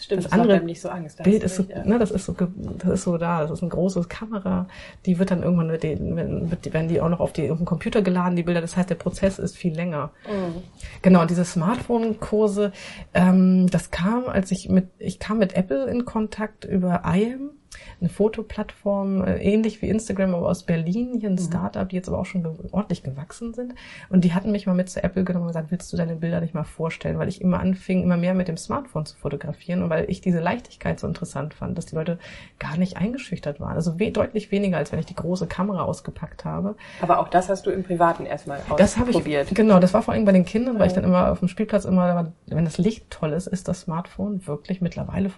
Stimmt, 0.00 0.24
das, 0.24 0.30
das 0.30 0.40
andere 0.40 0.60
nicht 0.60 0.80
so 0.80 0.88
Angst. 0.88 1.22
Bild 1.22 1.42
ist 1.42 1.56
so, 1.56 1.64
ja. 1.64 1.84
ne, 1.84 1.98
das 1.98 2.12
ist 2.12 2.24
so, 2.24 2.32
das 2.32 2.90
ist 2.90 3.02
so 3.02 3.18
da, 3.18 3.42
das 3.42 3.50
ist 3.50 3.62
eine 3.62 3.70
große 3.70 4.02
Kamera, 4.04 4.68
die 5.06 5.18
wird 5.18 5.32
dann 5.32 5.42
irgendwann 5.42 5.66
mit 5.66 5.82
den, 5.82 6.16
werden 6.16 6.88
die 6.88 7.00
auch 7.00 7.08
noch 7.08 7.20
auf 7.20 7.32
die, 7.32 7.50
auf 7.50 7.58
den 7.58 7.66
Computer 7.66 8.00
geladen, 8.00 8.36
die 8.36 8.44
Bilder, 8.44 8.60
das 8.60 8.76
heißt, 8.76 8.88
der 8.88 8.94
Prozess 8.94 9.38
ist 9.38 9.56
viel 9.56 9.74
länger. 9.74 10.10
Mhm. 10.26 10.62
Genau, 11.02 11.24
diese 11.24 11.44
Smartphone-Kurse, 11.44 12.72
ähm, 13.12 13.68
das 13.70 13.90
kam, 13.90 14.28
als 14.28 14.52
ich 14.52 14.68
mit, 14.68 14.88
ich 14.98 15.18
kam 15.18 15.38
mit 15.38 15.54
Apple 15.54 15.86
in 15.86 16.04
Kontakt 16.04 16.64
über 16.64 17.02
IAM, 17.04 17.50
eine 18.00 18.08
Fotoplattform, 18.08 19.24
äh, 19.24 19.38
ähnlich 19.38 19.82
wie 19.82 19.88
Instagram, 19.88 20.34
aber 20.34 20.48
aus 20.48 20.62
Berlin, 20.62 21.18
hier 21.18 21.28
ein 21.28 21.34
mhm. 21.34 21.38
Startup, 21.38 21.88
die 21.88 21.96
jetzt 21.96 22.08
aber 22.08 22.18
auch 22.18 22.26
schon 22.26 22.46
ordentlich 22.70 23.02
gewachsen 23.02 23.54
sind. 23.54 23.74
Und 24.08 24.24
die 24.24 24.34
hatten 24.34 24.52
mich 24.52 24.66
mal 24.66 24.74
mit 24.74 24.88
zu 24.88 25.02
Apple 25.02 25.24
genommen 25.24 25.46
und 25.46 25.48
gesagt, 25.48 25.70
willst 25.70 25.92
du 25.92 25.96
deine 25.96 26.16
Bilder 26.16 26.40
nicht 26.40 26.54
mal 26.54 26.64
vorstellen? 26.64 27.18
Weil 27.18 27.28
ich 27.28 27.40
immer 27.40 27.60
anfing, 27.60 28.02
immer 28.02 28.16
mehr 28.16 28.34
mit 28.34 28.48
dem 28.48 28.56
Smartphone 28.56 29.06
zu 29.06 29.16
fotografieren 29.16 29.82
und 29.82 29.90
weil 29.90 30.08
ich 30.08 30.20
diese 30.20 30.40
Leichtigkeit 30.40 31.00
so 31.00 31.06
interessant 31.06 31.54
fand, 31.54 31.76
dass 31.76 31.86
die 31.86 31.94
Leute 31.94 32.18
gar 32.58 32.76
nicht 32.76 32.96
eingeschüchtert 32.96 33.60
waren. 33.60 33.74
Also 33.74 33.98
we 33.98 34.10
deutlich 34.10 34.50
weniger, 34.50 34.76
als 34.76 34.92
wenn 34.92 34.98
ich 34.98 35.06
die 35.06 35.14
große 35.14 35.46
Kamera 35.46 35.82
ausgepackt 35.82 36.44
habe. 36.44 36.76
Aber 37.00 37.18
auch 37.18 37.28
das 37.28 37.48
hast 37.48 37.66
du 37.66 37.70
im 37.70 37.82
Privaten 37.82 38.26
erstmal 38.26 38.58
ausprobiert. 38.58 38.80
Das 38.80 38.96
habe 38.96 39.10
ich, 39.10 39.54
genau, 39.54 39.78
das 39.78 39.94
war 39.94 40.02
vor 40.02 40.14
allem 40.14 40.24
bei 40.24 40.32
den 40.32 40.44
Kindern, 40.44 40.78
weil 40.78 40.86
ich 40.86 40.92
dann 40.92 41.04
immer 41.04 41.30
auf 41.30 41.40
dem 41.40 41.48
Spielplatz 41.48 41.84
immer, 41.84 42.32
wenn 42.46 42.64
das 42.64 42.78
Licht 42.78 43.10
toll 43.10 43.32
ist, 43.32 43.46
ist 43.46 43.68
das 43.68 43.82
Smartphone 43.82 44.46
wirklich 44.46 44.80
mittlerweile 44.80 45.30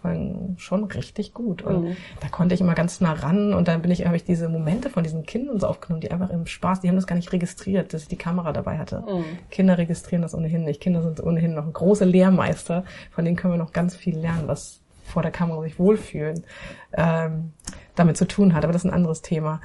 schon 0.57 0.85
richtig 0.85 1.35
gut. 1.35 1.63
Und 1.63 1.85
mhm. 1.85 1.97
Da 2.21 2.29
konnte 2.29 2.55
ich 2.55 2.61
immer 2.61 2.75
ganz 2.75 3.01
nah 3.01 3.13
ran 3.13 3.55
und 3.55 3.69
dann 3.69 3.83
bin 3.83 3.91
ich, 3.91 4.05
habe 4.07 4.17
ich 4.17 4.25
diese 4.25 4.49
Momente 4.49 4.91
von 4.91 5.03
diesen 5.03 5.25
Kindern 5.25 5.59
so 5.59 5.67
aufgenommen, 5.67 6.01
die 6.01 6.11
einfach 6.11 6.31
im 6.31 6.47
Spaß, 6.47 6.81
die 6.81 6.89
haben 6.89 6.97
das 6.97 7.07
gar 7.07 7.17
nicht 7.17 7.33
registriert, 7.33 7.93
dass 7.93 8.03
ich 8.03 8.09
die 8.09 8.17
Kamera 8.17 8.53
dabei 8.53 8.79
hatte. 8.79 9.03
Mhm. 9.09 9.25
Kinder 9.51 9.79
registrieren 9.79 10.23
das 10.23 10.35
ohnehin 10.35 10.65
nicht. 10.65 10.81
Kinder 10.81 11.03
sind 11.03 11.23
ohnehin 11.23 11.55
noch 11.55 11.71
große 11.73 12.05
Lehrmeister, 12.05 12.85
von 13.11 13.25
denen 13.25 13.37
können 13.37 13.55
wir 13.55 13.59
noch 13.59 13.73
ganz 13.73 13.97
viel 13.97 14.19
lernen, 14.19 14.47
was 14.47 14.81
vor 15.05 15.23
der 15.23 15.31
Kamera 15.31 15.63
sich 15.63 15.79
wohlfühlen, 15.79 16.45
ähm, 16.93 17.53
damit 17.97 18.17
zu 18.17 18.27
tun 18.27 18.55
hat. 18.55 18.65
Aber 18.65 18.73
das 18.73 18.85
ist 18.85 18.91
ein 18.91 18.95
anderes 18.95 19.23
Thema. 19.23 19.61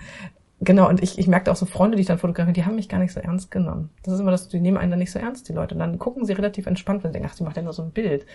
Genau, 0.61 0.87
und 0.87 1.03
ich, 1.03 1.19
ich 1.19 1.27
merkte 1.27 1.51
auch 1.51 1.55
so 1.55 1.65
Freunde, 1.65 1.97
die 1.97 2.01
ich 2.01 2.07
dann 2.07 2.17
fotografiere, 2.17 2.53
die 2.53 2.65
haben 2.65 2.75
mich 2.75 2.89
gar 2.89 2.99
nicht 2.99 3.11
so 3.11 3.19
ernst 3.19 3.51
genommen. 3.51 3.89
Das 4.03 4.13
ist 4.13 4.21
immer 4.21 4.31
das, 4.31 4.47
die 4.47 4.61
nehmen 4.61 4.77
einen 4.77 4.91
dann 4.91 4.99
nicht 4.99 5.11
so 5.11 5.19
ernst, 5.19 5.49
die 5.49 5.53
Leute. 5.53 5.75
Und 5.75 5.79
dann 5.79 5.99
gucken 5.99 6.25
sie 6.25 6.33
relativ 6.33 6.65
entspannt, 6.65 7.03
wenn 7.03 7.11
sie 7.11 7.19
denken, 7.19 7.29
ach, 7.31 7.35
die 7.35 7.43
macht 7.43 7.57
ja 7.57 7.61
nur 7.61 7.73
so 7.73 7.83
ein 7.83 7.91
Bild. 7.91 8.25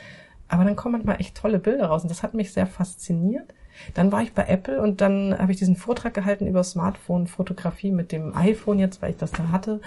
Aber 0.47 0.65
dann 0.65 0.77
kommen 0.77 0.93
manchmal 0.93 1.21
echt 1.21 1.37
tolle 1.37 1.59
Bilder 1.59 1.87
raus 1.87 2.03
und 2.03 2.11
das 2.11 2.23
hat 2.23 2.35
mich 2.35 2.53
sehr 2.53 2.67
fasziniert. 2.67 3.55
Dann 3.95 4.13
war 4.13 4.23
ich 4.23 4.33
bei 4.33 4.45
Apple 4.47 4.81
und 4.81 5.01
dann 5.01 5.37
habe 5.39 5.53
ich 5.53 5.59
diesen 5.59 5.77
Vortrag 5.77 6.15
gehalten 6.15 6.47
über 6.47 6.65
Smartphone-Fotografie 6.65 7.91
mit 7.91 8.13
dem 8.13 8.35
iPhone 8.37 8.79
jetzt, 8.79 9.03
weil 9.03 9.11
ich 9.11 9.17
das 9.17 9.33
da 9.33 9.51
hatte. 9.51 9.81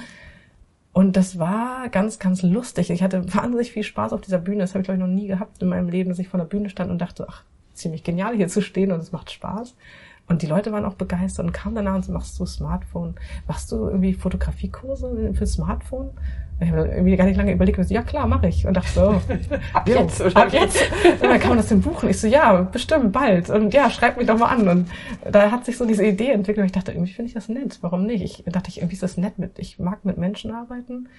Und 0.94 1.18
das 1.18 1.40
war 1.40 1.90
ganz, 1.90 2.20
ganz 2.20 2.44
lustig. 2.44 2.92
Ich 2.92 3.02
hatte 3.02 3.34
wahnsinnig 3.34 3.72
viel 3.72 3.84
Spaß 3.84 4.14
auf 4.14 4.22
dieser 4.22 4.38
Bühne. 4.38 4.60
Das 4.60 4.72
habe 4.72 4.82
ich, 4.82 4.86
glaube 4.86 4.98
ich, 5.00 5.06
noch 5.08 5.14
nie 5.14 5.28
gehabt 5.28 5.62
in 5.62 5.70
meinem 5.70 5.90
Leben, 5.90 6.10
dass 6.10 6.20
ich 6.20 6.28
vor 6.28 6.40
der 6.40 6.46
Bühne 6.46 6.70
stand 6.70 6.92
und 6.92 7.00
dachte, 7.00 7.26
ach, 7.28 7.44
ziemlich 7.74 8.04
genial 8.04 8.36
hier 8.36 8.48
zu 8.48 8.62
stehen 8.62 8.92
und 8.92 9.00
es 9.00 9.12
macht 9.12 9.32
Spaß. 9.32 9.76
Und 10.28 10.42
die 10.42 10.48
Leute 10.48 10.72
waren 10.72 10.86
auch 10.86 10.94
begeistert 10.94 11.46
und 11.46 11.52
kamen 11.52 11.76
danach 11.76 11.96
und 11.96 12.06
so, 12.06 12.14
machst 12.14 12.40
du 12.40 12.46
Smartphone, 12.46 13.16
machst 13.48 13.72
du 13.72 13.88
irgendwie 13.88 14.14
Fotografiekurse 14.14 15.34
für 15.34 15.46
Smartphone? 15.46 16.12
Ich 16.60 16.72
habe 16.72 16.88
irgendwie 16.88 17.18
gar 17.18 17.26
nicht 17.26 17.36
lange 17.36 17.52
überlegt, 17.52 17.78
und 17.78 17.84
so, 17.84 17.94
ja 17.94 18.04
klar, 18.04 18.26
mache 18.26 18.48
ich. 18.48 18.66
Und 18.66 18.76
dachte 18.76 18.92
so, 18.92 19.22
ab 19.74 19.88
jetzt, 19.88 20.22
oder? 20.22 20.38
Ab 20.38 20.54
jetzt. 20.54 20.80
Und 21.22 21.24
dann 21.24 21.40
kann 21.40 21.50
man 21.50 21.58
das 21.58 21.68
denn 21.68 21.82
buchen. 21.82 22.10
Ich 22.10 22.20
so, 22.20 22.28
ja, 22.28 22.62
bestimmt, 22.62 23.12
bald. 23.12 23.50
Und 23.50 23.74
ja, 23.74 23.90
schreib 23.90 24.18
mich 24.18 24.28
doch 24.28 24.38
mal 24.38 24.48
an. 24.48 24.68
Und 24.68 24.88
da 25.30 25.52
hat 25.52 25.66
sich 25.66 25.78
so 25.78 25.86
diese 25.86 26.06
Idee 26.06 26.30
entwickelt. 26.30 26.60
Und 26.60 26.66
ich 26.68 26.72
dachte, 26.72 26.92
irgendwie 26.92 27.12
finde 27.12 27.28
ich 27.28 27.34
das 27.34 27.50
nett. 27.50 27.80
Warum 27.82 28.06
nicht? 28.06 28.24
Ich 28.24 28.44
dachte, 28.46 28.70
ich, 28.70 28.78
irgendwie 28.78 28.94
ist 28.94 29.04
das 29.04 29.18
nett 29.18 29.40
mit, 29.40 29.60
ich 29.60 29.80
mag 29.80 30.06
mit 30.06 30.18
Menschen 30.18 30.52
arbeiten 30.52 31.10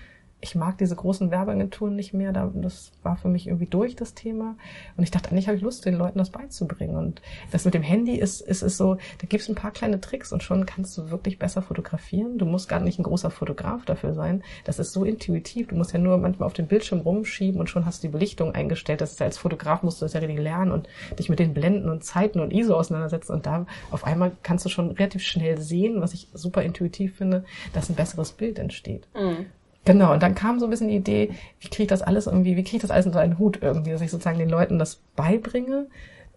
ich 0.44 0.54
mag 0.54 0.76
diese 0.76 0.94
großen 0.94 1.30
Werbeagenturen 1.30 1.96
nicht 1.96 2.12
mehr. 2.12 2.30
Das 2.32 2.92
war 3.02 3.16
für 3.16 3.28
mich 3.28 3.46
irgendwie 3.46 3.64
durch 3.64 3.96
das 3.96 4.12
Thema. 4.12 4.56
Und 4.94 5.02
ich 5.02 5.10
dachte, 5.10 5.30
eigentlich 5.30 5.46
habe 5.46 5.56
ich 5.56 5.62
Lust, 5.62 5.86
den 5.86 5.94
Leuten 5.94 6.18
das 6.18 6.28
beizubringen. 6.28 6.96
Und 6.96 7.22
das 7.50 7.64
mit 7.64 7.72
dem 7.72 7.82
Handy 7.82 8.16
ist, 8.16 8.42
ist, 8.42 8.60
ist 8.60 8.76
so, 8.76 8.96
da 8.96 9.26
gibt 9.26 9.42
es 9.42 9.48
ein 9.48 9.54
paar 9.54 9.70
kleine 9.70 10.02
Tricks 10.02 10.34
und 10.34 10.42
schon 10.42 10.66
kannst 10.66 10.98
du 10.98 11.10
wirklich 11.10 11.38
besser 11.38 11.62
fotografieren. 11.62 12.36
Du 12.36 12.44
musst 12.44 12.68
gar 12.68 12.80
nicht 12.80 12.98
ein 12.98 13.04
großer 13.04 13.30
Fotograf 13.30 13.86
dafür 13.86 14.12
sein. 14.12 14.42
Das 14.64 14.78
ist 14.78 14.92
so 14.92 15.04
intuitiv. 15.04 15.68
Du 15.68 15.76
musst 15.76 15.94
ja 15.94 15.98
nur 15.98 16.18
manchmal 16.18 16.46
auf 16.46 16.52
den 16.52 16.66
Bildschirm 16.66 17.00
rumschieben 17.00 17.58
und 17.58 17.70
schon 17.70 17.86
hast 17.86 18.02
du 18.02 18.08
die 18.08 18.12
Belichtung 18.12 18.54
eingestellt. 18.54 19.00
Das 19.00 19.12
ist 19.12 19.20
ja 19.20 19.26
als 19.26 19.38
Fotograf 19.38 19.82
musst 19.82 20.02
du 20.02 20.04
das 20.04 20.12
ja 20.12 20.20
richtig 20.20 20.40
lernen 20.40 20.72
und 20.72 20.90
dich 21.18 21.30
mit 21.30 21.38
den 21.38 21.54
Blenden 21.54 21.88
und 21.88 22.04
Zeiten 22.04 22.40
und 22.40 22.52
ISO 22.52 22.74
auseinandersetzen. 22.74 23.32
Und 23.32 23.46
da 23.46 23.64
auf 23.90 24.04
einmal 24.04 24.32
kannst 24.42 24.66
du 24.66 24.68
schon 24.68 24.90
relativ 24.90 25.22
schnell 25.22 25.58
sehen, 25.58 26.02
was 26.02 26.12
ich 26.12 26.28
super 26.34 26.62
intuitiv 26.62 27.16
finde, 27.16 27.46
dass 27.72 27.88
ein 27.88 27.96
besseres 27.96 28.32
Bild 28.32 28.58
entsteht. 28.58 29.08
Mhm. 29.14 29.46
Genau, 29.84 30.12
und 30.12 30.22
dann 30.22 30.34
kam 30.34 30.58
so 30.58 30.66
ein 30.66 30.70
bisschen 30.70 30.88
die 30.88 30.96
Idee, 30.96 31.30
wie 31.60 31.68
kriege 31.68 31.82
ich 31.82 31.88
das 31.88 32.02
alles 32.02 32.26
irgendwie, 32.26 32.56
wie 32.56 32.64
kriege 32.64 32.76
ich 32.76 32.82
das 32.82 32.90
alles 32.90 33.06
unter 33.06 33.20
einen 33.20 33.38
Hut 33.38 33.58
irgendwie, 33.60 33.90
dass 33.90 34.00
ich 34.00 34.10
sozusagen 34.10 34.38
den 34.38 34.48
Leuten 34.48 34.78
das 34.78 34.96
beibringe, 35.14 35.88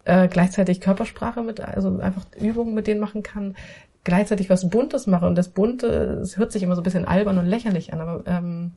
äh, 0.03 0.27
gleichzeitig 0.27 0.81
Körpersprache 0.81 1.41
mit, 1.43 1.62
also 1.62 1.99
einfach 1.99 2.25
Übungen 2.39 2.73
mit 2.73 2.88
denen 2.88 2.99
machen 2.99 3.23
kann, 3.23 3.55
gleichzeitig 4.03 4.49
was 4.49 4.69
Buntes 4.69 5.07
mache. 5.07 5.27
Und 5.27 5.38
das 5.38 5.49
Bunte, 5.49 5.88
es 6.21 6.38
hört 6.38 6.51
sich 6.51 6.63
immer 6.63 6.75
so 6.75 6.81
ein 6.81 6.83
bisschen 6.83 7.05
albern 7.05 7.38
und 7.38 7.45
lächerlich 7.45 7.93
an, 7.93 8.01
aber 8.01 8.23
ähm, 8.25 8.71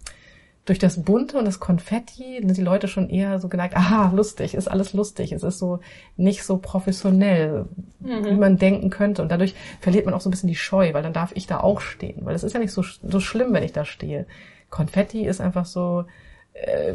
durch 0.66 0.78
das 0.78 1.02
Bunte 1.02 1.38
und 1.38 1.46
das 1.46 1.58
Konfetti 1.58 2.38
sind 2.40 2.56
die 2.56 2.62
Leute 2.62 2.86
schon 2.86 3.08
eher 3.08 3.40
so 3.40 3.48
geneigt, 3.48 3.76
aha, 3.76 4.12
lustig, 4.14 4.54
ist 4.54 4.68
alles 4.68 4.92
lustig, 4.92 5.32
es 5.32 5.42
ist 5.42 5.58
so 5.58 5.80
nicht 6.16 6.44
so 6.44 6.58
professionell, 6.58 7.66
mhm. 7.98 8.24
wie 8.24 8.36
man 8.36 8.56
denken 8.56 8.90
könnte. 8.90 9.22
Und 9.22 9.32
dadurch 9.32 9.54
verliert 9.80 10.04
man 10.04 10.14
auch 10.14 10.20
so 10.20 10.28
ein 10.28 10.30
bisschen 10.30 10.48
die 10.48 10.54
Scheu, 10.54 10.92
weil 10.92 11.02
dann 11.02 11.12
darf 11.12 11.32
ich 11.34 11.46
da 11.46 11.60
auch 11.60 11.80
stehen. 11.80 12.24
Weil 12.24 12.34
es 12.34 12.44
ist 12.44 12.52
ja 12.52 12.60
nicht 12.60 12.72
so, 12.72 12.82
so 12.82 13.20
schlimm, 13.20 13.52
wenn 13.52 13.62
ich 13.64 13.72
da 13.72 13.84
stehe. 13.84 14.26
Konfetti 14.70 15.26
ist 15.26 15.40
einfach 15.40 15.66
so, 15.66 16.04
äh, 16.52 16.94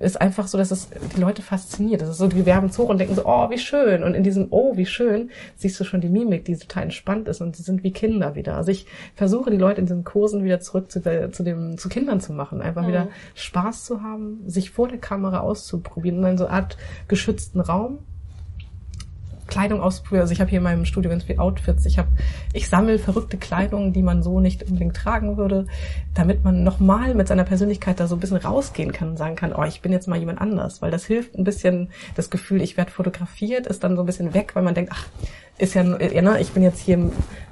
ist 0.00 0.20
einfach 0.20 0.46
so, 0.46 0.58
dass 0.58 0.70
es 0.70 0.88
die 1.14 1.20
Leute 1.20 1.42
fasziniert. 1.42 2.02
Das 2.02 2.08
ist 2.08 2.18
so, 2.18 2.28
die 2.28 2.46
werben 2.46 2.70
zu 2.70 2.84
und 2.84 2.98
denken 2.98 3.14
so, 3.14 3.24
oh, 3.24 3.50
wie 3.50 3.58
schön. 3.58 4.02
Und 4.02 4.14
in 4.14 4.22
diesem 4.22 4.48
Oh, 4.50 4.76
wie 4.76 4.86
schön, 4.86 5.30
siehst 5.56 5.78
du 5.80 5.84
schon 5.84 6.00
die 6.00 6.08
Mimik, 6.08 6.44
die 6.44 6.56
total 6.56 6.84
entspannt 6.84 7.28
ist 7.28 7.40
und 7.40 7.56
sie 7.56 7.62
sind 7.62 7.82
wie 7.84 7.92
Kinder 7.92 8.34
wieder. 8.34 8.56
Also 8.56 8.70
ich 8.70 8.86
versuche 9.14 9.50
die 9.50 9.56
Leute 9.56 9.80
in 9.80 9.86
diesen 9.86 10.04
Kursen 10.04 10.44
wieder 10.44 10.60
zurück 10.60 10.90
zu, 10.90 11.00
zu 11.30 11.42
dem, 11.42 11.78
zu 11.78 11.88
Kindern 11.88 12.20
zu 12.20 12.32
machen. 12.32 12.60
Einfach 12.60 12.82
mhm. 12.82 12.88
wieder 12.88 13.08
Spaß 13.34 13.84
zu 13.84 14.02
haben, 14.02 14.42
sich 14.46 14.70
vor 14.70 14.88
der 14.88 14.98
Kamera 14.98 15.40
auszuprobieren 15.40 16.24
in 16.24 16.38
so 16.38 16.46
eine 16.46 16.54
Art 16.54 16.76
geschützten 17.08 17.60
Raum 17.60 18.00
Kleidung 19.52 19.82
ausprobieren. 19.82 20.22
Also 20.22 20.32
ich 20.32 20.40
habe 20.40 20.48
hier 20.48 20.60
in 20.60 20.64
meinem 20.64 20.86
Studio 20.86 21.10
ganz 21.10 21.24
viel 21.24 21.38
Outfits. 21.38 21.84
Ich 21.84 21.98
habe, 21.98 22.08
ich 22.54 22.70
sammle 22.70 22.98
verrückte 22.98 23.36
Kleidung, 23.36 23.92
die 23.92 24.02
man 24.02 24.22
so 24.22 24.40
nicht 24.40 24.62
unbedingt 24.62 24.96
tragen 24.96 25.36
würde, 25.36 25.66
damit 26.14 26.42
man 26.42 26.64
nochmal 26.64 27.14
mit 27.14 27.28
seiner 27.28 27.44
Persönlichkeit 27.44 28.00
da 28.00 28.06
so 28.06 28.16
ein 28.16 28.20
bisschen 28.20 28.38
rausgehen 28.38 28.92
kann 28.92 29.10
und 29.10 29.18
sagen 29.18 29.36
kann, 29.36 29.52
oh, 29.52 29.64
ich 29.64 29.82
bin 29.82 29.92
jetzt 29.92 30.08
mal 30.08 30.18
jemand 30.18 30.40
anders. 30.40 30.80
Weil 30.80 30.90
das 30.90 31.04
hilft 31.04 31.36
ein 31.36 31.44
bisschen, 31.44 31.90
das 32.14 32.30
Gefühl, 32.30 32.62
ich 32.62 32.78
werde 32.78 32.90
fotografiert, 32.90 33.66
ist 33.66 33.84
dann 33.84 33.94
so 33.94 34.02
ein 34.02 34.06
bisschen 34.06 34.32
weg, 34.32 34.54
weil 34.54 34.62
man 34.62 34.74
denkt, 34.74 34.90
ach, 34.94 35.06
ist 35.62 35.74
ja, 35.74 35.84
ne, 35.84 36.40
ich 36.40 36.50
bin 36.50 36.64
jetzt 36.64 36.80
hier 36.80 36.98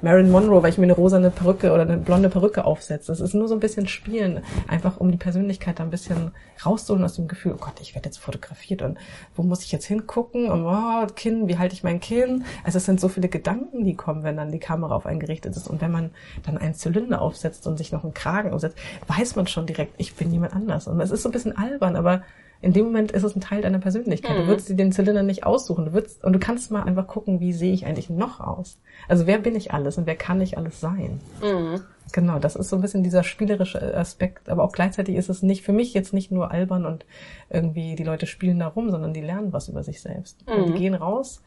Marilyn 0.01 0.31
Monroe, 0.31 0.61
weil 0.61 0.69
ich 0.69 0.77
mir 0.77 0.83
eine 0.83 0.95
rosane 0.95 1.31
Perücke 1.31 1.71
oder 1.71 1.83
eine 1.83 1.95
blonde 1.95 2.27
Perücke 2.27 2.65
aufsetze. 2.65 3.09
Das 3.09 3.21
ist 3.21 3.33
nur 3.33 3.47
so 3.47 3.53
ein 3.53 3.61
bisschen 3.61 3.87
Spielen, 3.87 4.41
einfach 4.67 4.99
um 4.99 5.11
die 5.11 5.17
Persönlichkeit 5.17 5.79
da 5.79 5.83
ein 5.83 5.91
bisschen 5.91 6.31
rauszuholen 6.65 7.05
aus 7.05 7.15
dem 7.15 7.29
Gefühl, 7.29 7.53
oh 7.53 7.61
Gott, 7.61 7.79
ich 7.79 7.95
werde 7.95 8.09
jetzt 8.09 8.17
fotografiert 8.17 8.81
und 8.81 8.97
wo 9.33 9.43
muss 9.43 9.63
ich 9.63 9.71
jetzt 9.71 9.85
hingucken 9.85 10.49
und 10.49 10.65
oh, 10.65 11.07
Kinn, 11.15 11.47
wie 11.47 11.57
halte 11.57 11.73
ich 11.73 11.83
mein 11.83 12.01
Kinn? 12.01 12.43
Also 12.65 12.79
es 12.79 12.85
sind 12.85 12.99
so 12.99 13.07
viele 13.07 13.29
Gedanken, 13.29 13.85
die 13.85 13.95
kommen, 13.95 14.23
wenn 14.23 14.35
dann 14.35 14.51
die 14.51 14.59
Kamera 14.59 14.93
auf 14.93 15.05
einen 15.05 15.21
gerichtet 15.21 15.55
ist 15.55 15.69
und 15.69 15.79
wenn 15.79 15.91
man 15.91 16.11
dann 16.43 16.57
einen 16.57 16.73
Zylinder 16.73 17.21
aufsetzt 17.21 17.65
und 17.65 17.77
sich 17.77 17.93
noch 17.93 18.03
einen 18.03 18.13
Kragen 18.13 18.51
aufsetzt, 18.51 18.77
weiß 19.07 19.37
man 19.37 19.47
schon 19.47 19.67
direkt, 19.67 19.93
ich 19.97 20.15
bin 20.15 20.33
jemand 20.33 20.53
anders. 20.53 20.85
Und 20.87 20.99
es 20.99 21.11
ist 21.11 21.23
so 21.23 21.29
ein 21.29 21.31
bisschen 21.31 21.57
albern, 21.57 21.95
aber 21.95 22.23
in 22.61 22.73
dem 22.73 22.85
Moment 22.85 23.11
ist 23.11 23.23
es 23.23 23.35
ein 23.35 23.41
Teil 23.41 23.61
deiner 23.61 23.79
Persönlichkeit. 23.79 24.37
Mhm. 24.37 24.41
Du 24.41 24.47
würdest 24.47 24.69
dir 24.69 24.75
den 24.75 24.91
Zylinder 24.91 25.23
nicht 25.23 25.45
aussuchen. 25.45 25.85
Du 25.85 25.93
würdest, 25.93 26.23
und 26.23 26.33
du 26.33 26.39
kannst 26.39 26.71
mal 26.71 26.83
einfach 26.83 27.07
gucken, 27.07 27.39
wie 27.39 27.53
sehe 27.53 27.73
ich 27.73 27.85
eigentlich 27.85 28.09
noch 28.09 28.39
aus? 28.39 28.79
Also 29.07 29.25
wer 29.25 29.39
bin 29.39 29.55
ich 29.55 29.73
alles 29.73 29.97
und 29.97 30.05
wer 30.05 30.15
kann 30.15 30.41
ich 30.41 30.57
alles 30.57 30.79
sein? 30.79 31.19
Mhm. 31.41 31.81
Genau, 32.11 32.39
das 32.39 32.55
ist 32.55 32.69
so 32.69 32.75
ein 32.75 32.81
bisschen 32.81 33.03
dieser 33.03 33.23
spielerische 33.23 33.95
Aspekt, 33.95 34.49
aber 34.49 34.63
auch 34.63 34.73
gleichzeitig 34.73 35.15
ist 35.15 35.29
es 35.29 35.43
nicht 35.43 35.63
für 35.63 35.71
mich 35.71 35.93
jetzt 35.93 36.13
nicht 36.13 36.31
nur 36.31 36.51
albern 36.51 36.85
und 36.85 37.05
irgendwie 37.49 37.95
die 37.95 38.03
Leute 38.03 38.27
spielen 38.27 38.59
da 38.59 38.67
rum, 38.67 38.91
sondern 38.91 39.13
die 39.13 39.21
lernen 39.21 39.53
was 39.53 39.69
über 39.69 39.83
sich 39.83 40.01
selbst. 40.01 40.45
Mhm. 40.47 40.53
Und 40.53 40.67
die 40.67 40.79
gehen 40.79 40.93
raus 40.93 41.41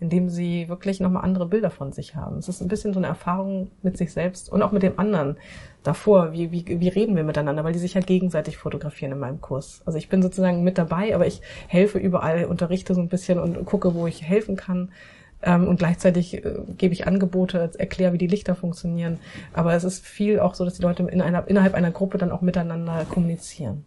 indem 0.00 0.28
sie 0.28 0.68
wirklich 0.68 1.00
nochmal 1.00 1.24
andere 1.24 1.46
Bilder 1.46 1.70
von 1.70 1.92
sich 1.92 2.14
haben. 2.14 2.38
Es 2.38 2.48
ist 2.48 2.60
ein 2.60 2.68
bisschen 2.68 2.92
so 2.92 3.00
eine 3.00 3.08
Erfahrung 3.08 3.70
mit 3.82 3.98
sich 3.98 4.12
selbst 4.12 4.50
und 4.50 4.62
auch 4.62 4.70
mit 4.70 4.82
dem 4.82 4.98
anderen 4.98 5.36
davor. 5.88 6.32
Wie, 6.32 6.52
wie, 6.52 6.80
wie 6.80 6.88
reden 6.88 7.16
wir 7.16 7.24
miteinander? 7.24 7.64
Weil 7.64 7.72
die 7.72 7.78
sich 7.78 7.94
ja 7.94 8.00
gegenseitig 8.00 8.58
fotografieren 8.58 9.12
in 9.12 9.18
meinem 9.18 9.40
Kurs. 9.40 9.82
Also 9.86 9.98
ich 9.98 10.08
bin 10.08 10.22
sozusagen 10.22 10.62
mit 10.62 10.78
dabei, 10.78 11.14
aber 11.14 11.26
ich 11.26 11.40
helfe 11.66 11.98
überall, 11.98 12.44
unterrichte 12.44 12.94
so 12.94 13.00
ein 13.00 13.08
bisschen 13.08 13.38
und 13.38 13.64
gucke, 13.64 13.94
wo 13.94 14.06
ich 14.06 14.22
helfen 14.22 14.56
kann. 14.56 14.90
Ähm, 15.42 15.66
und 15.66 15.78
gleichzeitig 15.78 16.44
äh, 16.44 16.54
gebe 16.76 16.92
ich 16.92 17.06
Angebote, 17.06 17.70
erkläre, 17.78 18.12
wie 18.12 18.18
die 18.18 18.26
Lichter 18.26 18.54
funktionieren. 18.54 19.18
Aber 19.52 19.74
es 19.74 19.84
ist 19.84 20.04
viel 20.04 20.40
auch 20.40 20.54
so, 20.54 20.64
dass 20.64 20.74
die 20.74 20.82
Leute 20.82 21.04
in 21.04 21.22
einer, 21.22 21.46
innerhalb 21.48 21.74
einer 21.74 21.90
Gruppe 21.90 22.18
dann 22.18 22.32
auch 22.32 22.42
miteinander 22.42 23.06
kommunizieren. 23.08 23.84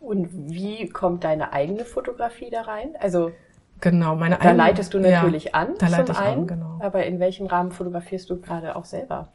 Und 0.00 0.28
wie 0.32 0.88
kommt 0.88 1.24
deine 1.24 1.52
eigene 1.52 1.84
Fotografie 1.84 2.48
da 2.50 2.62
rein? 2.62 2.94
Also 2.98 3.32
Genau, 3.80 4.14
meine 4.14 4.38
Da 4.38 4.52
leitest 4.52 4.94
du 4.94 5.00
natürlich 5.00 5.44
ja, 5.44 5.54
an. 5.54 5.74
Da 5.78 5.88
leite 5.88 6.12
ich 6.12 6.18
einen, 6.18 6.42
an, 6.42 6.46
genau. 6.46 6.78
Aber 6.80 7.04
in 7.04 7.18
welchem 7.18 7.46
Rahmen 7.46 7.72
fotografierst 7.72 8.28
du 8.28 8.40
gerade 8.40 8.76
auch 8.76 8.84
selber? 8.84 9.28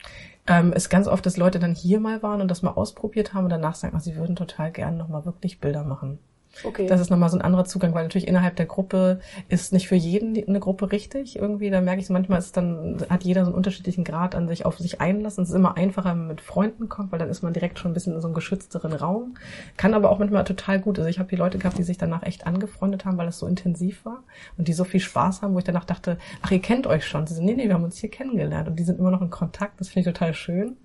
Ähm, 0.48 0.74
ist 0.74 0.90
ganz 0.90 1.08
oft, 1.08 1.26
dass 1.26 1.38
Leute 1.38 1.60
dann 1.60 1.74
hier 1.74 2.00
mal 2.00 2.22
waren 2.22 2.42
und 2.42 2.50
das 2.50 2.62
mal 2.62 2.72
ausprobiert 2.72 3.34
haben 3.34 3.46
und 3.46 3.50
danach 3.50 3.76
sagen, 3.76 3.96
ach, 3.98 4.02
sie 4.02 4.16
würden 4.16 4.36
total 4.36 4.72
gerne 4.72 4.98
nochmal 4.98 5.26
wirklich 5.26 5.60
Bilder 5.60 5.84
machen. 5.84 6.20
Okay. 6.64 6.88
Das 6.88 7.02
ist 7.02 7.10
nochmal 7.10 7.30
so 7.30 7.38
ein 7.38 7.42
anderer 7.42 7.66
Zugang, 7.66 7.94
weil 7.94 8.04
natürlich 8.04 8.28
innerhalb 8.28 8.56
der 8.56 8.66
Gruppe 8.66 9.20
ist 9.50 9.74
nicht 9.74 9.88
für 9.88 9.96
jeden 9.96 10.36
eine 10.48 10.60
Gruppe 10.60 10.92
richtig. 10.92 11.38
Irgendwie, 11.38 11.70
da 11.70 11.82
merke 11.82 12.00
ich 12.00 12.08
so, 12.08 12.14
manchmal 12.14 12.40
ist 12.40 12.56
dann, 12.56 12.98
hat 13.10 13.24
jeder 13.24 13.44
so 13.44 13.50
einen 13.50 13.58
unterschiedlichen 13.58 14.04
Grad 14.04 14.36
an 14.36 14.48
sich 14.48 14.66
auf 14.66 14.78
sich 14.78 15.02
einlassen. 15.02 15.44
Es 15.44 15.50
ist 15.50 15.56
immer 15.56 15.78
einfacher, 15.78 16.12
wenn 16.12 16.20
man 16.20 16.28
mit 16.28 16.42
Freunden 16.42 16.88
kommt, 16.88 17.12
weil 17.12 17.20
dann 17.20 17.30
ist 17.30 17.42
man 17.42 17.54
direkt 17.54 17.80
schon 17.80 17.92
ein 17.92 17.94
bisschen 17.94 18.14
in 18.14 18.22
so 18.22 18.28
einem 18.28 18.36
geschützteren 18.36 18.94
Raum. 18.94 19.36
Kann 19.78 19.94
aber 19.94 20.10
auch 20.10 20.20
manchmal 20.20 20.44
total 20.44 20.80
gut. 20.80 20.98
Also 20.98 21.10
ich 21.10 21.20
habe 21.20 21.30
die 21.30 21.36
Leute 21.36 21.58
gehabt, 21.58 21.78
die 21.78 21.84
sich 21.84 21.98
danach 21.98 22.24
echt 22.24 22.48
angefreundet 22.48 23.06
haben, 23.06 23.18
weil 23.18 23.28
es 23.28 23.40
so 23.40 23.48
intensiv 23.48 24.06
war 24.06 24.24
und 24.58 24.68
die 24.68 24.74
so 24.74 24.84
viel 24.84 25.00
Spaß 25.00 25.42
haben, 25.42 25.54
wo 25.54 25.60
ich 25.60 25.66
danach 25.66 25.86
dachte, 25.86 26.18
ach, 26.42 26.52
ihr 26.52 26.62
kennt 26.62 26.88
euch 26.88 27.06
schon. 27.06 27.28
Sie 27.28 27.34
sind, 27.34 27.46
nee, 27.46 27.56
nee, 27.56 27.68
wir 27.68 27.74
haben 27.74 27.84
uns 27.84 27.98
hier 27.98 28.10
kennengelernt 28.10 28.68
und 28.68 28.78
die 28.78 28.84
sind 28.84 29.00
immer 29.00 29.12
noch 29.12 29.22
in 29.22 29.30
Kontakt. 29.30 29.80
Das 29.80 29.90
finde 29.90 30.10
ich 30.10 30.14
total 30.14 30.34
schön. 30.34 30.78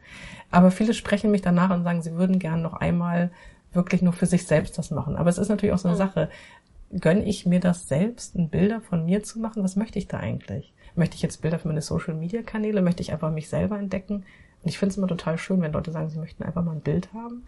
Aber 0.51 0.71
viele 0.71 0.95
sprechen 0.95 1.31
mich 1.31 1.43
danach 1.43 1.71
und 1.71 1.85
sagen, 1.85 2.03
sie 2.03 2.15
würden 2.15 2.39
gern 2.39 2.63
noch 2.63 2.75
einmal 2.75 3.31
wirklich 3.73 4.03
nur 4.03 4.13
für 4.13 4.27
sich 4.27 4.47
selbst 4.47 4.79
das 4.79 4.91
machen. 4.91 5.17
Aber 5.17 5.31
es 5.31 5.39
ist 5.39 5.49
natürlich 5.49 5.75
auch 5.75 5.79
so 5.79 5.89
eine 5.89 5.97
mhm. 5.97 5.99
Sache. 5.99 6.31
Gönne 6.99 7.25
ich 7.25 7.47
mir 7.47 7.61
das 7.61 7.89
selbst, 7.89 8.35
ein 8.35 8.49
Bilder 8.49 8.81
von 8.81 9.05
mir 9.05 9.23
zu 9.23 9.39
machen? 9.39 9.63
Was 9.63 9.77
möchte 9.77 9.99
ich 9.99 10.09
da 10.09 10.19
eigentlich? 10.19 10.73
Möchte 10.97 11.15
ich 11.15 11.23
jetzt 11.23 11.41
Bilder 11.41 11.59
für 11.59 11.69
meine 11.69 11.83
Social 11.83 12.15
Media 12.15 12.43
Kanäle? 12.43 12.83
Möchte 12.83 13.03
ich 13.03 13.13
einfach 13.13 13.31
mich 13.31 13.49
selber 13.49 13.79
entdecken? 13.79 14.25
Und 14.63 14.69
ich 14.69 14.79
finde 14.79 14.93
es 14.93 14.99
immer 14.99 15.07
total 15.07 15.39
schön, 15.39 15.63
wenn 15.63 15.73
Leute 15.73 15.93
sagen, 15.93 16.11
sie 16.11 16.19
möchten 16.19 16.43
einfach 16.43 16.65
mal 16.65 16.73
ein 16.73 16.81
Bild 16.81 17.13
haben. 17.15 17.45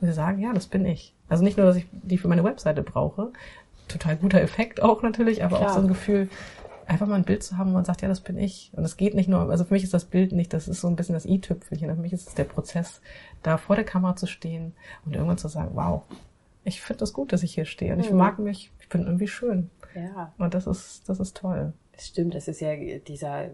Und 0.00 0.06
sie 0.06 0.12
sagen, 0.12 0.40
ja, 0.40 0.52
das 0.52 0.66
bin 0.66 0.86
ich. 0.86 1.14
Also 1.28 1.44
nicht 1.44 1.56
nur, 1.56 1.66
dass 1.66 1.76
ich 1.76 1.86
die 1.92 2.18
für 2.18 2.28
meine 2.28 2.44
Webseite 2.44 2.82
brauche. 2.82 3.32
Total 3.88 4.16
guter 4.16 4.40
Effekt 4.40 4.82
auch 4.82 5.02
natürlich, 5.02 5.44
aber 5.44 5.58
Klar. 5.58 5.70
auch 5.70 5.74
so 5.74 5.80
ein 5.80 5.88
Gefühl, 5.88 6.28
einfach 6.88 7.06
mal 7.06 7.16
ein 7.16 7.24
Bild 7.24 7.42
zu 7.42 7.58
haben, 7.58 7.70
wo 7.70 7.74
man 7.74 7.84
sagt, 7.84 8.02
ja, 8.02 8.08
das 8.08 8.20
bin 8.20 8.38
ich. 8.38 8.72
Und 8.74 8.84
es 8.84 8.96
geht 8.96 9.14
nicht 9.14 9.28
nur, 9.28 9.50
also 9.50 9.64
für 9.64 9.74
mich 9.74 9.84
ist 9.84 9.94
das 9.94 10.06
Bild 10.06 10.32
nicht, 10.32 10.52
das 10.52 10.68
ist 10.68 10.80
so 10.80 10.88
ein 10.88 10.96
bisschen 10.96 11.14
das 11.14 11.26
i-Tüpfelchen. 11.26 11.94
Für 11.94 12.00
mich 12.00 12.12
ist 12.12 12.28
es 12.28 12.34
der 12.34 12.44
Prozess, 12.44 13.00
da 13.42 13.58
vor 13.58 13.76
der 13.76 13.84
Kamera 13.84 14.16
zu 14.16 14.26
stehen 14.26 14.72
und 15.04 15.14
irgendwann 15.14 15.38
zu 15.38 15.48
sagen, 15.48 15.70
wow, 15.74 16.02
ich 16.64 16.80
finde 16.80 17.00
das 17.00 17.12
gut, 17.12 17.32
dass 17.32 17.42
ich 17.42 17.54
hier 17.54 17.66
stehe. 17.66 17.92
Und 17.92 18.00
ich 18.00 18.10
mhm. 18.10 18.16
mag 18.16 18.38
mich, 18.38 18.72
ich 18.80 18.88
bin 18.88 19.02
irgendwie 19.02 19.28
schön. 19.28 19.70
Ja. 19.94 20.32
Und 20.38 20.54
das 20.54 20.66
ist, 20.66 21.08
das 21.08 21.20
ist 21.20 21.36
toll. 21.36 21.72
Das 21.92 22.06
stimmt, 22.06 22.34
das 22.34 22.48
ist 22.48 22.60
ja 22.60 22.74
dieser, 22.76 23.50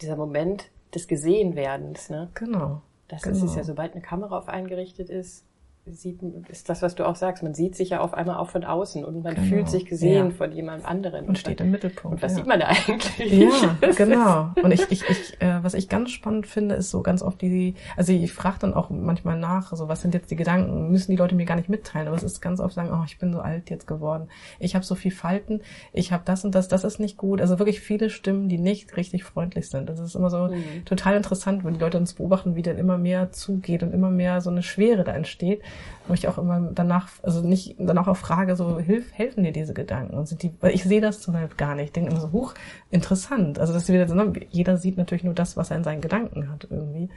dieser 0.00 0.16
Moment 0.16 0.70
des 0.94 1.08
Gesehenwerdens, 1.08 2.10
ne? 2.10 2.30
Genau. 2.34 2.82
Das 3.08 3.22
genau. 3.22 3.36
ist 3.36 3.42
es 3.42 3.54
ja, 3.54 3.64
sobald 3.64 3.92
eine 3.92 4.02
Kamera 4.02 4.38
auf 4.38 4.48
eingerichtet 4.48 5.10
ist, 5.10 5.44
sieht, 5.84 6.20
ist 6.48 6.68
das, 6.68 6.80
was 6.80 6.94
du 6.94 7.04
auch 7.04 7.16
sagst. 7.16 7.42
Man 7.42 7.54
sieht 7.54 7.74
sich 7.74 7.90
ja 7.90 8.00
auf 8.00 8.14
einmal 8.14 8.36
auch 8.36 8.50
von 8.50 8.62
außen 8.62 9.04
und 9.04 9.24
man 9.24 9.34
genau. 9.34 9.48
fühlt 9.48 9.68
sich 9.68 9.84
gesehen 9.84 10.28
ja. 10.28 10.30
von 10.30 10.52
jemand 10.52 10.84
anderen. 10.84 11.26
Und 11.26 11.38
steht 11.38 11.60
im 11.60 11.72
Mittelpunkt. 11.72 12.16
Und 12.16 12.22
was 12.22 12.32
ja. 12.32 12.38
sieht 12.38 12.46
man 12.46 12.60
da 12.60 12.66
eigentlich? 12.66 13.32
Ja, 13.32 13.76
genau. 13.96 14.50
Und 14.62 14.70
ich, 14.70 14.82
ich, 14.90 15.02
ich 15.08 15.40
äh, 15.40 15.62
was 15.62 15.74
ich 15.74 15.88
ganz 15.88 16.12
spannend 16.12 16.46
finde, 16.46 16.76
ist 16.76 16.90
so 16.90 17.02
ganz 17.02 17.20
oft 17.20 17.42
die, 17.42 17.74
also 17.96 18.12
ich 18.12 18.32
frage 18.32 18.58
dann 18.60 18.74
auch 18.74 18.90
manchmal 18.90 19.36
nach, 19.36 19.74
so 19.74 19.88
was 19.88 20.02
sind 20.02 20.14
jetzt 20.14 20.30
die 20.30 20.36
Gedanken, 20.36 20.90
müssen 20.90 21.10
die 21.10 21.16
Leute 21.16 21.34
mir 21.34 21.46
gar 21.46 21.56
nicht 21.56 21.68
mitteilen, 21.68 22.06
aber 22.06 22.16
es 22.16 22.22
ist 22.22 22.40
ganz 22.40 22.60
oft 22.60 22.74
sagen, 22.74 22.90
oh, 22.92 23.02
ich 23.04 23.18
bin 23.18 23.32
so 23.32 23.40
alt 23.40 23.68
jetzt 23.68 23.88
geworden, 23.88 24.28
ich 24.60 24.76
habe 24.76 24.84
so 24.84 24.94
viel 24.94 25.10
Falten, 25.10 25.62
ich 25.92 26.12
habe 26.12 26.22
das 26.24 26.44
und 26.44 26.54
das, 26.54 26.68
das 26.68 26.84
ist 26.84 27.00
nicht 27.00 27.16
gut. 27.16 27.40
Also 27.40 27.58
wirklich 27.58 27.80
viele 27.80 28.08
Stimmen, 28.08 28.48
die 28.48 28.58
nicht 28.58 28.96
richtig 28.96 29.24
freundlich 29.24 29.68
sind. 29.68 29.88
Das 29.88 29.98
ist 29.98 30.14
immer 30.14 30.30
so 30.30 30.46
mhm. 30.46 30.84
total 30.84 31.16
interessant, 31.16 31.64
wenn 31.64 31.74
die 31.74 31.80
Leute 31.80 31.98
uns 31.98 32.14
beobachten, 32.14 32.54
wie 32.54 32.62
dann 32.62 32.78
immer 32.78 32.98
mehr 32.98 33.32
zugeht 33.32 33.82
und 33.82 33.92
immer 33.92 34.10
mehr 34.10 34.40
so 34.40 34.50
eine 34.50 34.62
Schwere 34.62 35.02
da 35.02 35.12
entsteht 35.12 35.60
wo 36.08 36.14
ich 36.14 36.26
auch 36.28 36.38
immer 36.38 36.70
danach, 36.74 37.08
also 37.22 37.42
nicht 37.42 37.76
danach 37.78 38.08
auch 38.08 38.16
frage, 38.16 38.56
so 38.56 38.78
hilf, 38.78 39.12
helfen 39.12 39.44
dir 39.44 39.52
diese 39.52 39.74
Gedanken 39.74 40.16
und 40.16 40.26
sind 40.26 40.42
die, 40.42 40.52
weil 40.60 40.74
ich 40.74 40.84
sehe 40.84 41.00
das 41.00 41.20
zum 41.20 41.34
Beispiel 41.34 41.56
gar 41.56 41.74
nicht. 41.74 41.86
Ich 41.86 41.92
denke 41.92 42.10
immer 42.10 42.20
so, 42.20 42.32
hoch, 42.32 42.54
interessant. 42.90 43.58
Also 43.58 43.72
das 43.72 43.84
ist 43.84 43.88
wieder 43.88 44.08
so, 44.08 44.14
ne, 44.14 44.32
jeder 44.50 44.76
sieht 44.76 44.96
natürlich 44.96 45.24
nur 45.24 45.34
das, 45.34 45.56
was 45.56 45.70
er 45.70 45.76
in 45.76 45.84
seinen 45.84 46.00
Gedanken 46.00 46.50
hat 46.50 46.66
irgendwie. 46.68 47.08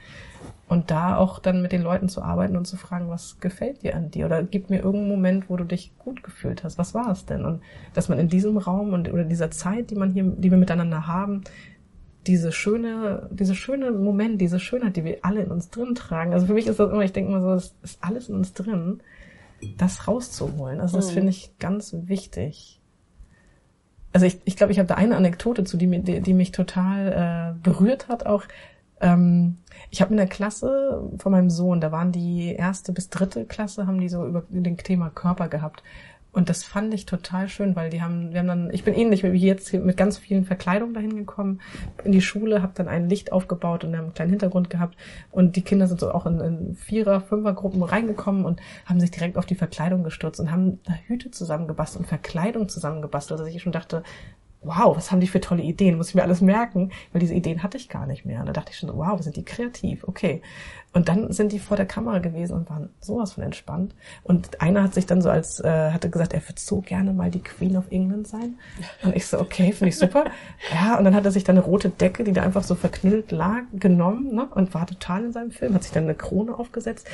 Und 0.68 0.90
da 0.90 1.16
auch 1.16 1.38
dann 1.38 1.62
mit 1.62 1.72
den 1.72 1.82
Leuten 1.82 2.08
zu 2.08 2.22
arbeiten 2.22 2.56
und 2.56 2.66
zu 2.66 2.76
fragen, 2.76 3.08
was 3.08 3.38
gefällt 3.40 3.82
dir 3.82 3.96
an 3.96 4.10
dir? 4.10 4.26
Oder 4.26 4.42
gib 4.42 4.68
mir 4.70 4.78
irgendeinen 4.78 5.08
Moment, 5.08 5.50
wo 5.50 5.56
du 5.56 5.64
dich 5.64 5.96
gut 5.98 6.22
gefühlt 6.22 6.64
hast. 6.64 6.76
Was 6.78 6.94
war 6.94 7.10
es 7.10 7.24
denn? 7.24 7.44
Und 7.44 7.62
dass 7.94 8.08
man 8.08 8.18
in 8.18 8.28
diesem 8.28 8.56
Raum 8.56 8.92
und 8.92 9.12
oder 9.12 9.24
dieser 9.24 9.50
Zeit, 9.50 9.90
die 9.90 9.94
man 9.94 10.10
hier, 10.10 10.24
die 10.24 10.50
wir 10.50 10.58
miteinander 10.58 11.06
haben, 11.06 11.42
diese 12.26 12.52
schöne, 12.52 13.28
diese 13.32 13.54
schöne 13.54 13.92
Moment, 13.92 14.40
diese 14.40 14.60
Schönheit, 14.60 14.96
die 14.96 15.04
wir 15.04 15.18
alle 15.22 15.42
in 15.42 15.50
uns 15.50 15.70
drin 15.70 15.94
tragen. 15.94 16.32
Also 16.32 16.46
für 16.46 16.54
mich 16.54 16.66
ist 16.66 16.78
das 16.78 16.90
immer, 16.90 17.02
ich 17.02 17.12
denke 17.12 17.30
immer 17.30 17.40
so, 17.40 17.50
das 17.50 17.74
ist 17.82 17.98
alles 18.02 18.28
in 18.28 18.36
uns 18.36 18.52
drin, 18.52 19.00
das 19.78 20.08
rauszuholen. 20.08 20.80
Also 20.80 20.96
das 20.96 21.10
mhm. 21.10 21.14
finde 21.14 21.30
ich 21.30 21.58
ganz 21.58 21.94
wichtig. 22.06 22.80
Also 24.12 24.26
ich, 24.26 24.40
ich 24.44 24.56
glaube, 24.56 24.72
ich 24.72 24.78
habe 24.78 24.88
da 24.88 24.94
eine 24.94 25.16
Anekdote 25.16 25.64
zu, 25.64 25.76
die, 25.76 26.02
die, 26.02 26.20
die 26.20 26.34
mich 26.34 26.52
total 26.52 27.54
äh, 27.56 27.62
berührt 27.62 28.08
hat 28.08 28.26
auch. 28.26 28.44
Ähm, 29.00 29.58
ich 29.90 30.00
habe 30.00 30.12
in 30.12 30.16
der 30.16 30.26
Klasse 30.26 31.10
von 31.18 31.32
meinem 31.32 31.50
Sohn, 31.50 31.80
da 31.80 31.92
waren 31.92 32.12
die 32.12 32.54
erste 32.54 32.92
bis 32.92 33.10
dritte 33.10 33.44
Klasse, 33.44 33.86
haben 33.86 34.00
die 34.00 34.08
so 34.08 34.26
über 34.26 34.44
den 34.48 34.76
Thema 34.78 35.10
Körper 35.10 35.48
gehabt. 35.48 35.82
Und 36.36 36.50
das 36.50 36.64
fand 36.64 36.92
ich 36.92 37.06
total 37.06 37.48
schön, 37.48 37.76
weil 37.76 37.88
die 37.88 38.02
haben, 38.02 38.34
wir 38.34 38.40
haben 38.40 38.46
dann, 38.46 38.70
ich 38.70 38.84
bin 38.84 38.92
ähnlich 38.92 39.22
wie 39.22 39.38
jetzt 39.38 39.72
mit 39.72 39.96
ganz 39.96 40.18
vielen 40.18 40.44
Verkleidungen 40.44 40.92
dahin 40.92 41.16
gekommen, 41.16 41.62
in 42.04 42.12
die 42.12 42.20
Schule, 42.20 42.60
habe 42.60 42.74
dann 42.74 42.88
ein 42.88 43.08
Licht 43.08 43.32
aufgebaut 43.32 43.84
und 43.84 43.94
einen 43.94 44.12
kleinen 44.12 44.32
Hintergrund 44.32 44.68
gehabt. 44.68 44.98
Und 45.30 45.56
die 45.56 45.62
Kinder 45.62 45.86
sind 45.86 45.98
so 45.98 46.12
auch 46.12 46.26
in, 46.26 46.38
in 46.40 46.74
Vierer-, 46.74 47.22
Fünfer-Gruppen 47.22 47.82
reingekommen 47.82 48.44
und 48.44 48.60
haben 48.84 49.00
sich 49.00 49.10
direkt 49.10 49.38
auf 49.38 49.46
die 49.46 49.54
Verkleidung 49.54 50.04
gestürzt 50.04 50.38
und 50.38 50.50
haben 50.50 50.78
da 50.84 50.92
Hüte 51.06 51.30
zusammengebastelt 51.30 52.02
und 52.02 52.06
Verkleidung 52.06 52.68
zusammengebastelt. 52.68 53.40
Also 53.40 53.50
ich 53.50 53.62
schon 53.62 53.72
dachte, 53.72 54.02
wow, 54.60 54.94
was 54.94 55.10
haben 55.10 55.20
die 55.20 55.28
für 55.28 55.40
tolle 55.40 55.62
Ideen, 55.62 55.96
muss 55.96 56.10
ich 56.10 56.14
mir 56.14 56.22
alles 56.22 56.42
merken, 56.42 56.90
weil 57.12 57.20
diese 57.20 57.34
Ideen 57.34 57.62
hatte 57.62 57.78
ich 57.78 57.88
gar 57.88 58.06
nicht 58.06 58.26
mehr. 58.26 58.40
Und 58.40 58.46
da 58.46 58.52
dachte 58.52 58.72
ich 58.72 58.78
schon, 58.78 58.94
wow, 58.94 59.18
sind 59.22 59.36
die 59.36 59.44
kreativ, 59.44 60.04
okay. 60.04 60.42
Und 60.96 61.10
dann 61.10 61.30
sind 61.30 61.52
die 61.52 61.58
vor 61.58 61.76
der 61.76 61.84
Kamera 61.84 62.20
gewesen 62.20 62.54
und 62.54 62.70
waren 62.70 62.88
sowas 63.00 63.32
von 63.32 63.44
entspannt. 63.44 63.94
Und 64.22 64.62
einer 64.62 64.82
hat 64.82 64.94
sich 64.94 65.04
dann 65.04 65.20
so 65.20 65.28
als, 65.28 65.60
äh, 65.60 65.90
hatte 65.90 66.08
gesagt, 66.08 66.32
er 66.32 66.40
würde 66.40 66.58
so 66.58 66.80
gerne 66.80 67.12
mal 67.12 67.30
die 67.30 67.42
Queen 67.42 67.76
of 67.76 67.84
England 67.90 68.26
sein. 68.26 68.54
Und 69.02 69.14
ich 69.14 69.26
so, 69.26 69.38
okay, 69.38 69.72
finde 69.72 69.90
ich 69.90 69.98
super. 69.98 70.24
Ja, 70.72 70.96
und 70.96 71.04
dann 71.04 71.14
hat 71.14 71.26
er 71.26 71.32
sich 71.32 71.44
dann 71.44 71.58
eine 71.58 71.66
rote 71.66 71.90
Decke, 71.90 72.24
die 72.24 72.32
da 72.32 72.42
einfach 72.42 72.62
so 72.62 72.74
verknüllt 72.74 73.30
lag, 73.30 73.64
genommen 73.74 74.34
ne, 74.34 74.48
und 74.54 74.72
war 74.72 74.86
total 74.86 75.24
in 75.24 75.32
seinem 75.32 75.50
Film, 75.50 75.74
hat 75.74 75.82
sich 75.82 75.92
dann 75.92 76.04
eine 76.04 76.14
Krone 76.14 76.58
aufgesetzt 76.58 77.06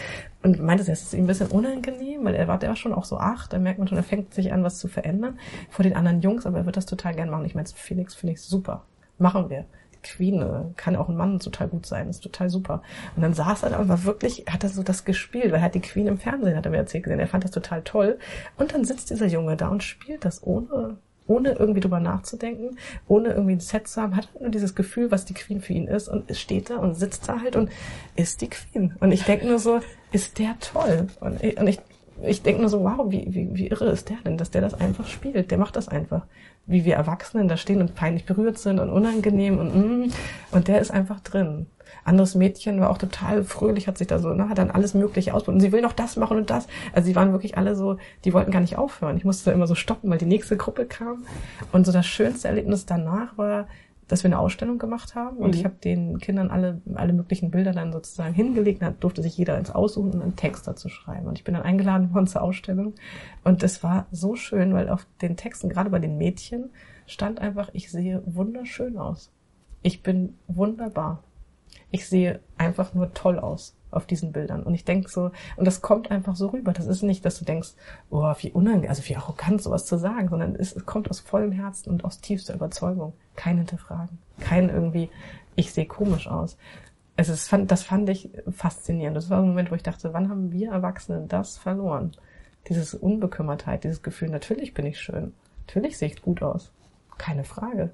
und 0.45 0.62
meinte, 0.62 0.83
es 0.85 1.03
ist 1.03 1.12
ihm 1.12 1.25
ein 1.25 1.27
bisschen 1.27 1.49
unangenehm, 1.49 2.25
weil 2.25 2.37
er 2.37 2.47
war 2.47 2.59
der 2.59 2.77
schon 2.77 2.95
auch 2.95 3.05
so 3.05 3.18
acht, 3.18 3.53
da 3.53 3.59
merkt 3.59 3.81
man 3.81 3.88
schon, 3.88 3.99
er 3.99 4.05
fängt 4.05 4.33
sich 4.33 4.53
an, 4.53 4.62
was 4.62 4.79
zu 4.79 4.87
verändern 4.87 5.40
vor 5.71 5.83
den 5.83 5.97
anderen 5.97 6.21
Jungs, 6.21 6.47
aber 6.47 6.59
er 6.59 6.66
wird 6.66 6.77
das 6.77 6.87
total 6.87 7.16
gern 7.16 7.31
machen. 7.31 7.47
Ich 7.47 7.57
meine, 7.57 7.66
Felix 7.66 8.14
finde 8.14 8.35
ich 8.35 8.42
super. 8.42 8.85
Machen 9.18 9.51
wir. 9.51 9.64
Queen 10.03 10.43
äh, 10.43 10.65
kann 10.77 10.97
auch 10.97 11.09
ein 11.09 11.17
Mann 11.17 11.38
total 11.38 11.69
gut 11.69 11.87
sein, 11.87 12.09
ist 12.09 12.23
total 12.23 12.51
super. 12.51 12.83
Und 13.17 13.23
dann 13.23 13.35
saß 13.35 13.62
er 13.62 13.71
da 13.71 13.79
und 13.79 13.88
war 13.88 14.05
wirklich, 14.05 14.45
hat 14.49 14.62
er 14.62 14.69
so 14.69 14.83
das 14.83 15.05
gespielt, 15.05 15.47
weil 15.47 15.61
er 15.61 15.62
hat 15.62 15.75
die 15.75 15.81
Queen 15.81 16.07
im 16.07 16.19
Fernsehen, 16.19 16.57
hat 16.57 16.65
er 16.65 16.71
mir 16.71 16.79
erzählt 16.79 17.05
gesehen, 17.05 17.21
er 17.21 17.29
fand 17.29 17.45
das 17.45 17.51
total 17.51 17.83
toll. 17.83 18.19
Und 18.57 18.75
dann 18.75 18.85
sitzt 18.85 19.11
dieser 19.11 19.27
Junge 19.27 19.57
da 19.57 19.69
und 19.69 19.83
spielt 19.83 20.25
das 20.25 20.43
ohne 20.45 20.97
ohne 21.27 21.53
irgendwie 21.53 21.81
drüber 21.81 22.01
nachzudenken, 22.01 22.79
ohne 23.07 23.31
irgendwie 23.31 23.55
ein 23.55 23.61
Set 23.61 23.88
zu 23.88 24.03
haben, 24.03 24.17
hat 24.17 24.29
nur 24.41 24.51
dieses 24.51 24.75
Gefühl, 24.75 25.11
was 25.11 25.25
die 25.25 25.35
Queen 25.35 25.61
für 25.61 25.73
ihn 25.73 25.87
ist 25.87 26.09
und 26.09 26.35
steht 26.37 26.71
da 26.71 26.77
und 26.77 26.95
sitzt 26.95 27.29
da 27.29 27.41
halt 27.41 27.57
und 27.57 27.71
ist 28.17 28.41
die 28.41 28.51
Queen. 28.51 28.97
Und 29.01 29.12
ich 29.12 29.23
denke 29.25 29.47
nur 29.47 29.59
so, 29.59 29.81
ist 30.11 30.38
der 30.38 30.57
toll. 30.61 31.07
Und 31.21 31.43
ich, 31.43 31.59
und 31.59 31.69
ich, 31.69 31.81
ich 32.23 32.43
denke 32.43 32.61
nur 32.61 32.71
so, 32.71 32.83
wow, 32.83 33.07
wie, 33.09 33.27
wie, 33.31 33.49
wie 33.55 33.69
irre 33.69 33.91
ist 33.91 34.11
der 34.11 34.19
denn, 34.25 34.37
dass 34.37 34.51
der 34.51 34.61
das 34.61 34.75
einfach 34.75 35.07
spielt. 35.07 35.51
Der 35.51 35.59
macht 35.59 35.77
das 35.77 35.88
einfach 35.88 36.27
wie 36.66 36.85
wir 36.85 36.94
Erwachsenen 36.94 37.48
da 37.48 37.57
stehen 37.57 37.81
und 37.81 37.94
peinlich 37.94 38.25
berührt 38.25 38.59
sind 38.59 38.79
und 38.79 38.90
unangenehm 38.90 39.59
und 39.59 39.75
mm, 39.75 40.12
und 40.53 40.68
der 40.68 40.81
ist 40.81 40.90
einfach 40.90 41.20
drin. 41.20 41.66
Anderes 42.05 42.35
Mädchen 42.35 42.81
war 42.81 42.90
auch 42.90 42.98
total 42.98 43.44
fröhlich, 43.44 43.87
hat 43.87 43.98
sich 43.98 44.07
da 44.07 44.18
so, 44.18 44.31
ne, 44.31 44.48
hat 44.48 44.59
dann 44.59 44.70
alles 44.70 44.94
Mögliche 44.94 45.35
ausprobiert. 45.35 45.57
Und 45.57 45.61
sie 45.61 45.72
will 45.72 45.83
noch 45.83 45.92
das 45.92 46.16
machen 46.16 46.37
und 46.37 46.51
das. 46.51 46.66
Also 46.92 47.07
sie 47.07 47.14
waren 47.14 47.33
wirklich 47.33 47.57
alle 47.57 47.77
so, 47.77 47.98
die 48.25 48.33
wollten 48.33 48.51
gar 48.51 48.61
nicht 48.61 48.77
aufhören. 48.77 49.16
Ich 49.16 49.25
musste 49.25 49.51
da 49.51 49.53
immer 49.53 49.66
so 49.66 49.75
stoppen, 49.75 50.11
weil 50.11 50.18
die 50.18 50.27
nächste 50.27 50.57
Gruppe 50.57 50.87
kam. 50.87 51.25
Und 51.70 51.87
so 51.87 51.92
das 51.92 52.07
schönste 52.07 52.48
Erlebnis 52.48 52.87
danach 52.87 53.37
war, 53.38 53.66
dass 54.12 54.25
wir 54.25 54.29
eine 54.29 54.38
Ausstellung 54.38 54.79
gemacht 54.79 55.14
haben 55.14 55.38
und 55.38 55.53
mhm. 55.53 55.55
ich 55.55 55.64
habe 55.64 55.77
den 55.77 56.18
Kindern 56.18 56.51
alle, 56.51 56.83
alle 56.96 57.14
möglichen 57.14 57.51
Bilder 57.51 57.72
dann 57.72 57.94
sozusagen 57.94 58.35
hingelegt. 58.35 58.83
Dann 58.83 59.01
durfte 59.01 59.22
sich 59.22 59.38
jeder 59.38 59.57
ins 59.57 59.70
Aussuchen 59.70 60.12
und 60.12 60.20
einen 60.20 60.37
Text 60.37 60.68
dazu 60.68 60.90
schreiben. 60.90 61.27
Und 61.27 61.38
ich 61.38 61.44
bin 61.44 61.55
dann 61.55 61.62
eingeladen 61.62 62.12
worden 62.14 62.27
zur 62.27 62.42
Ausstellung. 62.42 62.92
Und 63.42 63.62
es 63.62 63.83
war 63.83 64.07
so 64.11 64.37
schön, 64.37 64.75
weil 64.75 64.90
auf 64.90 65.07
den 65.22 65.38
Texten, 65.38 65.70
gerade 65.70 65.88
bei 65.88 65.98
den 65.98 66.18
Mädchen, 66.18 66.68
stand 67.07 67.40
einfach, 67.40 67.70
ich 67.72 67.90
sehe 67.90 68.22
wunderschön 68.27 68.98
aus. 68.98 69.33
Ich 69.81 70.03
bin 70.03 70.37
wunderbar. 70.46 71.25
Ich 71.90 72.07
sehe 72.07 72.40
einfach 72.59 72.92
nur 72.92 73.14
toll 73.14 73.38
aus 73.38 73.75
auf 73.92 74.07
diesen 74.07 74.33
Bildern. 74.33 74.62
Und 74.62 74.74
ich 74.74 74.85
denke 74.85 75.09
so, 75.09 75.31
und 75.57 75.64
das 75.64 75.83
kommt 75.83 76.11
einfach 76.11 76.37
so 76.37 76.48
rüber. 76.48 76.72
Das 76.72 76.87
ist 76.87 77.02
nicht, 77.02 77.24
dass 77.24 77.38
du 77.38 77.44
denkst, 77.44 77.70
oh, 78.11 78.33
wie 78.40 78.52
unangenehm, 78.52 78.90
also 78.90 79.07
wie 79.09 79.16
arrogant 79.16 79.62
sowas 79.62 79.87
zu 79.87 79.96
sagen, 79.98 80.28
sondern 80.28 80.57
es, 80.57 80.74
es 80.74 80.87
kommt 80.87 81.11
aus 81.11 81.20
vollem 81.20 81.52
Herzen 81.52 81.90
und 81.90 82.05
aus 82.05 82.20
tiefster 82.20 82.55
Überzeugung. 82.55 83.12
Kein 83.37 83.59
Hinterfragen. 83.59 84.18
Kein 84.40 84.68
irgendwie, 84.68 85.11
ich 85.55 85.72
sehe 85.72 85.87
komisch 85.87 86.26
aus. 86.26 86.57
Es 87.16 87.28
ist, 87.28 87.48
fand, 87.48 87.70
das 87.70 87.83
fand 87.83 88.09
ich 88.09 88.31
faszinierend. 88.50 89.16
Das 89.16 89.31
war 89.31 89.38
ein 89.38 89.48
Moment, 89.48 89.70
wo 89.70 89.74
ich 89.74 89.83
dachte, 89.83 90.12
wann 90.12 90.28
haben 90.28 90.50
wir 90.50 90.72
Erwachsene 90.72 91.26
das 91.28 91.59
verloren? 91.59 92.12
Dieses 92.68 92.94
Unbekümmertheit, 92.94 93.85
dieses 93.85 94.02
Gefühl, 94.02 94.31
natürlich 94.31 94.72
bin 94.72 94.87
ich 94.87 95.00
schön. 95.00 95.35
Natürlich 95.66 95.98
sehe 95.98 96.09
ich 96.09 96.22
gut 96.22 96.42
aus. 96.42 96.72
Keine 97.18 97.44
Frage. 97.44 97.90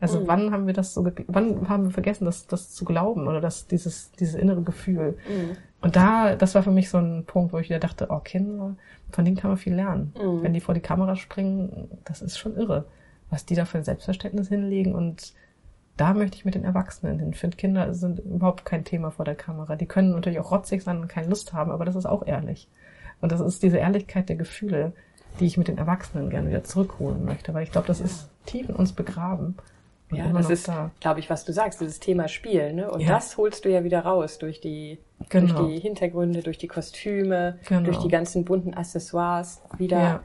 Also 0.00 0.20
mhm. 0.20 0.28
wann 0.28 0.52
haben 0.52 0.66
wir 0.66 0.74
das 0.74 0.94
so, 0.94 1.08
wann 1.26 1.68
haben 1.68 1.84
wir 1.84 1.90
vergessen, 1.90 2.24
das, 2.24 2.46
das 2.46 2.70
zu 2.70 2.84
glauben 2.84 3.26
oder 3.26 3.40
das, 3.40 3.66
dieses, 3.66 4.12
dieses 4.12 4.34
innere 4.34 4.62
Gefühl? 4.62 5.18
Mhm. 5.28 5.56
Und 5.80 5.96
da, 5.96 6.36
das 6.36 6.54
war 6.54 6.62
für 6.62 6.70
mich 6.70 6.90
so 6.90 6.98
ein 6.98 7.24
Punkt, 7.24 7.52
wo 7.52 7.58
ich 7.58 7.68
wieder 7.68 7.78
dachte, 7.78 8.08
oh, 8.10 8.18
Kinder, 8.18 8.76
von 9.10 9.24
denen 9.24 9.36
kann 9.36 9.50
man 9.50 9.58
viel 9.58 9.74
lernen. 9.74 10.12
Mhm. 10.16 10.42
Wenn 10.42 10.52
die 10.52 10.60
vor 10.60 10.74
die 10.74 10.80
Kamera 10.80 11.16
springen, 11.16 11.88
das 12.04 12.22
ist 12.22 12.38
schon 12.38 12.56
irre, 12.56 12.84
was 13.30 13.44
die 13.44 13.54
da 13.54 13.64
für 13.64 13.78
ein 13.78 13.84
Selbstverständnis 13.84 14.48
hinlegen 14.48 14.94
und 14.94 15.34
da 15.96 16.14
möchte 16.14 16.36
ich 16.36 16.44
mit 16.44 16.54
den 16.54 16.64
Erwachsenen 16.64 17.18
hin. 17.18 17.30
Ich 17.30 17.38
finde, 17.38 17.56
Kinder 17.56 17.92
sind 17.92 18.20
überhaupt 18.20 18.64
kein 18.64 18.84
Thema 18.84 19.10
vor 19.10 19.24
der 19.24 19.34
Kamera. 19.34 19.74
Die 19.74 19.86
können 19.86 20.12
natürlich 20.12 20.38
auch 20.38 20.52
rotzig 20.52 20.84
sein 20.84 21.00
und 21.00 21.08
keine 21.08 21.26
Lust 21.26 21.52
haben, 21.52 21.72
aber 21.72 21.84
das 21.84 21.96
ist 21.96 22.06
auch 22.06 22.24
ehrlich. 22.24 22.68
Und 23.20 23.32
das 23.32 23.40
ist 23.40 23.64
diese 23.64 23.78
Ehrlichkeit 23.78 24.28
der 24.28 24.36
Gefühle, 24.36 24.92
die 25.40 25.46
ich 25.46 25.58
mit 25.58 25.66
den 25.66 25.76
Erwachsenen 25.76 26.30
gerne 26.30 26.48
wieder 26.48 26.62
zurückholen 26.62 27.24
möchte, 27.24 27.52
weil 27.52 27.64
ich 27.64 27.72
glaube, 27.72 27.88
das 27.88 28.00
ist 28.00 28.30
tief 28.46 28.68
in 28.68 28.76
uns 28.76 28.92
begraben. 28.92 29.56
Ja, 30.10 30.32
das 30.32 30.48
ist, 30.48 30.68
da. 30.68 30.90
glaube 31.00 31.20
ich, 31.20 31.28
was 31.28 31.44
du 31.44 31.52
sagst, 31.52 31.80
dieses 31.80 32.00
Thema 32.00 32.28
Spiel, 32.28 32.72
ne? 32.72 32.90
Und 32.90 33.00
ja. 33.00 33.08
das 33.08 33.36
holst 33.36 33.64
du 33.64 33.70
ja 33.70 33.84
wieder 33.84 34.00
raus 34.00 34.38
durch 34.38 34.60
die, 34.60 34.98
genau. 35.28 35.54
durch 35.54 35.68
die 35.68 35.80
Hintergründe, 35.80 36.42
durch 36.42 36.58
die 36.58 36.68
Kostüme, 36.68 37.58
genau. 37.66 37.82
durch 37.82 37.98
die 37.98 38.08
ganzen 38.08 38.44
bunten 38.44 38.74
Accessoires, 38.74 39.60
wieder 39.76 39.98
ja. 39.98 40.24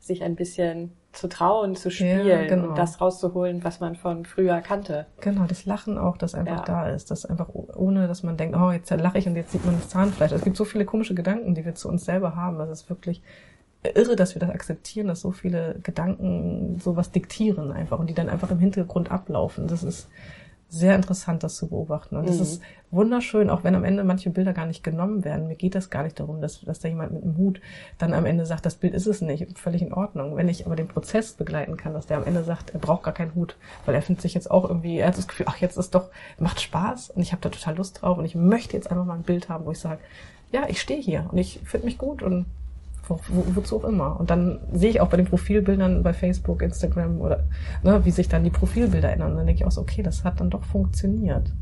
sich 0.00 0.22
ein 0.22 0.36
bisschen 0.36 0.92
zu 1.12 1.28
trauen, 1.28 1.76
zu 1.76 1.90
spielen 1.90 2.26
ja, 2.26 2.46
genau. 2.46 2.68
und 2.68 2.78
das 2.78 3.00
rauszuholen, 3.00 3.62
was 3.64 3.80
man 3.80 3.96
von 3.96 4.24
früher 4.24 4.60
kannte. 4.60 5.06
Genau, 5.20 5.44
das 5.44 5.66
Lachen 5.66 5.98
auch, 5.98 6.16
das 6.16 6.34
einfach 6.34 6.58
ja. 6.58 6.64
da 6.64 6.88
ist, 6.88 7.10
das 7.10 7.26
einfach 7.26 7.48
ohne, 7.52 8.08
dass 8.08 8.22
man 8.22 8.36
denkt, 8.36 8.56
oh, 8.56 8.70
jetzt 8.70 8.90
lache 8.90 9.18
ich 9.18 9.26
und 9.26 9.36
jetzt 9.36 9.52
sieht 9.52 9.64
man 9.64 9.76
das 9.76 9.88
Zahnfleisch. 9.90 10.32
Es 10.32 10.42
gibt 10.42 10.56
so 10.56 10.64
viele 10.64 10.86
komische 10.86 11.14
Gedanken, 11.14 11.54
die 11.54 11.64
wir 11.64 11.74
zu 11.74 11.88
uns 11.88 12.04
selber 12.06 12.34
haben. 12.34 12.58
Das 12.58 12.70
ist 12.70 12.88
wirklich 12.88 13.22
irre, 13.88 14.16
dass 14.16 14.34
wir 14.34 14.40
das 14.40 14.50
akzeptieren, 14.50 15.08
dass 15.08 15.20
so 15.20 15.32
viele 15.32 15.76
Gedanken 15.82 16.78
sowas 16.78 17.10
diktieren 17.10 17.72
einfach 17.72 17.98
und 17.98 18.08
die 18.08 18.14
dann 18.14 18.28
einfach 18.28 18.50
im 18.50 18.58
Hintergrund 18.58 19.10
ablaufen. 19.10 19.66
Das 19.66 19.82
ist 19.82 20.08
sehr 20.72 20.94
interessant, 20.96 21.42
das 21.42 21.56
zu 21.56 21.68
beobachten. 21.68 22.16
Und 22.16 22.26
es 22.26 22.36
mhm. 22.36 22.42
ist 22.42 22.62
wunderschön, 22.90 23.50
auch 23.50 23.62
wenn 23.62 23.74
am 23.74 23.84
Ende 23.84 24.04
manche 24.04 24.30
Bilder 24.30 24.54
gar 24.54 24.64
nicht 24.64 24.82
genommen 24.82 25.22
werden. 25.22 25.46
Mir 25.46 25.54
geht 25.54 25.74
das 25.74 25.90
gar 25.90 26.02
nicht 26.02 26.18
darum, 26.18 26.40
dass, 26.40 26.62
dass 26.62 26.80
da 26.80 26.88
jemand 26.88 27.12
mit 27.12 27.22
einem 27.22 27.36
Hut 27.36 27.60
dann 27.98 28.14
am 28.14 28.24
Ende 28.24 28.46
sagt, 28.46 28.64
das 28.64 28.76
Bild 28.76 28.94
ist 28.94 29.06
es 29.06 29.20
nicht. 29.20 29.58
Völlig 29.58 29.82
in 29.82 29.92
Ordnung. 29.92 30.34
Wenn 30.34 30.48
ich 30.48 30.64
aber 30.64 30.74
den 30.74 30.88
Prozess 30.88 31.34
begleiten 31.34 31.76
kann, 31.76 31.92
dass 31.92 32.06
der 32.06 32.16
am 32.16 32.24
Ende 32.24 32.42
sagt, 32.42 32.70
er 32.70 32.80
braucht 32.80 33.02
gar 33.02 33.12
keinen 33.12 33.34
Hut, 33.34 33.56
weil 33.84 33.94
er 33.94 34.00
findet 34.00 34.22
sich 34.22 34.32
jetzt 34.32 34.50
auch 34.50 34.64
irgendwie, 34.64 34.96
er 34.96 35.08
hat 35.08 35.18
das 35.18 35.28
Gefühl, 35.28 35.46
ach, 35.46 35.58
jetzt 35.58 35.76
ist 35.76 35.94
doch, 35.94 36.08
macht 36.38 36.60
Spaß 36.60 37.10
und 37.10 37.20
ich 37.20 37.32
habe 37.32 37.42
da 37.42 37.50
total 37.50 37.76
Lust 37.76 38.00
drauf 38.00 38.16
und 38.16 38.24
ich 38.24 38.34
möchte 38.34 38.74
jetzt 38.74 38.90
einfach 38.90 39.04
mal 39.04 39.14
ein 39.14 39.24
Bild 39.24 39.50
haben, 39.50 39.66
wo 39.66 39.72
ich 39.72 39.78
sage, 39.78 40.00
ja, 40.52 40.62
ich 40.68 40.80
stehe 40.80 41.02
hier 41.02 41.28
und 41.30 41.36
ich 41.36 41.60
finde 41.64 41.84
mich 41.84 41.98
gut 41.98 42.22
und 42.22 42.46
wo, 43.12 43.44
wo, 43.44 43.56
wozu 43.56 43.78
auch 43.78 43.84
immer. 43.84 44.18
Und 44.18 44.30
dann 44.30 44.60
sehe 44.72 44.90
ich 44.90 45.00
auch 45.00 45.08
bei 45.08 45.16
den 45.16 45.26
Profilbildern 45.26 46.02
bei 46.02 46.12
Facebook, 46.12 46.62
Instagram 46.62 47.20
oder 47.20 47.44
ne, 47.82 48.04
wie 48.04 48.10
sich 48.10 48.28
dann 48.28 48.44
die 48.44 48.50
Profilbilder 48.50 49.12
ändern. 49.12 49.32
Und 49.32 49.36
dann 49.38 49.46
denke 49.46 49.60
ich 49.60 49.66
auch 49.66 49.72
so, 49.72 49.80
okay, 49.80 50.02
das 50.02 50.24
hat 50.24 50.40
dann 50.40 50.50
doch 50.50 50.64
funktioniert. 50.64 51.52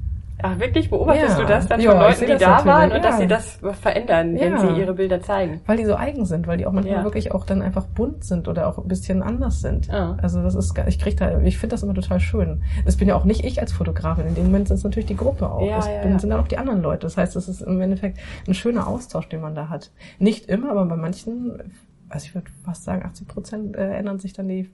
Ach, 0.42 0.59
wirklich? 0.59 0.90
Beobachtest 0.90 1.38
ja. 1.38 1.42
du 1.42 1.48
das 1.48 1.66
dann 1.68 1.81
von 1.81 1.90
ja, 1.92 2.09
Leuten, 2.09 2.26
die 2.26 2.37
da 2.37 2.64
waren 2.64 2.90
und 2.90 2.96
ja. 2.96 3.03
dass 3.03 3.18
sie 3.18 3.26
das 3.26 3.59
verändern, 3.81 4.37
wenn 4.38 4.59
sie 4.59 4.81
ihre 4.81 4.94
Bilder 4.94 5.20
zeigen? 5.20 5.61
Weil 5.66 5.76
die 5.76 5.85
so 5.85 5.94
eigen 5.94 6.24
sind, 6.24 6.46
weil 6.46 6.59
die 6.59 6.66
auch 6.66 6.72
manchmal 6.72 7.05
wirklich 7.05 7.33
auch 7.33 7.44
dann 7.44 7.62
einfach 7.62 7.87
bunt 7.87 8.24
sind 8.24 8.48
oder 8.48 8.68
auch 8.68 8.79
ein 8.79 8.88
bisschen 8.88 9.22
anders 9.22 9.61
sind. 9.61 9.90
Also 9.90 10.42
das 10.42 10.55
ist, 10.55 10.76
ich 10.87 10.98
krieg 10.98 11.16
da, 11.16 11.40
ich 11.40 11.59
finde 11.59 11.74
das 11.74 11.83
immer 11.83 11.94
total 11.94 12.20
schön. 12.20 12.62
Das 12.85 12.96
bin 12.96 13.09
ja 13.09 13.16
auch 13.16 13.24
nicht 13.24 13.44
ich 13.44 13.61
als 13.61 13.72
Fotografin. 13.72 14.26
In 14.26 14.35
dem 14.35 14.46
Moment 14.46 14.68
sind 14.68 14.76
es 14.76 14.85
natürlich 14.85 15.07
die 15.07 15.16
Gruppe 15.16 15.50
auch. 15.50 15.66
das 15.66 15.88
bin, 16.03 16.18
sind 16.18 16.31
dann 16.31 16.40
auch 16.40 16.48
die 16.48 16.59
anderen 16.59 16.83
Leute. 16.83 17.07
Das 17.07 17.16
heißt, 17.16 17.37
es 17.37 17.48
ist 17.48 17.62
im 17.62 17.81
Endeffekt 17.81 18.18
ein 18.46 18.55
schöner 18.55 18.87
Austausch, 18.87 19.29
den 19.29 19.40
man 19.40 19.55
da 19.55 19.68
hat. 19.68 19.90
Nicht 20.18 20.46
immer, 20.46 20.70
aber 20.70 20.85
bei 20.87 20.96
manchen, 20.96 21.72
also 22.09 22.26
ich 22.26 22.35
würde 22.35 22.50
fast 22.64 22.85
sagen, 22.85 23.05
80 23.05 23.29
Prozent 23.29 23.76
äh, 23.76 23.94
ändern 23.96 24.18
sich 24.18 24.33
dann 24.33 24.48
die, 24.48 24.70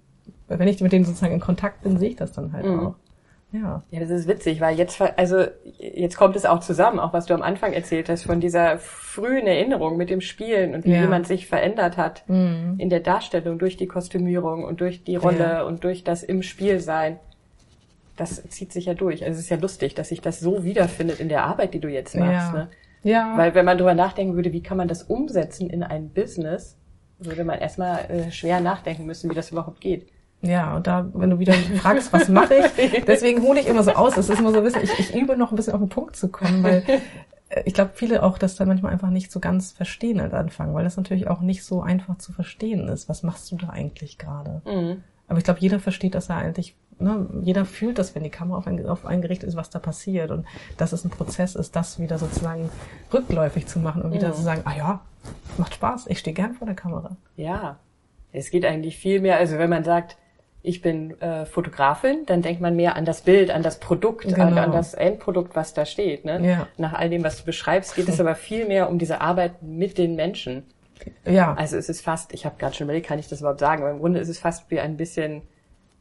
wenn 0.48 0.68
ich 0.68 0.80
mit 0.80 0.92
denen 0.92 1.04
sozusagen 1.04 1.34
in 1.34 1.40
Kontakt 1.40 1.82
bin, 1.82 1.98
sehe 1.98 2.10
ich 2.10 2.16
das 2.16 2.32
dann 2.32 2.52
halt 2.52 2.66
mhm. 2.66 2.80
auch. 2.80 2.94
Ja. 3.60 3.82
Ja, 3.90 4.00
das 4.00 4.10
ist 4.10 4.28
witzig, 4.28 4.60
weil 4.60 4.76
jetzt, 4.76 5.00
also 5.00 5.44
jetzt 5.78 6.16
kommt 6.16 6.36
es 6.36 6.44
auch 6.44 6.60
zusammen, 6.60 6.98
auch 6.98 7.12
was 7.12 7.26
du 7.26 7.34
am 7.34 7.42
Anfang 7.42 7.72
erzählt 7.72 8.08
hast, 8.08 8.24
von 8.24 8.40
dieser 8.40 8.78
frühen 8.78 9.46
Erinnerung 9.46 9.96
mit 9.96 10.10
dem 10.10 10.20
Spielen 10.20 10.74
und 10.74 10.84
wie 10.84 10.92
ja. 10.92 11.00
jemand 11.00 11.26
sich 11.26 11.46
verändert 11.46 11.96
hat 11.96 12.24
mhm. 12.28 12.74
in 12.78 12.90
der 12.90 13.00
Darstellung 13.00 13.58
durch 13.58 13.76
die 13.76 13.86
Kostümierung 13.86 14.64
und 14.64 14.80
durch 14.80 15.04
die 15.04 15.16
Rolle 15.16 15.38
ja. 15.38 15.62
und 15.62 15.84
durch 15.84 16.04
das 16.04 16.22
im 16.22 16.42
Spiel 16.42 16.80
sein. 16.80 17.18
Das 18.16 18.42
zieht 18.48 18.72
sich 18.72 18.86
ja 18.86 18.94
durch. 18.94 19.24
Also 19.24 19.34
es 19.34 19.44
ist 19.44 19.50
ja 19.50 19.58
lustig, 19.58 19.94
dass 19.94 20.08
sich 20.08 20.20
das 20.20 20.40
so 20.40 20.64
wiederfindet 20.64 21.20
in 21.20 21.28
der 21.28 21.44
Arbeit, 21.44 21.74
die 21.74 21.80
du 21.80 21.88
jetzt 21.88 22.16
machst. 22.16 22.52
Ja. 22.52 22.58
Ne? 22.58 22.68
ja. 23.02 23.32
Weil 23.36 23.54
wenn 23.54 23.64
man 23.64 23.76
drüber 23.76 23.94
nachdenken 23.94 24.36
würde, 24.36 24.52
wie 24.52 24.62
kann 24.62 24.78
man 24.78 24.88
das 24.88 25.02
umsetzen 25.02 25.68
in 25.68 25.82
ein 25.82 26.10
Business, 26.10 26.76
würde 27.18 27.44
man 27.44 27.58
erstmal 27.58 28.10
äh, 28.10 28.30
schwer 28.30 28.60
nachdenken 28.60 29.04
müssen, 29.04 29.30
wie 29.30 29.34
das 29.34 29.50
überhaupt 29.50 29.80
geht. 29.80 30.06
Ja, 30.42 30.76
und 30.76 30.86
da, 30.86 31.08
wenn 31.14 31.30
du 31.30 31.38
wieder 31.38 31.54
fragst, 31.54 32.12
was 32.12 32.28
mache 32.28 32.54
ich, 32.54 33.04
deswegen 33.06 33.42
hole 33.42 33.60
ich 33.60 33.66
immer 33.66 33.82
so 33.82 33.92
aus. 33.92 34.16
Es 34.16 34.28
ist 34.28 34.38
immer 34.38 34.52
so 34.52 34.58
ein 34.58 34.64
bisschen, 34.64 34.82
ich, 34.82 34.98
ich 34.98 35.14
übe 35.14 35.36
noch 35.36 35.50
ein 35.50 35.56
bisschen 35.56 35.72
auf 35.72 35.80
den 35.80 35.88
Punkt 35.88 36.16
zu 36.16 36.28
kommen, 36.28 36.62
weil 36.62 36.84
äh, 37.48 37.62
ich 37.64 37.74
glaube, 37.74 37.92
viele 37.94 38.22
auch 38.22 38.38
das 38.38 38.56
dann 38.56 38.68
manchmal 38.68 38.92
einfach 38.92 39.10
nicht 39.10 39.32
so 39.32 39.40
ganz 39.40 39.72
verstehen 39.72 40.20
als 40.20 40.34
Anfang, 40.34 40.74
weil 40.74 40.84
das 40.84 40.96
natürlich 40.96 41.28
auch 41.28 41.40
nicht 41.40 41.64
so 41.64 41.82
einfach 41.82 42.18
zu 42.18 42.32
verstehen 42.32 42.88
ist. 42.88 43.08
Was 43.08 43.22
machst 43.22 43.50
du 43.50 43.56
da 43.56 43.70
eigentlich 43.70 44.18
gerade? 44.18 44.62
Mhm. 44.64 45.02
Aber 45.28 45.38
ich 45.38 45.44
glaube, 45.44 45.60
jeder 45.60 45.80
versteht 45.80 46.14
das 46.14 46.28
ja 46.28 46.36
eigentlich, 46.36 46.76
ne? 46.98 47.26
jeder 47.42 47.64
fühlt 47.64 47.98
das, 47.98 48.14
wenn 48.14 48.22
die 48.22 48.30
Kamera 48.30 48.58
auf 48.58 48.66
ein, 48.66 48.86
auf 48.86 49.06
ein 49.06 49.22
Gericht 49.22 49.42
ist, 49.42 49.56
was 49.56 49.70
da 49.70 49.78
passiert 49.78 50.30
und 50.30 50.46
dass 50.76 50.92
es 50.92 51.04
ein 51.04 51.10
Prozess 51.10 51.56
ist, 51.56 51.74
das 51.74 51.98
wieder 51.98 52.18
sozusagen 52.18 52.70
rückläufig 53.12 53.66
zu 53.66 53.80
machen 53.80 54.02
und 54.02 54.12
wieder 54.12 54.28
mhm. 54.28 54.34
zu 54.34 54.42
sagen, 54.42 54.62
ah 54.64 54.76
ja, 54.76 55.00
macht 55.58 55.74
Spaß, 55.74 56.06
ich 56.08 56.20
stehe 56.20 56.34
gern 56.34 56.54
vor 56.54 56.66
der 56.66 56.76
Kamera. 56.76 57.16
Ja, 57.36 57.78
es 58.32 58.50
geht 58.50 58.64
eigentlich 58.64 58.98
viel 58.98 59.20
mehr, 59.20 59.38
also 59.38 59.58
wenn 59.58 59.70
man 59.70 59.82
sagt, 59.82 60.16
ich 60.66 60.82
bin 60.82 61.20
äh, 61.20 61.46
Fotografin, 61.46 62.26
dann 62.26 62.42
denkt 62.42 62.60
man 62.60 62.74
mehr 62.74 62.96
an 62.96 63.04
das 63.04 63.20
Bild, 63.20 63.52
an 63.52 63.62
das 63.62 63.78
Produkt, 63.78 64.24
genau. 64.24 64.46
an, 64.46 64.58
an, 64.58 64.72
das 64.72 64.94
Endprodukt, 64.94 65.54
was 65.54 65.74
da 65.74 65.86
steht. 65.86 66.24
Ne? 66.24 66.44
Ja. 66.44 66.66
Nach 66.76 66.92
all 66.92 67.08
dem, 67.08 67.22
was 67.22 67.38
du 67.38 67.44
beschreibst, 67.44 67.94
geht 67.94 68.08
es 68.08 68.20
aber 68.20 68.34
viel 68.34 68.66
mehr 68.66 68.90
um 68.90 68.98
diese 68.98 69.20
Arbeit 69.20 69.62
mit 69.62 69.96
den 69.96 70.16
Menschen. 70.16 70.64
Ja. 71.24 71.54
Also 71.54 71.76
es 71.76 71.88
ist 71.88 72.00
fast, 72.00 72.34
ich 72.34 72.44
habe 72.44 72.56
gerade 72.58 72.74
schon 72.74 72.86
überlegt, 72.86 73.06
kann 73.06 73.20
ich 73.20 73.28
das 73.28 73.40
überhaupt 73.40 73.60
sagen, 73.60 73.82
aber 73.82 73.92
im 73.92 74.00
Grunde 74.00 74.18
ist 74.18 74.28
es 74.28 74.40
fast 74.40 74.68
wie 74.70 74.80
ein 74.80 74.96
bisschen 74.96 75.42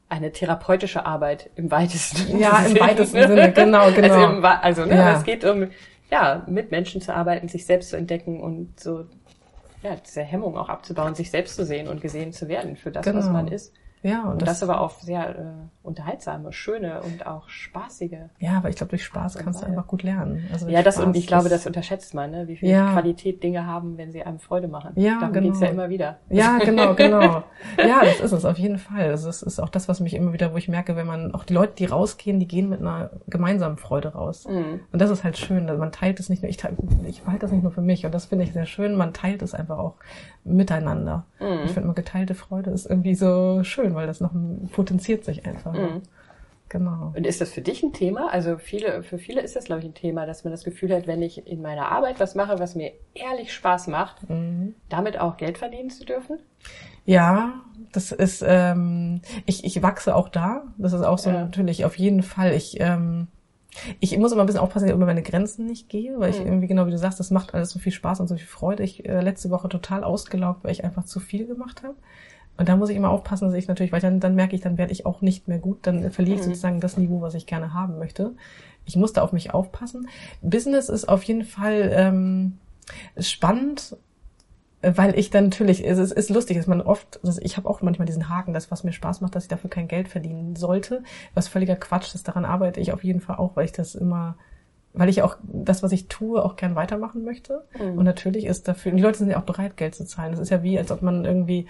eine 0.09 0.31
therapeutische 0.31 1.05
Arbeit 1.05 1.51
im 1.55 1.69
weitesten 1.69 2.39
Ja, 2.39 2.65
im 2.65 2.79
weitesten 2.79 3.21
Sinne, 3.21 3.51
genau, 3.51 3.91
genau. 3.95 4.13
Also, 4.13 4.37
im, 4.37 4.45
also 4.45 4.85
ne, 4.85 4.95
ja. 4.95 5.17
es 5.17 5.23
geht 5.23 5.45
um, 5.45 5.67
ja, 6.09 6.43
mit 6.47 6.71
Menschen 6.71 7.01
zu 7.01 7.13
arbeiten, 7.13 7.49
sich 7.49 7.67
selbst 7.67 7.89
zu 7.89 7.97
entdecken 7.97 8.39
und 8.41 8.79
so, 8.79 9.05
ja, 9.83 9.95
diese 9.95 10.21
Hemmung 10.21 10.57
auch 10.57 10.69
abzubauen, 10.69 11.13
sich 11.13 11.29
selbst 11.29 11.55
zu 11.55 11.65
sehen 11.65 11.87
und 11.87 12.01
gesehen 12.01 12.33
zu 12.33 12.47
werden 12.47 12.75
für 12.75 12.89
das, 12.89 13.05
genau. 13.05 13.19
was 13.19 13.29
man 13.29 13.47
ist. 13.47 13.71
Ja, 14.05 14.25
und, 14.25 14.33
und 14.33 14.41
das, 14.43 14.59
das, 14.59 14.69
aber 14.69 14.81
auf 14.81 15.01
sehr 15.01 15.29
äh, 15.29 15.43
unterhaltsame, 15.81 16.53
schöne 16.53 17.01
und 17.01 17.25
auch 17.25 17.49
spaßige. 17.49 18.29
Ja, 18.37 18.57
aber 18.57 18.69
ich 18.69 18.75
glaube, 18.75 18.91
durch 18.91 19.03
Spaß 19.03 19.35
kannst 19.39 19.63
du 19.63 19.65
einfach 19.65 19.87
gut 19.87 20.03
lernen. 20.03 20.47
Also 20.53 20.69
ja, 20.69 20.83
das 20.83 20.95
Spaß, 20.95 21.07
und 21.07 21.17
ich 21.17 21.25
glaube, 21.25 21.49
das 21.49 21.65
unterschätzt 21.65 22.13
man, 22.13 22.29
ne? 22.29 22.47
wie 22.47 22.55
viel 22.55 22.69
ja. 22.69 22.91
Qualität 22.91 23.41
Dinge 23.41 23.65
haben, 23.65 23.97
wenn 23.97 24.11
sie 24.11 24.21
einem 24.21 24.37
Freude 24.37 24.67
machen. 24.67 24.91
Ja, 24.95 25.19
Darum 25.19 25.33
genau. 25.33 25.47
geht's 25.47 25.59
ja 25.59 25.69
immer 25.69 25.89
wieder. 25.89 26.19
Ja, 26.29 26.59
genau, 26.59 26.93
genau. 26.95 27.43
ja, 27.79 28.01
das 28.03 28.19
ist 28.19 28.31
es 28.31 28.45
auf 28.45 28.59
jeden 28.59 28.77
Fall. 28.77 29.09
Das 29.09 29.25
ist, 29.25 29.41
ist 29.41 29.59
auch 29.59 29.69
das, 29.69 29.89
was 29.89 29.99
mich 29.99 30.13
immer 30.13 30.33
wieder, 30.33 30.53
wo 30.53 30.57
ich 30.57 30.67
merke, 30.67 30.95
wenn 30.95 31.07
man 31.07 31.33
auch 31.33 31.43
die 31.43 31.55
Leute, 31.55 31.73
die 31.75 31.85
rausgehen, 31.85 32.39
die 32.39 32.47
gehen 32.47 32.69
mit 32.69 32.81
einer 32.81 33.09
gemeinsamen 33.25 33.77
Freude 33.77 34.09
raus. 34.09 34.47
Mhm. 34.47 34.81
Und 34.91 35.01
das 35.01 35.09
ist 35.09 35.23
halt 35.23 35.35
schön. 35.35 35.65
Man 35.65 35.91
teilt 35.91 36.19
es 36.19 36.29
nicht 36.29 36.43
nur, 36.43 36.49
ich, 36.51 36.57
teile, 36.57 36.77
ich 37.07 37.23
behalte 37.23 37.41
das 37.41 37.51
nicht 37.51 37.63
nur 37.63 37.71
für 37.71 37.81
mich. 37.81 38.05
Und 38.05 38.13
das 38.13 38.25
finde 38.25 38.43
ich 38.43 38.53
sehr 38.53 38.67
schön. 38.67 38.95
Man 38.95 39.13
teilt 39.13 39.41
es 39.41 39.55
einfach 39.55 39.79
auch 39.79 39.95
miteinander. 40.45 41.25
Mhm. 41.39 41.65
Ich 41.65 41.71
finde 41.71 41.81
immer 41.81 41.93
geteilte 41.93 42.35
Freude 42.35 42.71
ist 42.71 42.85
irgendwie 42.85 43.15
so 43.15 43.63
schön, 43.63 43.95
weil 43.95 44.07
das 44.07 44.21
noch 44.21 44.31
potenziert 44.71 45.25
sich 45.25 45.45
einfach. 45.45 45.73
Mhm. 45.73 46.03
Genau. 46.69 47.13
Und 47.15 47.27
ist 47.27 47.41
das 47.41 47.51
für 47.51 47.61
dich 47.61 47.83
ein 47.83 47.93
Thema? 47.93 48.31
Also 48.31 48.57
viele, 48.57 49.03
für 49.03 49.17
viele 49.17 49.41
ist 49.41 49.55
das, 49.55 49.65
glaube 49.65 49.81
ich, 49.81 49.87
ein 49.87 49.93
Thema, 49.93 50.25
dass 50.25 50.43
man 50.43 50.51
das 50.51 50.63
Gefühl 50.63 50.93
hat, 50.95 51.05
wenn 51.05 51.21
ich 51.21 51.45
in 51.47 51.61
meiner 51.61 51.91
Arbeit 51.91 52.19
was 52.19 52.33
mache, 52.33 52.59
was 52.59 52.75
mir 52.75 52.91
ehrlich 53.13 53.53
Spaß 53.53 53.87
macht, 53.87 54.27
mhm. 54.29 54.73
damit 54.89 55.19
auch 55.19 55.37
Geld 55.37 55.57
verdienen 55.57 55.89
zu 55.89 56.05
dürfen? 56.05 56.39
Ja, 57.05 57.61
das 57.91 58.11
ist, 58.11 58.43
ähm, 58.45 59.21
ich, 59.45 59.63
ich 59.63 59.83
wachse 59.83 60.15
auch 60.15 60.27
da. 60.27 60.63
Das 60.77 60.93
ist 60.93 61.03
auch 61.03 61.19
so 61.19 61.29
ja. 61.29 61.41
natürlich 61.41 61.85
auf 61.85 61.97
jeden 61.97 62.23
Fall. 62.23 62.53
Ich, 62.53 62.79
ähm, 62.79 63.27
ich 63.99 64.17
muss 64.17 64.31
immer 64.31 64.43
ein 64.43 64.45
bisschen 64.45 64.61
aufpassen, 64.61 64.85
dass 64.85 64.91
ich 64.91 64.95
über 64.95 65.05
meine 65.05 65.21
Grenzen 65.21 65.65
nicht 65.65 65.89
gehe, 65.89 66.19
weil 66.19 66.31
ich 66.31 66.39
mhm. 66.39 66.47
irgendwie, 66.47 66.67
genau 66.67 66.87
wie 66.87 66.91
du 66.91 66.97
sagst, 66.97 67.19
das 67.19 67.31
macht 67.31 67.53
alles 67.53 67.69
so 67.69 67.79
viel 67.79 67.91
Spaß 67.91 68.19
und 68.19 68.27
so 68.27 68.35
viel 68.35 68.47
Freude. 68.47 68.83
Ich 68.83 69.07
äh, 69.07 69.21
letzte 69.21 69.49
Woche 69.49 69.69
total 69.69 70.03
ausgelaugt, 70.03 70.63
weil 70.63 70.71
ich 70.71 70.83
einfach 70.83 71.05
zu 71.05 71.19
viel 71.19 71.45
gemacht 71.45 71.83
habe. 71.83 71.95
Und 72.57 72.69
da 72.69 72.77
muss 72.77 72.89
ich 72.89 72.95
immer 72.95 73.09
aufpassen, 73.09 73.45
dass 73.45 73.53
ich 73.53 73.67
natürlich, 73.67 73.91
weil 73.91 74.01
dann, 74.01 74.19
dann 74.19 74.35
merke 74.35 74.55
ich, 74.55 74.61
dann 74.61 74.77
werde 74.77 74.93
ich 74.93 75.05
auch 75.05 75.21
nicht 75.21 75.47
mehr 75.47 75.59
gut, 75.59 75.79
dann 75.81 76.09
verliere 76.11 76.35
ich 76.35 76.41
mhm. 76.41 76.49
sozusagen 76.49 76.79
das 76.79 76.97
Niveau, 76.97 77.21
was 77.21 77.33
ich 77.33 77.45
gerne 77.45 77.73
haben 77.73 77.99
möchte. 77.99 78.33
Ich 78.85 78.95
muss 78.95 79.13
da 79.13 79.23
auf 79.23 79.33
mich 79.33 79.53
aufpassen. 79.53 80.07
Business 80.41 80.89
ist 80.89 81.09
auf 81.09 81.23
jeden 81.23 81.43
Fall 81.43 81.91
ähm, 81.93 82.57
spannend, 83.19 83.97
weil 84.95 85.17
ich 85.17 85.29
dann 85.29 85.45
natürlich, 85.45 85.85
es 85.85 85.97
ist, 85.97 86.11
ist 86.11 86.29
lustig, 86.29 86.57
dass 86.57 86.67
man 86.67 86.81
oft, 86.81 87.19
also 87.23 87.41
ich 87.41 87.57
habe 87.57 87.69
auch 87.69 87.81
manchmal 87.81 88.05
diesen 88.05 88.29
Haken, 88.29 88.53
das, 88.53 88.71
was 88.71 88.83
mir 88.83 88.93
Spaß 88.93 89.21
macht, 89.21 89.35
dass 89.35 89.43
ich 89.43 89.49
dafür 89.49 89.69
kein 89.69 89.87
Geld 89.87 90.07
verdienen 90.07 90.55
sollte, 90.55 91.03
was 91.33 91.47
völliger 91.47 91.75
Quatsch 91.75 92.13
ist, 92.13 92.27
daran 92.27 92.45
arbeite 92.45 92.79
ich 92.79 92.93
auf 92.93 93.03
jeden 93.03 93.21
Fall 93.21 93.37
auch, 93.37 93.55
weil 93.55 93.65
ich 93.65 93.71
das 93.71 93.95
immer 93.95 94.35
weil 94.97 95.09
ich 95.09 95.21
auch 95.21 95.35
das, 95.43 95.83
was 95.83 95.91
ich 95.91 96.07
tue, 96.07 96.41
auch 96.41 96.55
gern 96.55 96.75
weitermachen 96.75 97.23
möchte. 97.23 97.65
Mhm. 97.77 97.97
Und 97.97 98.05
natürlich 98.05 98.45
ist 98.45 98.67
dafür, 98.67 98.93
die 98.93 99.01
Leute 99.01 99.17
sind 99.17 99.29
ja 99.29 99.37
auch 99.37 99.43
bereit, 99.43 99.77
Geld 99.77 99.93
zu 99.93 100.05
zahlen. 100.05 100.31
Das 100.31 100.39
ist 100.39 100.49
ja 100.49 100.63
wie, 100.63 100.79
als 100.79 100.91
ob 100.91 101.01
man 101.01 101.25
irgendwie 101.25 101.67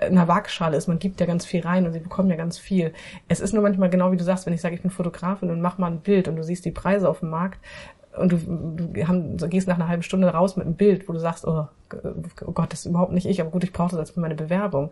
in 0.00 0.18
einer 0.18 0.28
Waagschale 0.28 0.76
ist. 0.76 0.88
Man 0.88 0.98
gibt 0.98 1.20
ja 1.20 1.26
ganz 1.26 1.46
viel 1.46 1.62
rein 1.62 1.86
und 1.86 1.92
sie 1.92 2.00
bekommen 2.00 2.28
ja 2.28 2.36
ganz 2.36 2.58
viel. 2.58 2.92
Es 3.28 3.40
ist 3.40 3.54
nur 3.54 3.62
manchmal 3.62 3.88
genau 3.88 4.12
wie 4.12 4.16
du 4.16 4.24
sagst, 4.24 4.44
wenn 4.44 4.52
ich 4.52 4.60
sage, 4.60 4.74
ich 4.74 4.82
bin 4.82 4.90
Fotografin 4.90 5.50
und 5.50 5.62
mach 5.62 5.78
mal 5.78 5.90
ein 5.90 6.00
Bild 6.00 6.28
und 6.28 6.36
du 6.36 6.44
siehst 6.44 6.64
die 6.66 6.70
Preise 6.70 7.08
auf 7.08 7.20
dem 7.20 7.30
Markt 7.30 7.60
und 8.18 8.32
du, 8.32 8.38
du 8.38 9.06
haben, 9.06 9.38
so 9.38 9.48
gehst 9.48 9.68
nach 9.68 9.76
einer 9.76 9.88
halben 9.88 10.02
Stunde 10.02 10.28
raus 10.28 10.56
mit 10.56 10.66
einem 10.66 10.76
Bild, 10.76 11.08
wo 11.08 11.12
du 11.12 11.18
sagst, 11.18 11.46
oh, 11.46 11.66
oh 11.92 12.52
Gott, 12.52 12.72
das 12.72 12.80
ist 12.80 12.86
überhaupt 12.86 13.12
nicht 13.12 13.26
ich, 13.26 13.40
aber 13.40 13.50
gut, 13.50 13.64
ich 13.64 13.72
brauche 13.72 13.90
das 13.90 13.98
als 13.98 14.10
für 14.10 14.20
meine 14.20 14.34
Bewerbung. 14.34 14.90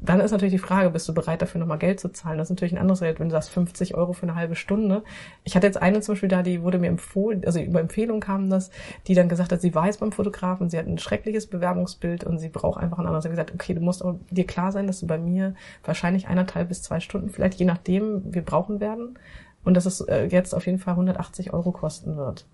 Dann 0.00 0.20
ist 0.20 0.30
natürlich 0.30 0.54
die 0.54 0.58
Frage, 0.58 0.90
bist 0.90 1.08
du 1.08 1.14
bereit 1.14 1.42
dafür 1.42 1.58
nochmal 1.58 1.78
Geld 1.78 1.98
zu 1.98 2.08
zahlen? 2.10 2.38
Das 2.38 2.46
ist 2.46 2.50
natürlich 2.50 2.72
ein 2.72 2.78
anderes 2.78 3.00
Geld, 3.00 3.18
wenn 3.18 3.28
du 3.28 3.32
sagst 3.32 3.50
50 3.50 3.96
Euro 3.96 4.12
für 4.12 4.24
eine 4.24 4.36
halbe 4.36 4.54
Stunde. 4.54 5.02
Ich 5.42 5.56
hatte 5.56 5.66
jetzt 5.66 5.80
eine 5.82 6.00
zum 6.00 6.14
Beispiel 6.14 6.28
da, 6.28 6.42
die 6.42 6.62
wurde 6.62 6.78
mir 6.78 6.86
empfohlen, 6.86 7.44
also 7.44 7.58
über 7.58 7.80
Empfehlung 7.80 8.20
kam 8.20 8.48
das, 8.48 8.70
die 9.08 9.14
dann 9.14 9.28
gesagt 9.28 9.50
hat, 9.50 9.60
sie 9.60 9.72
jetzt 9.74 10.00
beim 10.00 10.12
Fotografen, 10.12 10.70
sie 10.70 10.78
hat 10.78 10.86
ein 10.86 10.98
schreckliches 10.98 11.48
Bewerbungsbild 11.48 12.22
und 12.22 12.38
sie 12.38 12.48
braucht 12.48 12.80
einfach 12.80 12.98
ein 12.98 13.06
anderes. 13.06 13.24
Sie 13.24 13.28
hat 13.28 13.36
gesagt, 13.36 13.54
okay, 13.54 13.74
du 13.74 13.80
musst 13.80 14.04
auch 14.04 14.14
dir 14.30 14.46
klar 14.46 14.70
sein, 14.70 14.86
dass 14.86 15.00
du 15.00 15.06
bei 15.08 15.18
mir 15.18 15.54
wahrscheinlich 15.84 16.28
eineinhalb 16.28 16.68
bis 16.68 16.82
zwei 16.82 17.00
Stunden, 17.00 17.30
vielleicht 17.30 17.58
je 17.58 17.66
nachdem, 17.66 18.22
wir 18.32 18.42
brauchen 18.42 18.78
werden. 18.80 19.18
Und 19.64 19.74
dass 19.74 19.84
es 19.84 20.00
äh, 20.02 20.26
jetzt 20.26 20.54
auf 20.54 20.66
jeden 20.66 20.78
Fall 20.78 20.92
180 20.92 21.52
Euro 21.52 21.72
kosten 21.72 22.16
wird 22.16 22.46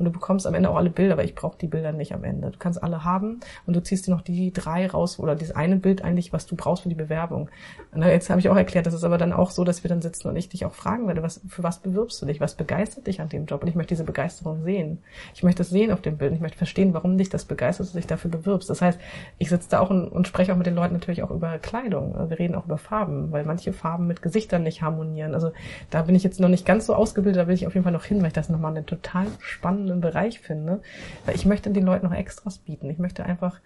und 0.00 0.06
du 0.06 0.10
bekommst 0.10 0.46
am 0.46 0.54
Ende 0.54 0.70
auch 0.70 0.76
alle 0.76 0.90
Bilder, 0.90 1.12
aber 1.12 1.24
ich 1.24 1.34
brauche 1.34 1.58
die 1.58 1.66
Bilder 1.66 1.92
nicht 1.92 2.14
am 2.14 2.24
Ende. 2.24 2.50
Du 2.50 2.58
kannst 2.58 2.82
alle 2.82 3.04
haben 3.04 3.40
und 3.66 3.76
du 3.76 3.82
ziehst 3.82 4.06
dir 4.06 4.10
noch 4.10 4.22
die 4.22 4.52
drei 4.52 4.86
raus 4.86 5.18
oder 5.18 5.36
dieses 5.36 5.54
eine 5.54 5.76
Bild 5.76 6.02
eigentlich, 6.02 6.32
was 6.32 6.46
du 6.46 6.56
brauchst 6.56 6.84
für 6.84 6.88
die 6.88 6.94
Bewerbung. 6.94 7.50
Und 7.92 8.02
jetzt 8.02 8.30
habe 8.30 8.40
ich 8.40 8.48
auch 8.48 8.56
erklärt, 8.56 8.86
das 8.86 8.94
ist 8.94 9.04
aber 9.04 9.18
dann 9.18 9.32
auch 9.32 9.50
so, 9.50 9.62
dass 9.62 9.84
wir 9.84 9.90
dann 9.90 10.00
sitzen 10.00 10.28
und 10.28 10.36
ich 10.36 10.48
dich 10.48 10.64
auch 10.64 10.72
fragen 10.72 11.06
werde, 11.06 11.22
was, 11.22 11.42
für 11.46 11.62
was 11.62 11.80
bewirbst 11.80 12.20
du 12.22 12.26
dich? 12.26 12.40
Was 12.40 12.54
begeistert 12.54 13.06
dich 13.06 13.20
an 13.20 13.28
dem 13.28 13.44
Job? 13.44 13.62
Und 13.62 13.68
ich 13.68 13.74
möchte 13.74 13.94
diese 13.94 14.04
Begeisterung 14.04 14.62
sehen. 14.62 14.98
Ich 15.34 15.42
möchte 15.42 15.62
es 15.62 15.70
sehen 15.70 15.92
auf 15.92 16.00
dem 16.00 16.16
Bild. 16.16 16.32
Ich 16.32 16.40
möchte 16.40 16.56
verstehen, 16.56 16.94
warum 16.94 17.18
dich 17.18 17.28
das 17.28 17.44
begeistert, 17.44 17.86
dass 17.86 17.92
du 17.92 17.98
dich 17.98 18.06
dafür 18.06 18.30
bewirbst. 18.30 18.70
Das 18.70 18.80
heißt, 18.80 18.98
ich 19.36 19.50
sitze 19.50 19.68
da 19.68 19.80
auch 19.80 19.90
und, 19.90 20.08
und 20.08 20.26
spreche 20.26 20.52
auch 20.52 20.56
mit 20.56 20.66
den 20.66 20.74
Leuten 20.74 20.94
natürlich 20.94 21.22
auch 21.22 21.30
über 21.30 21.58
Kleidung. 21.58 22.14
Wir 22.30 22.38
reden 22.38 22.54
auch 22.54 22.64
über 22.64 22.78
Farben, 22.78 23.32
weil 23.32 23.44
manche 23.44 23.74
Farben 23.74 24.06
mit 24.06 24.22
Gesichtern 24.22 24.62
nicht 24.62 24.80
harmonieren. 24.80 25.34
Also 25.34 25.52
da 25.90 26.02
bin 26.02 26.14
ich 26.14 26.22
jetzt 26.22 26.40
noch 26.40 26.48
nicht 26.48 26.64
ganz 26.64 26.86
so 26.86 26.94
ausgebildet, 26.94 27.42
da 27.42 27.46
will 27.48 27.54
ich 27.54 27.66
auf 27.66 27.74
jeden 27.74 27.84
Fall 27.84 27.92
noch 27.92 28.04
hin, 28.04 28.20
weil 28.20 28.28
ich 28.28 28.32
das 28.32 28.48
nochmal 28.48 28.76
einen 28.76 28.86
total 28.86 29.26
spannenden 29.40 29.89
spannenden 29.90 30.00
Bereich 30.00 30.40
finde. 30.40 30.80
Weil 31.24 31.34
ich 31.34 31.46
möchte 31.46 31.70
den 31.70 31.84
Leuten 31.84 32.06
noch 32.06 32.14
Extras 32.14 32.58
bieten. 32.58 32.88
Ich 32.90 32.98
möchte 32.98 33.24
einfach, 33.24 33.60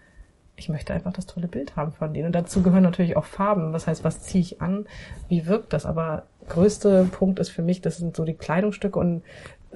ich 0.55 0.69
möchte 0.69 0.93
einfach 0.93 1.13
das 1.13 1.25
tolle 1.25 1.47
Bild 1.47 1.75
haben 1.75 1.91
von 1.91 2.13
denen. 2.13 2.27
Und 2.27 2.35
dazu 2.35 2.61
gehören 2.61 2.83
natürlich 2.83 3.17
auch 3.17 3.25
Farben. 3.25 3.73
Das 3.73 3.87
heißt, 3.87 4.03
was 4.03 4.21
ziehe 4.21 4.41
ich 4.41 4.61
an? 4.61 4.85
Wie 5.29 5.45
wirkt 5.45 5.73
das? 5.73 5.85
Aber 5.85 6.23
größte 6.49 7.05
Punkt 7.11 7.39
ist 7.39 7.49
für 7.49 7.61
mich, 7.61 7.81
das 7.81 7.97
sind 7.97 8.15
so 8.15 8.25
die 8.25 8.33
Kleidungsstücke 8.33 8.97
und 8.99 9.23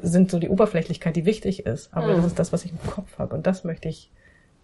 sind 0.02 0.32
so 0.32 0.40
die 0.40 0.50
Oberflächlichkeit, 0.50 1.16
die 1.16 1.26
wichtig 1.26 1.66
ist. 1.66 1.94
Aber 1.94 2.08
mhm. 2.08 2.18
das 2.18 2.26
ist 2.28 2.40
das, 2.40 2.54
was 2.54 2.66
ich 2.66 2.72
im 2.72 2.90
Kopf 2.90 3.18
habe. 3.20 3.36
Und 3.36 3.46
das 3.48 3.64
möchte 3.64 3.90
ich 3.90 4.12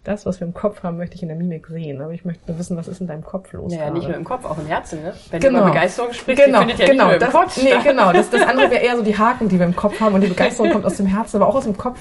das, 0.06 0.26
was 0.26 0.40
wir 0.40 0.46
im 0.46 0.54
Kopf 0.54 0.82
haben, 0.82 0.96
möchte 0.96 1.16
ich 1.16 1.22
in 1.22 1.28
der 1.28 1.36
Mimik 1.36 1.66
sehen. 1.66 2.00
Aber 2.00 2.12
ich 2.12 2.24
möchte 2.24 2.58
wissen, 2.58 2.76
was 2.76 2.88
ist 2.88 3.00
in 3.00 3.06
deinem 3.06 3.24
Kopf 3.24 3.52
los. 3.52 3.74
Ja, 3.74 3.90
nicht 3.90 4.06
nur 4.06 4.16
im 4.16 4.24
Kopf, 4.24 4.44
auch 4.44 4.58
im 4.58 4.66
Herzen, 4.66 5.02
ne? 5.02 5.12
Wenn 5.30 5.40
genau. 5.40 5.58
du 5.58 5.64
über 5.64 5.72
Begeisterung 5.72 6.12
sprichst, 6.12 6.44
genau, 6.44 6.60
findet 6.60 6.78
ja 6.78 6.86
genau, 6.86 7.08
nicht 7.08 7.20
nur 7.20 7.28
im 7.28 7.32
Kopf 7.32 7.62
Nee, 7.62 7.74
genau. 7.82 8.12
Das, 8.12 8.30
das 8.30 8.42
andere 8.42 8.70
wäre 8.70 8.82
eher 8.84 8.96
so 8.96 9.02
die 9.02 9.16
Haken, 9.16 9.48
die 9.48 9.58
wir 9.58 9.66
im 9.66 9.76
Kopf 9.76 10.00
haben 10.00 10.14
und 10.14 10.20
die 10.20 10.28
Begeisterung 10.28 10.70
kommt 10.70 10.84
aus 10.84 10.96
dem 10.96 11.06
Herzen, 11.06 11.36
aber 11.36 11.48
auch 11.48 11.56
aus 11.56 11.64
dem 11.64 11.76
Kopf. 11.76 11.98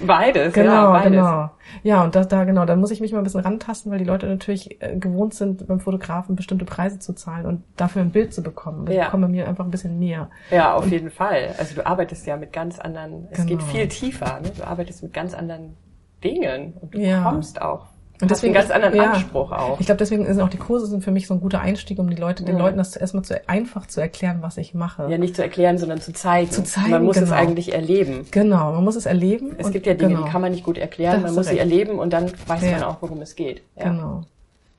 Beides, 0.00 0.52
genau, 0.52 0.70
ja, 0.70 0.90
beides. 0.90 1.10
genau. 1.10 1.50
Ja, 1.82 2.04
und 2.04 2.14
da, 2.14 2.24
da 2.24 2.44
genau, 2.44 2.64
dann 2.64 2.78
muss 2.78 2.92
ich 2.92 3.00
mich 3.00 3.12
mal 3.12 3.18
ein 3.18 3.24
bisschen 3.24 3.40
rantasten, 3.40 3.90
weil 3.90 3.98
die 3.98 4.04
Leute 4.04 4.26
natürlich 4.26 4.80
äh, 4.80 4.96
gewohnt 4.96 5.34
sind, 5.34 5.66
beim 5.66 5.80
Fotografen 5.80 6.36
bestimmte 6.36 6.64
Preise 6.64 7.00
zu 7.00 7.14
zahlen 7.14 7.46
und 7.46 7.64
dafür 7.76 8.02
ein 8.02 8.10
Bild 8.10 8.32
zu 8.32 8.42
bekommen. 8.42 8.86
Ich 8.88 8.94
ja. 8.94 9.06
bekomme 9.06 9.28
mir 9.28 9.48
einfach 9.48 9.64
ein 9.64 9.70
bisschen 9.70 9.98
mehr. 9.98 10.30
Ja, 10.50 10.74
auf 10.74 10.84
und, 10.84 10.92
jeden 10.92 11.10
Fall. 11.10 11.54
Also 11.58 11.74
du 11.74 11.84
arbeitest 11.84 12.26
ja 12.26 12.36
mit 12.36 12.52
ganz 12.52 12.78
anderen, 12.78 13.26
es 13.30 13.44
geht 13.44 13.58
genau. 13.58 13.70
viel 13.70 13.88
tiefer, 13.88 14.40
ne? 14.40 14.52
Du 14.56 14.64
arbeitest 14.64 15.02
mit 15.02 15.12
ganz 15.12 15.34
anderen 15.34 15.76
Dingen 16.22 16.74
und 16.80 16.94
du 16.94 16.98
ja. 16.98 17.22
kommst 17.22 17.60
auch 17.60 17.86
und 18.20 18.30
deswegen 18.30 18.56
einen 18.56 18.66
ganz 18.66 18.74
anderen 18.74 18.96
ja, 18.96 19.12
Anspruch 19.12 19.52
auch. 19.52 19.78
Ich 19.78 19.86
glaube, 19.86 19.98
deswegen 19.98 20.26
sind 20.26 20.40
auch 20.40 20.48
die 20.48 20.56
Kurse 20.56 20.86
sind 20.86 21.04
für 21.04 21.12
mich 21.12 21.28
so 21.28 21.34
ein 21.34 21.40
guter 21.40 21.60
Einstieg, 21.60 22.00
um 22.00 22.10
die 22.10 22.16
Leute, 22.16 22.44
den 22.44 22.56
mhm. 22.56 22.62
Leuten 22.62 22.78
das 22.78 22.90
zuerst 22.90 23.14
mal 23.14 23.22
zu 23.22 23.48
einfach 23.48 23.86
zu 23.86 24.00
erklären, 24.00 24.38
was 24.40 24.56
ich 24.56 24.74
mache. 24.74 25.08
Ja, 25.08 25.18
nicht 25.18 25.36
zu 25.36 25.42
erklären, 25.42 25.78
sondern 25.78 26.00
zu 26.00 26.12
zeigen. 26.12 26.50
Zu 26.50 26.64
zeigen. 26.64 26.90
Man 26.90 27.04
muss 27.04 27.14
genau. 27.14 27.26
es 27.28 27.32
eigentlich 27.32 27.72
erleben. 27.72 28.26
Genau, 28.32 28.72
man 28.72 28.82
muss 28.82 28.96
es 28.96 29.06
erleben. 29.06 29.54
Es 29.58 29.70
gibt 29.70 29.86
ja 29.86 29.94
Dinge, 29.94 30.14
genau. 30.14 30.24
die 30.24 30.30
kann 30.30 30.42
man 30.42 30.50
nicht 30.50 30.64
gut 30.64 30.78
erklären. 30.78 31.22
man 31.22 31.34
muss 31.34 31.46
recht. 31.46 31.50
sie 31.50 31.58
erleben 31.58 31.98
und 31.98 32.12
dann 32.12 32.32
weiß 32.46 32.62
ja. 32.62 32.72
man 32.72 32.82
auch, 32.84 32.96
worum 33.00 33.20
es 33.22 33.36
geht. 33.36 33.62
Ja. 33.76 33.90
Genau. 33.90 34.22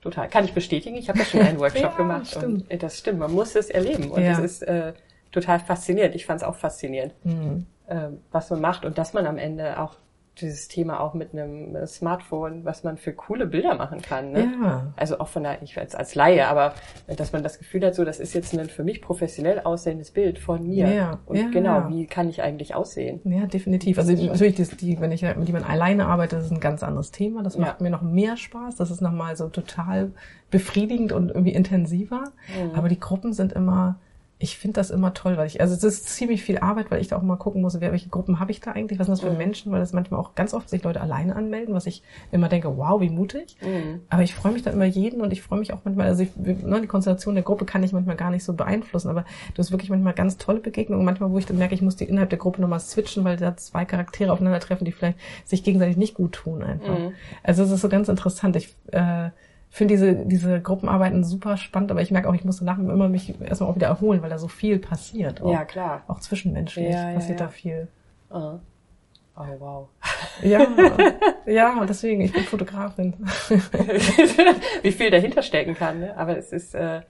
Total. 0.02 0.28
Kann 0.28 0.44
ich 0.44 0.52
bestätigen. 0.52 0.96
Ich 0.96 1.08
habe 1.08 1.20
ja 1.20 1.24
schon 1.24 1.40
einen 1.40 1.58
Workshop 1.60 1.82
ja, 1.82 1.96
gemacht. 1.96 2.26
Stimmt. 2.26 2.44
Und, 2.44 2.70
äh, 2.70 2.76
das 2.76 2.98
stimmt. 2.98 3.20
Man 3.20 3.32
muss 3.32 3.54
es 3.54 3.70
erleben 3.70 4.10
und 4.10 4.22
es 4.22 4.38
ist 4.38 4.62
äh, 4.62 4.92
total 5.32 5.60
faszinierend. 5.60 6.14
Ich 6.14 6.26
fand 6.26 6.42
es 6.42 6.46
auch 6.46 6.56
faszinierend, 6.56 7.14
mhm. 7.24 7.66
äh, 7.86 8.08
was 8.30 8.50
man 8.50 8.60
macht 8.60 8.84
und 8.84 8.98
dass 8.98 9.14
man 9.14 9.26
am 9.26 9.38
Ende 9.38 9.78
auch 9.78 9.94
dieses 10.40 10.68
Thema 10.68 11.00
auch 11.00 11.14
mit 11.14 11.32
einem 11.32 11.76
Smartphone, 11.86 12.64
was 12.64 12.84
man 12.84 12.96
für 12.96 13.12
coole 13.12 13.46
Bilder 13.46 13.74
machen 13.74 14.02
kann. 14.02 14.32
Ne? 14.32 14.52
Ja. 14.62 14.92
Also 14.96 15.20
auch 15.20 15.28
von 15.28 15.42
der, 15.42 15.62
ich 15.62 15.78
als, 15.78 15.94
als 15.94 16.14
Laie, 16.14 16.46
aber 16.48 16.74
dass 17.16 17.32
man 17.32 17.42
das 17.42 17.58
Gefühl 17.58 17.84
hat, 17.84 17.94
so 17.94 18.04
das 18.04 18.20
ist 18.20 18.34
jetzt 18.34 18.56
ein 18.56 18.68
für 18.68 18.84
mich 18.84 19.02
professionell 19.02 19.60
aussehendes 19.60 20.10
Bild 20.10 20.38
von 20.38 20.66
mir. 20.66 20.88
Ja. 20.88 21.20
Und 21.26 21.36
ja, 21.36 21.48
genau, 21.50 21.74
ja. 21.74 21.88
wie 21.90 22.06
kann 22.06 22.28
ich 22.28 22.42
eigentlich 22.42 22.74
aussehen? 22.74 23.20
Ja, 23.24 23.46
definitiv. 23.46 23.98
Also 23.98 24.12
natürlich, 24.12 24.56
das, 24.56 24.70
die, 24.70 25.00
wenn 25.00 25.12
ich 25.12 25.22
mit 25.22 25.46
jemandem 25.46 25.70
alleine 25.70 26.06
arbeite, 26.06 26.36
das 26.36 26.46
ist 26.46 26.52
ein 26.52 26.60
ganz 26.60 26.82
anderes 26.82 27.10
Thema. 27.10 27.42
Das 27.42 27.56
macht 27.56 27.80
mir 27.80 27.90
noch 27.90 28.02
mehr 28.02 28.36
Spaß. 28.36 28.76
Das 28.76 28.90
ist 28.90 29.00
nochmal 29.00 29.36
so 29.36 29.48
total 29.48 30.12
befriedigend 30.50 31.12
und 31.12 31.28
irgendwie 31.28 31.52
intensiver. 31.52 32.24
Mhm. 32.48 32.74
Aber 32.74 32.88
die 32.88 32.98
Gruppen 32.98 33.32
sind 33.32 33.52
immer 33.52 33.98
ich 34.42 34.56
finde 34.56 34.76
das 34.76 34.90
immer 34.90 35.12
toll, 35.12 35.36
weil 35.36 35.46
ich, 35.46 35.60
also 35.60 35.74
es 35.74 35.84
ist 35.84 36.08
ziemlich 36.08 36.42
viel 36.42 36.58
Arbeit, 36.58 36.90
weil 36.90 37.02
ich 37.02 37.08
da 37.08 37.18
auch 37.18 37.22
mal 37.22 37.36
gucken 37.36 37.60
muss, 37.60 37.78
wer, 37.78 37.92
welche 37.92 38.08
Gruppen 38.08 38.40
habe 38.40 38.50
ich 38.50 38.60
da 38.60 38.72
eigentlich, 38.72 38.98
was 38.98 39.06
sind 39.06 39.12
das 39.12 39.20
für 39.20 39.30
mhm. 39.30 39.36
Menschen, 39.36 39.70
weil 39.70 39.80
das 39.80 39.92
manchmal 39.92 40.18
auch 40.18 40.34
ganz 40.34 40.54
oft 40.54 40.70
sich 40.70 40.82
Leute 40.82 41.02
alleine 41.02 41.36
anmelden, 41.36 41.74
was 41.74 41.84
ich 41.84 42.02
immer 42.32 42.48
denke, 42.48 42.74
wow, 42.78 43.02
wie 43.02 43.10
mutig. 43.10 43.56
Mhm. 43.60 44.00
Aber 44.08 44.22
ich 44.22 44.34
freue 44.34 44.52
mich 44.52 44.62
dann 44.62 44.72
immer 44.72 44.86
jeden 44.86 45.20
und 45.20 45.30
ich 45.30 45.42
freue 45.42 45.58
mich 45.58 45.74
auch 45.74 45.80
manchmal, 45.84 46.06
also 46.06 46.22
ich, 46.22 46.34
ne, 46.36 46.80
die 46.80 46.86
Konstellation 46.86 47.34
der 47.34 47.44
Gruppe 47.44 47.66
kann 47.66 47.82
ich 47.82 47.92
manchmal 47.92 48.16
gar 48.16 48.30
nicht 48.30 48.42
so 48.42 48.54
beeinflussen, 48.54 49.10
aber 49.10 49.26
du 49.52 49.58
hast 49.58 49.72
wirklich 49.72 49.90
manchmal 49.90 50.14
ganz 50.14 50.38
tolle 50.38 50.60
Begegnungen, 50.60 51.04
manchmal, 51.04 51.30
wo 51.30 51.36
ich 51.36 51.44
dann 51.44 51.58
merke, 51.58 51.74
ich 51.74 51.82
muss 51.82 51.96
die 51.96 52.04
innerhalb 52.04 52.30
der 52.30 52.38
Gruppe 52.38 52.62
nochmal 52.62 52.80
switchen, 52.80 53.24
weil 53.24 53.36
da 53.36 53.58
zwei 53.58 53.84
Charaktere 53.84 54.32
aufeinandertreffen, 54.32 54.86
die 54.86 54.92
vielleicht 54.92 55.18
sich 55.44 55.62
gegenseitig 55.62 55.98
nicht 55.98 56.14
gut 56.14 56.32
tun 56.32 56.62
einfach. 56.62 56.98
Mhm. 56.98 57.12
Also 57.42 57.62
es 57.62 57.70
ist 57.70 57.82
so 57.82 57.90
ganz 57.90 58.08
interessant. 58.08 58.56
Ich 58.56 58.74
äh, 58.92 59.28
finde 59.70 59.94
diese, 59.94 60.14
diese 60.26 60.60
Gruppenarbeiten 60.60 61.24
super 61.24 61.56
spannend, 61.56 61.90
aber 61.90 62.02
ich 62.02 62.10
merke 62.10 62.28
auch, 62.28 62.34
ich 62.34 62.44
muss 62.44 62.58
danach 62.58 62.78
immer 62.78 63.08
mich 63.08 63.40
erstmal 63.40 63.70
auch 63.70 63.76
wieder 63.76 63.86
erholen, 63.86 64.20
weil 64.20 64.30
da 64.30 64.38
so 64.38 64.48
viel 64.48 64.78
passiert. 64.78 65.40
Auch, 65.40 65.52
ja, 65.52 65.64
klar. 65.64 66.02
Auch 66.08 66.18
zwischenmenschlich 66.18 66.92
ja, 66.92 67.12
passiert 67.12 67.38
ja, 67.40 67.46
ja. 67.46 67.46
da 67.46 67.48
viel. 67.48 67.88
Uh. 68.30 68.58
Oh, 69.36 69.44
wow. 69.58 69.88
Ja, 70.42 70.66
ja, 71.46 71.80
und 71.80 71.88
deswegen, 71.88 72.20
ich 72.20 72.32
bin 72.32 72.42
Fotografin. 72.42 73.14
Wie 74.82 74.92
viel 74.92 75.10
dahinter 75.10 75.42
stecken 75.42 75.74
kann, 75.74 76.00
ne? 76.00 76.16
aber 76.16 76.36
es 76.36 76.52
ist, 76.52 76.74
äh, 76.74 77.00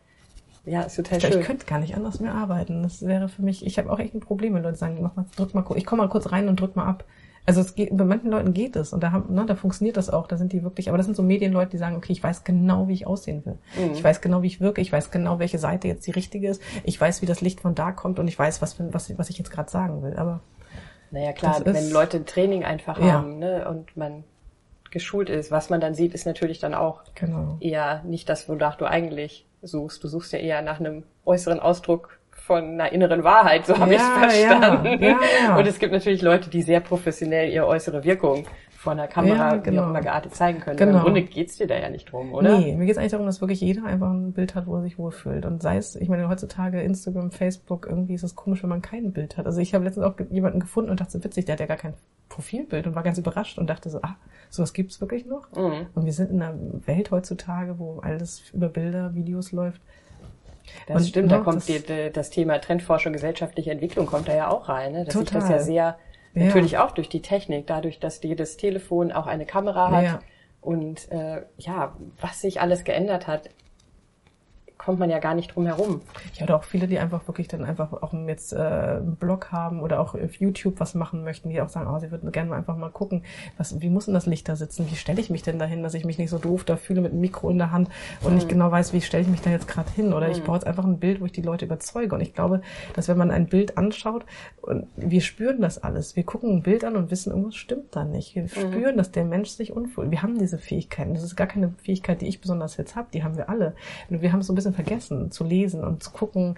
ja, 0.64 0.82
ist 0.82 0.96
total 0.96 1.18
ich 1.18 1.24
schön. 1.24 1.40
Ich 1.40 1.46
könnte 1.46 1.66
gar 1.66 1.80
nicht 1.80 1.96
anders 1.96 2.20
mehr 2.20 2.34
arbeiten. 2.34 2.82
Das 2.82 3.04
wäre 3.04 3.28
für 3.28 3.42
mich, 3.42 3.66
ich 3.66 3.78
habe 3.78 3.90
auch 3.90 3.98
echt 3.98 4.14
ein 4.14 4.20
Problem, 4.20 4.54
wenn 4.54 4.62
Leute 4.62 4.76
sagen, 4.76 4.98
mach 5.00 5.16
mal, 5.16 5.24
drück 5.34 5.54
mal, 5.54 5.64
ich 5.74 5.86
komme 5.86 6.02
mal 6.02 6.08
kurz 6.08 6.30
rein 6.30 6.48
und 6.48 6.60
drück 6.60 6.76
mal 6.76 6.86
ab. 6.86 7.04
Also 7.46 7.62
es 7.62 7.74
geht, 7.74 7.96
bei 7.96 8.04
manchen 8.04 8.30
Leuten 8.30 8.52
geht 8.52 8.76
es 8.76 8.92
und 8.92 9.02
da, 9.02 9.12
haben, 9.12 9.34
ne, 9.34 9.44
da 9.46 9.54
funktioniert 9.54 9.96
das 9.96 10.10
auch, 10.10 10.26
da 10.26 10.36
sind 10.36 10.52
die 10.52 10.62
wirklich, 10.62 10.88
aber 10.88 10.98
das 10.98 11.06
sind 11.06 11.16
so 11.16 11.22
Medienleute, 11.22 11.70
die 11.70 11.78
sagen, 11.78 11.96
okay, 11.96 12.12
ich 12.12 12.22
weiß 12.22 12.44
genau, 12.44 12.86
wie 12.88 12.92
ich 12.92 13.06
aussehen 13.06 13.44
will. 13.44 13.58
Mhm. 13.76 13.94
Ich 13.94 14.04
weiß 14.04 14.20
genau, 14.20 14.42
wie 14.42 14.46
ich 14.46 14.60
wirke, 14.60 14.80
ich 14.80 14.92
weiß 14.92 15.10
genau, 15.10 15.38
welche 15.38 15.58
Seite 15.58 15.88
jetzt 15.88 16.06
die 16.06 16.10
richtige 16.10 16.48
ist, 16.48 16.62
ich 16.84 17.00
weiß, 17.00 17.22
wie 17.22 17.26
das 17.26 17.40
Licht 17.40 17.60
von 17.60 17.74
da 17.74 17.92
kommt 17.92 18.18
und 18.18 18.28
ich 18.28 18.38
weiß, 18.38 18.62
was, 18.62 18.76
was, 18.92 19.18
was 19.18 19.30
ich 19.30 19.38
jetzt 19.38 19.50
gerade 19.50 19.70
sagen 19.70 20.02
will. 20.02 20.16
Aber 20.16 20.40
naja 21.10 21.32
klar, 21.32 21.60
wenn 21.64 21.74
ist, 21.74 21.92
Leute 21.92 22.18
ein 22.18 22.26
Training 22.26 22.64
einfach 22.64 22.98
ja. 22.98 23.14
haben 23.14 23.38
ne, 23.38 23.68
und 23.68 23.96
man 23.96 24.24
geschult 24.90 25.30
ist, 25.30 25.50
was 25.50 25.70
man 25.70 25.80
dann 25.80 25.94
sieht, 25.94 26.14
ist 26.14 26.26
natürlich 26.26 26.58
dann 26.58 26.74
auch 26.74 27.02
genau. 27.14 27.56
eher 27.60 28.02
nicht 28.04 28.28
das, 28.28 28.48
wonach 28.48 28.76
du 28.76 28.84
eigentlich 28.84 29.46
suchst. 29.62 30.02
Du 30.04 30.08
suchst 30.08 30.32
ja 30.32 30.38
eher 30.38 30.62
nach 30.62 30.80
einem 30.80 31.04
äußeren 31.24 31.60
Ausdruck 31.60 32.19
von 32.50 32.64
einer 32.64 32.90
inneren 32.90 33.22
Wahrheit, 33.22 33.64
so 33.64 33.78
habe 33.78 33.94
ja, 33.94 34.00
ich 34.00 34.02
verstanden. 34.02 35.00
Ja, 35.00 35.18
ja, 35.40 35.56
Und 35.56 35.68
es 35.68 35.78
gibt 35.78 35.92
natürlich 35.92 36.20
Leute, 36.20 36.50
die 36.50 36.62
sehr 36.62 36.80
professionell 36.80 37.48
ihre 37.48 37.64
äußere 37.64 38.02
Wirkung 38.02 38.44
vor 38.76 38.90
einer 38.90 39.06
Kamera, 39.06 39.52
ja, 39.52 39.56
genau. 39.58 39.92
wie 39.92 39.98
auch 39.98 40.02
geartet 40.02 40.34
zeigen 40.34 40.58
können. 40.58 40.76
Genau. 40.76 40.98
Im 40.98 41.04
Grunde 41.04 41.22
geht's 41.22 41.58
dir 41.58 41.68
da 41.68 41.78
ja 41.78 41.88
nicht 41.90 42.10
drum, 42.10 42.34
oder? 42.34 42.58
Nee, 42.58 42.74
mir 42.74 42.86
geht's 42.86 42.98
eigentlich 42.98 43.12
darum, 43.12 43.26
dass 43.26 43.40
wirklich 43.40 43.60
jeder 43.60 43.84
einfach 43.84 44.10
ein 44.10 44.32
Bild 44.32 44.56
hat, 44.56 44.66
wo 44.66 44.74
er 44.74 44.82
sich 44.82 44.98
wohlfühlt. 44.98 45.46
Und 45.46 45.62
sei 45.62 45.76
es, 45.76 45.94
ich 45.94 46.08
meine, 46.08 46.28
heutzutage 46.28 46.82
Instagram, 46.82 47.30
Facebook, 47.30 47.86
irgendwie 47.88 48.14
ist 48.14 48.24
es 48.24 48.34
komisch, 48.34 48.64
wenn 48.64 48.70
man 48.70 48.82
kein 48.82 49.12
Bild 49.12 49.36
hat. 49.36 49.46
Also 49.46 49.60
ich 49.60 49.72
habe 49.72 49.84
letztens 49.84 50.04
auch 50.04 50.14
jemanden 50.28 50.58
gefunden 50.58 50.90
und 50.90 50.98
dachte 50.98 51.12
so 51.12 51.22
witzig, 51.22 51.44
der 51.44 51.52
hat 51.52 51.60
ja 51.60 51.66
gar 51.66 51.76
kein 51.76 51.94
Profilbild 52.28 52.88
und 52.88 52.96
war 52.96 53.04
ganz 53.04 53.16
überrascht 53.16 53.58
und 53.58 53.70
dachte 53.70 53.90
so, 53.90 54.00
ah, 54.02 54.16
sowas 54.48 54.72
gibt's 54.72 55.00
wirklich 55.00 55.24
noch? 55.24 55.52
Mhm. 55.52 55.86
Und 55.94 56.04
wir 56.04 56.12
sind 56.12 56.32
in 56.32 56.42
einer 56.42 56.58
Welt 56.84 57.12
heutzutage, 57.12 57.78
wo 57.78 58.00
alles 58.00 58.50
über 58.52 58.68
Bilder, 58.68 59.14
Videos 59.14 59.52
läuft. 59.52 59.80
Das 60.86 61.02
und, 61.02 61.08
stimmt, 61.08 61.32
da 61.32 61.38
ne, 61.38 61.44
kommt 61.44 61.68
die, 61.68 61.80
die, 61.80 62.10
das 62.12 62.30
Thema 62.30 62.60
Trendforschung, 62.60 63.12
gesellschaftliche 63.12 63.70
Entwicklung 63.70 64.06
kommt 64.06 64.28
da 64.28 64.34
ja 64.34 64.48
auch 64.50 64.68
rein, 64.68 64.92
ne? 64.92 65.04
dass 65.04 65.14
total. 65.14 65.40
sich 65.42 65.50
das 65.50 65.50
ja 65.50 65.58
sehr, 65.64 65.98
ja. 66.34 66.44
natürlich 66.44 66.78
auch 66.78 66.92
durch 66.92 67.08
die 67.08 67.22
Technik, 67.22 67.66
dadurch, 67.66 67.98
dass 67.98 68.22
jedes 68.22 68.56
Telefon 68.56 69.12
auch 69.12 69.26
eine 69.26 69.46
Kamera 69.46 69.90
hat 69.90 70.04
ja. 70.04 70.18
und 70.60 71.10
äh, 71.10 71.42
ja, 71.58 71.96
was 72.20 72.40
sich 72.40 72.60
alles 72.60 72.84
geändert 72.84 73.26
hat, 73.26 73.50
kommt 74.80 74.98
man 74.98 75.10
ja 75.10 75.18
gar 75.18 75.34
nicht 75.34 75.54
drum 75.54 75.66
herum. 75.66 76.00
Ich 76.32 76.40
hatte 76.40 76.56
auch 76.56 76.64
viele, 76.64 76.88
die 76.88 76.98
einfach 76.98 77.28
wirklich 77.28 77.48
dann 77.48 77.64
einfach 77.64 77.92
auch 77.92 78.14
jetzt 78.26 78.54
äh, 78.54 78.56
einen 78.56 79.16
Blog 79.16 79.52
haben 79.52 79.82
oder 79.82 80.00
auch 80.00 80.14
auf 80.14 80.34
YouTube 80.36 80.80
was 80.80 80.94
machen 80.94 81.22
möchten, 81.22 81.50
die 81.50 81.60
auch 81.60 81.68
sagen, 81.68 81.90
oh, 81.92 81.98
sie 81.98 82.10
würden 82.10 82.32
gerne 82.32 82.48
mal 82.48 82.56
einfach 82.56 82.76
mal 82.76 82.88
gucken, 82.88 83.22
was, 83.58 83.78
wie 83.82 83.90
muss 83.90 84.06
denn 84.06 84.14
das 84.14 84.24
Licht 84.24 84.48
da 84.48 84.56
sitzen? 84.56 84.90
Wie 84.90 84.96
stelle 84.96 85.20
ich 85.20 85.28
mich 85.28 85.42
denn 85.42 85.58
dahin, 85.58 85.82
dass 85.82 85.92
ich 85.92 86.06
mich 86.06 86.16
nicht 86.16 86.30
so 86.30 86.38
doof 86.38 86.64
da 86.64 86.76
fühle 86.76 87.02
mit 87.02 87.12
einem 87.12 87.20
Mikro 87.20 87.50
in 87.50 87.58
der 87.58 87.72
Hand 87.72 87.90
und 88.22 88.30
mhm. 88.30 88.36
nicht 88.36 88.48
genau 88.48 88.70
weiß, 88.70 88.94
wie 88.94 89.02
stelle 89.02 89.22
ich 89.22 89.28
mich 89.28 89.42
da 89.42 89.50
jetzt 89.50 89.68
gerade 89.68 89.90
hin? 89.90 90.14
Oder 90.14 90.28
mhm. 90.28 90.32
ich 90.32 90.44
baue 90.44 90.56
jetzt 90.56 90.66
einfach 90.66 90.84
ein 90.84 90.98
Bild, 90.98 91.20
wo 91.20 91.26
ich 91.26 91.32
die 91.32 91.42
Leute 91.42 91.66
überzeuge. 91.66 92.14
Und 92.14 92.22
ich 92.22 92.32
glaube, 92.32 92.62
dass 92.94 93.08
wenn 93.08 93.18
man 93.18 93.30
ein 93.30 93.48
Bild 93.48 93.76
anschaut, 93.76 94.24
und 94.62 94.86
wir 94.96 95.20
spüren 95.20 95.60
das 95.60 95.82
alles. 95.82 96.16
Wir 96.16 96.24
gucken 96.24 96.56
ein 96.56 96.62
Bild 96.62 96.84
an 96.84 96.96
und 96.96 97.10
wissen, 97.10 97.30
irgendwas 97.30 97.56
stimmt 97.56 97.94
da 97.94 98.04
nicht. 98.04 98.34
Wir 98.34 98.44
mhm. 98.44 98.48
spüren, 98.48 98.96
dass 98.96 99.10
der 99.10 99.24
Mensch 99.24 99.50
sich 99.50 99.72
unwohl. 99.72 100.10
Wir 100.10 100.22
haben 100.22 100.38
diese 100.38 100.58
Fähigkeiten. 100.58 101.12
Das 101.12 101.22
ist 101.22 101.36
gar 101.36 101.46
keine 101.46 101.74
Fähigkeit, 101.82 102.20
die 102.20 102.28
ich 102.28 102.40
besonders 102.40 102.76
jetzt 102.76 102.96
habe. 102.96 103.08
Die 103.12 103.22
haben 103.22 103.36
wir 103.36 103.50
alle. 103.50 103.74
Und 104.08 104.22
wir 104.22 104.32
haben 104.32 104.42
so 104.42 104.52
ein 104.52 104.56
bisschen 104.56 104.69
vergessen 104.72 105.30
zu 105.30 105.44
lesen 105.44 105.84
und 105.84 106.02
zu 106.02 106.10
gucken, 106.10 106.56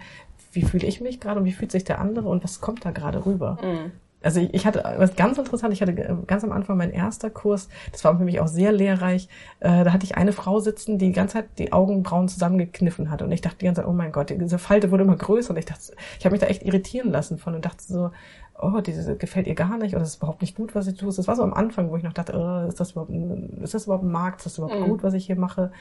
wie 0.53 0.63
fühle 0.63 0.87
ich 0.87 1.01
mich 1.01 1.21
gerade 1.21 1.41
und 1.41 1.47
wie 1.47 1.53
fühlt 1.53 1.73
sich 1.73 1.85
der 1.85 2.01
andere 2.01 2.29
und 2.29 2.45
was 2.45 2.61
kommt 2.61 2.85
da 2.85 2.91
gerade 2.91 3.25
rüber. 3.25 3.59
Mhm. 3.63 3.93
Also 4.23 4.41
ich, 4.41 4.55
ich 4.55 4.67
hatte 4.67 4.85
was 4.99 5.17
ganz 5.17 5.39
interessant, 5.39 5.73
ich 5.75 5.83
hatte 5.83 5.95
ganz 6.27 6.45
am 6.45 6.53
Anfang 6.53 6.77
mein 6.77 6.93
erster 6.93 7.29
Kurs, 7.29 7.69
das 7.91 8.05
war 8.05 8.17
für 8.17 8.25
mich 8.25 8.41
auch 8.41 8.47
sehr 8.47 8.71
lehrreich, 8.73 9.29
äh, 9.61 9.85
da 9.85 9.93
hatte 9.93 10.05
ich 10.05 10.17
eine 10.17 10.33
Frau 10.33 10.61
sitzen, 10.61 10.99
die 10.99 11.07
die 11.07 11.13
ganze 11.13 11.39
Zeit 11.39 11.47
die 11.59 11.73
Augenbrauen 11.73 12.29
zusammengekniffen 12.29 13.11
hat 13.11 13.23
und 13.23 13.33
ich 13.33 13.41
dachte 13.41 13.59
die 13.59 13.65
ganze 13.65 13.81
Zeit, 13.81 13.91
oh 13.91 13.93
mein 13.93 14.13
Gott, 14.13 14.31
diese 14.31 14.59
Falte 14.59 14.91
wurde 14.91 15.03
immer 15.03 15.17
größer 15.17 15.51
und 15.51 15.57
ich 15.57 15.65
dachte, 15.65 15.93
ich 16.19 16.25
habe 16.25 16.35
mich 16.35 16.41
da 16.41 16.47
echt 16.47 16.63
irritieren 16.63 17.11
lassen 17.11 17.39
von 17.39 17.55
und 17.55 17.65
dachte 17.65 17.83
so, 17.83 18.11
oh, 18.61 18.81
diese 18.81 19.17
gefällt 19.17 19.47
ihr 19.47 19.55
gar 19.55 19.77
nicht 19.79 19.95
oder 19.95 20.01
das 20.01 20.11
ist 20.11 20.17
überhaupt 20.19 20.41
nicht 20.41 20.57
gut, 20.57 20.75
was 20.75 20.87
ich 20.87 20.97
tue. 20.97 21.13
Das 21.13 21.27
war 21.27 21.35
so 21.35 21.43
am 21.43 21.53
Anfang, 21.53 21.91
wo 21.91 21.97
ich 21.97 22.05
noch 22.05 22.13
dachte, 22.13 22.33
oh, 22.37 22.69
ist 22.69 22.79
das 22.79 22.93
überhaupt, 22.93 23.11
ist 23.61 23.75
das 23.75 23.85
überhaupt 23.85 24.05
ein 24.05 24.13
Markt, 24.13 24.39
ist 24.39 24.47
das 24.47 24.59
überhaupt 24.59 24.81
mhm. 24.81 24.89
gut, 24.89 25.03
was 25.03 25.15
ich 25.15 25.27
hier 25.27 25.37
mache? 25.37 25.73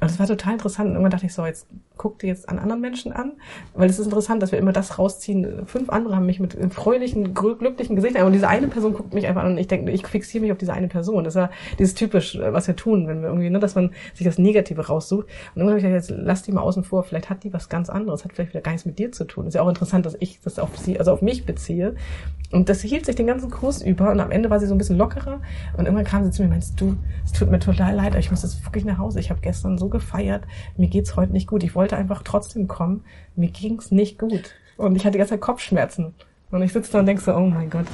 Und 0.00 0.10
das 0.10 0.18
war 0.18 0.26
total 0.26 0.54
interessant. 0.54 0.88
Und 0.88 0.94
irgendwann 0.94 1.12
dachte 1.12 1.26
ich 1.26 1.32
so, 1.32 1.46
jetzt 1.46 1.66
guck 1.96 2.18
dir 2.18 2.26
jetzt 2.26 2.48
an 2.48 2.58
anderen 2.58 2.80
Menschen 2.80 3.12
an, 3.12 3.32
weil 3.74 3.88
es 3.88 3.98
ist 3.98 4.06
interessant, 4.06 4.42
dass 4.42 4.50
wir 4.52 4.58
immer 4.58 4.72
das 4.72 4.98
rausziehen. 4.98 5.66
Fünf 5.66 5.88
andere 5.90 6.16
haben 6.16 6.26
mich 6.26 6.40
mit 6.40 6.56
fröhlichen, 6.74 7.34
glücklichen 7.34 7.94
Gesichtern, 7.96 8.26
und 8.26 8.32
diese 8.32 8.48
eine 8.48 8.66
Person 8.66 8.94
guckt 8.94 9.14
mich 9.14 9.26
einfach 9.26 9.42
an 9.42 9.52
und 9.52 9.58
ich 9.58 9.68
denke, 9.68 9.92
ich 9.92 10.06
fixiere 10.06 10.42
mich 10.42 10.52
auf 10.52 10.58
diese 10.58 10.72
eine 10.72 10.88
Person. 10.88 11.24
Das 11.24 11.36
war 11.36 11.50
dieses 11.78 11.94
typisch, 11.94 12.36
was 12.38 12.66
wir 12.66 12.74
tun, 12.74 13.06
wenn 13.06 13.22
wir 13.22 13.28
irgendwie, 13.28 13.48
ne, 13.48 13.60
dass 13.60 13.76
man 13.76 13.92
sich 14.14 14.26
das 14.26 14.38
Negative 14.38 14.86
raussucht. 14.86 15.26
Und 15.54 15.62
irgendwann 15.62 15.68
habe 15.68 15.78
ich 15.78 15.84
gedacht, 15.84 16.10
jetzt 16.10 16.24
lass 16.24 16.42
die 16.42 16.52
mal 16.52 16.62
außen 16.62 16.82
vor, 16.84 17.04
vielleicht 17.04 17.30
hat 17.30 17.44
die 17.44 17.52
was 17.52 17.68
ganz 17.68 17.88
anderes, 17.88 18.24
hat 18.24 18.32
vielleicht 18.32 18.52
wieder 18.52 18.60
gar 18.60 18.72
nichts 18.72 18.86
mit 18.86 18.98
dir 18.98 19.12
zu 19.12 19.24
tun. 19.24 19.46
Ist 19.46 19.54
ja 19.54 19.62
auch 19.62 19.68
interessant, 19.68 20.04
dass 20.04 20.16
ich 20.18 20.40
das 20.42 20.58
auf 20.58 20.76
sie, 20.76 20.98
also 20.98 21.12
auf 21.12 21.22
mich 21.22 21.46
beziehe. 21.46 21.94
Und 22.50 22.68
das 22.68 22.82
hielt 22.82 23.06
sich 23.06 23.16
den 23.16 23.26
ganzen 23.26 23.50
Kurs 23.50 23.82
über 23.82 24.10
und 24.10 24.20
am 24.20 24.30
Ende 24.30 24.50
war 24.50 24.60
sie 24.60 24.66
so 24.66 24.74
ein 24.74 24.78
bisschen 24.78 24.98
lockerer 24.98 25.40
und 25.76 25.86
irgendwann 25.86 26.04
kam 26.04 26.24
sie 26.24 26.30
zu 26.30 26.42
mir 26.42 26.46
und 26.46 26.52
meinte, 26.52 26.68
du, 26.76 26.96
es 27.24 27.32
tut 27.32 27.50
mir 27.50 27.58
total 27.58 27.94
leid, 27.96 28.14
ich 28.16 28.30
muss 28.30 28.42
jetzt 28.42 28.64
wirklich 28.64 28.84
nach 28.84 28.98
Hause. 28.98 29.18
Ich 29.18 29.30
habe 29.30 29.40
gestern 29.40 29.76
so 29.76 29.88
gefeiert, 29.94 30.44
mir 30.76 30.88
geht's 30.88 31.16
heute 31.16 31.32
nicht 31.32 31.46
gut. 31.46 31.62
Ich 31.62 31.74
wollte 31.74 31.96
einfach 31.96 32.22
trotzdem 32.22 32.68
kommen, 32.68 33.04
mir 33.36 33.48
ging's 33.48 33.90
nicht 33.90 34.18
gut. 34.18 34.54
Und 34.76 34.96
ich 34.96 35.04
hatte 35.04 35.12
die 35.12 35.18
ganze 35.18 35.34
Zeit 35.34 35.40
Kopfschmerzen. 35.40 36.14
Und 36.50 36.62
ich 36.62 36.72
sitze 36.72 36.92
da 36.92 37.00
und 37.00 37.06
denke 37.06 37.22
so, 37.22 37.34
oh 37.34 37.46
mein 37.46 37.70
Gott, 37.70 37.86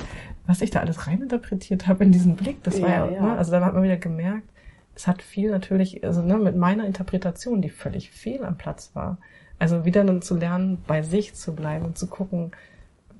was 0.47 0.61
ich 0.61 0.71
da 0.71 0.81
alles 0.81 1.07
reininterpretiert 1.07 1.87
habe 1.87 2.05
in 2.05 2.13
diesen 2.13 2.37
Blick, 2.37 2.63
das 2.65 2.83
war 2.83 2.89
ja, 2.89 3.11
ja, 3.11 3.23
Ne? 3.23 3.39
also 3.39 3.53
da 3.53 3.65
hat 3.65 3.75
man 3.75 3.83
wieder 3.83 3.97
gemerkt, 3.97 4.49
es 4.95 5.07
hat 5.07 5.23
viel 5.23 5.51
natürlich, 5.51 6.05
also 6.05 6.21
ne, 6.23 6.37
mit 6.37 6.57
meiner 6.57 6.85
Interpretation, 6.87 7.63
die 7.63 7.71
völlig 7.71 8.11
fehl 8.11 8.45
am 8.45 8.57
Platz 8.57 8.91
war. 8.95 9.19
Also 9.59 9.85
wieder 9.85 10.05
dann 10.05 10.23
zu 10.23 10.37
lernen, 10.37 10.83
bei 10.87 11.03
sich 11.03 11.35
zu 11.35 11.55
bleiben 11.55 11.85
und 11.85 11.97
zu 11.97 12.07
gucken, 12.07 12.51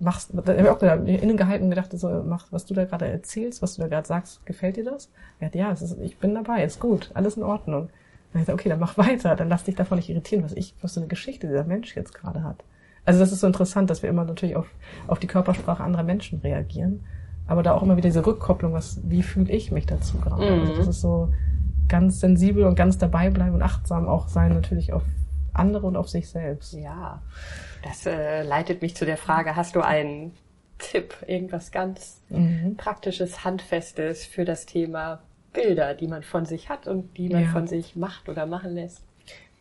machst, 0.01 0.31
da 0.33 0.53
habe 0.53 0.63
ich 0.63 0.69
auch 0.69 0.79
gedacht, 0.79 1.07
innen 1.07 1.37
gehalten 1.37 1.65
und 1.65 1.71
gedacht, 1.71 1.91
so, 1.93 2.23
mach, 2.27 2.51
was 2.51 2.67
du 2.67 2.75
da 2.75 2.85
gerade 2.85 3.07
erzählst, 3.07 3.63
was 3.63 3.77
du 3.77 3.83
da 3.83 3.89
gerade 3.89 4.07
sagst, 4.07 4.45
gefällt 4.47 4.77
dir 4.77 4.85
das? 4.85 5.11
Er 5.39 5.47
hat, 5.47 5.55
ja, 5.55 5.71
es 5.71 5.83
ist, 5.83 5.99
ich 6.01 6.19
bin 6.19 6.35
dabei, 6.35 6.65
ist 6.65 6.81
gut, 6.81 7.11
alles 7.15 7.37
in 7.37 7.43
Ordnung. 7.43 7.91
Dann 8.33 8.43
ich 8.43 8.49
okay, 8.49 8.69
dann 8.69 8.79
mach 8.79 8.97
weiter, 8.97 9.35
dann 9.37 9.49
lass 9.49 9.65
dich 9.65 9.75
davon 9.75 9.99
nicht 9.99 10.09
irritieren, 10.09 10.45
was 10.45 10.53
ich, 10.53 10.75
was 10.83 10.95
so 10.95 11.01
eine 11.01 11.09
Geschichte 11.09 11.49
dieser 11.49 11.65
Mensch 11.65 11.97
jetzt 11.97 12.15
gerade 12.15 12.43
hat. 12.43 12.63
Also 13.05 13.19
das 13.19 13.33
ist 13.33 13.41
so 13.41 13.47
interessant, 13.47 13.91
dass 13.91 14.03
wir 14.03 14.11
immer 14.11 14.25
natürlich 14.25 14.57
auf, 14.57 14.67
auf 15.07 15.19
die 15.19 15.27
Körpersprache 15.27 15.83
anderer 15.83 16.03
Menschen 16.03 16.41
reagieren, 16.41 17.05
aber 17.47 17.63
da 17.63 17.73
auch 17.73 17.83
immer 17.83 17.97
wieder 17.97 18.09
diese 18.09 18.25
Rückkopplung, 18.25 18.73
was, 18.73 19.01
wie 19.05 19.23
fühle 19.23 19.51
ich 19.51 19.73
mich 19.73 19.87
dazu 19.87 20.19
gerade? 20.19 20.45
Mhm. 20.45 20.61
Also 20.61 20.77
das 20.77 20.89
ist 20.89 21.01
so 21.01 21.33
ganz 21.89 22.21
sensibel 22.21 22.65
und 22.65 22.77
ganz 22.77 22.99
dabei 22.99 23.31
bleiben 23.31 23.55
und 23.55 23.63
achtsam 23.63 24.07
auch 24.07 24.29
sein 24.29 24.53
natürlich 24.53 24.93
auf 24.93 25.03
andere 25.53 25.87
und 25.87 25.97
auf 25.97 26.09
sich 26.09 26.29
selbst. 26.29 26.75
Ja. 26.75 27.23
Das 27.83 28.07
äh, 28.07 28.43
leitet 28.43 28.83
mich 28.83 28.95
zu 28.95 29.05
der 29.05 29.17
Frage, 29.17 29.57
hast 29.57 29.75
du 29.75 29.81
einen 29.81 30.33
Tipp, 30.79 31.17
irgendwas 31.27 31.73
ganz 31.73 32.23
mhm. 32.29 32.77
praktisches, 32.77 33.45
handfestes 33.45 34.25
für 34.25 34.45
das 34.45 34.67
Thema 34.67 35.21
Bilder, 35.53 35.95
die 35.95 36.09
man 36.09 36.23
von 36.23 36.47
sich 36.47 36.69
hat 36.69 36.87
und 36.87 37.17
die 37.17 37.29
man 37.29 37.45
ja. 37.45 37.49
von 37.49 37.67
sich 37.67 37.97
macht 37.97 38.29
oder 38.29 38.47
machen 38.47 38.75
lässt? 38.75 39.05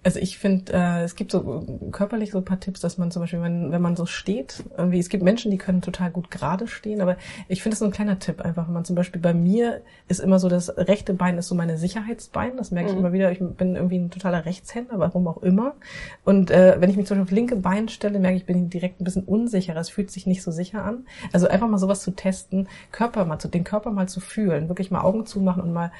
Also 0.02 0.20
ich 0.20 0.38
finde, 0.38 0.72
äh, 0.72 1.04
es 1.04 1.16
gibt 1.18 1.32
so 1.32 1.66
körperlich 1.92 2.32
so 2.32 2.38
ein 2.38 2.46
paar 2.46 2.62
Tipps, 2.62 2.80
dass 2.80 2.98
man 2.98 3.12
zum 3.12 3.22
Beispiel, 3.22 3.42
wenn, 3.42 3.72
wenn 3.74 3.82
man 3.82 3.98
so 3.98 4.06
steht, 4.06 4.64
irgendwie, 4.78 4.98
es 4.98 5.10
gibt 5.10 5.24
Menschen, 5.24 5.52
die 5.52 5.58
können 5.58 5.82
total 5.82 6.10
gut 6.10 6.32
gerade 6.32 6.68
stehen, 6.68 7.02
aber 7.02 7.18
ich 7.50 7.62
finde 7.62 7.74
es 7.74 7.80
so 7.80 7.86
ein 7.86 7.92
kleiner 7.92 8.18
Tipp 8.18 8.40
einfach, 8.40 8.68
wenn 8.68 8.74
man 8.74 8.86
zum 8.86 8.96
Beispiel 8.96 9.20
bei 9.22 9.34
mir 9.34 9.82
ist 10.08 10.22
immer 10.22 10.40
so, 10.40 10.48
das 10.48 10.78
rechte 10.78 11.14
Bein 11.14 11.38
ist 11.38 11.50
so 11.50 11.56
meine 11.56 11.78
Sicherheitsbein, 11.78 12.56
das 12.56 12.72
merke 12.72 12.90
ich 12.90 12.96
mhm. 12.96 13.02
immer 13.02 13.12
wieder, 13.12 13.30
ich 13.30 13.40
bin 13.40 13.76
irgendwie 13.76 14.00
ein 14.00 14.10
totaler 14.10 14.46
Rechtshänder, 14.46 15.00
warum 15.00 15.28
auch 15.28 15.44
immer. 15.44 15.74
Und 16.24 16.50
äh, 16.50 16.78
wenn 16.80 16.90
ich 16.90 16.96
mich 16.96 17.06
zum 17.06 17.18
Beispiel 17.18 17.34
auf 17.34 17.36
linke 17.36 17.56
Bein 17.58 17.90
stelle, 17.90 18.20
merke 18.20 18.38
ich, 18.38 18.46
bin 18.46 18.64
ich 18.64 18.70
direkt 18.70 19.02
ein 19.02 19.04
bisschen 19.04 19.26
unsicherer, 19.26 19.82
es 19.82 19.90
fühlt 19.90 20.12
sich 20.12 20.26
nicht 20.26 20.44
so 20.44 20.52
sicher 20.52 20.86
an. 20.86 21.06
Also 21.34 21.50
einfach 21.50 21.68
mal 21.68 21.78
sowas 21.78 22.02
zu 22.04 22.12
testen, 22.12 22.70
Körper 22.94 23.26
mal 23.26 23.40
zu, 23.40 23.50
den 23.50 23.66
Körper 23.66 23.92
mal 23.92 24.08
zu 24.08 24.22
fühlen, 24.22 24.70
wirklich 24.70 24.92
mal 24.92 25.02
Augen 25.02 25.26
zumachen 25.26 25.62
und 25.62 25.74
mal 25.74 25.92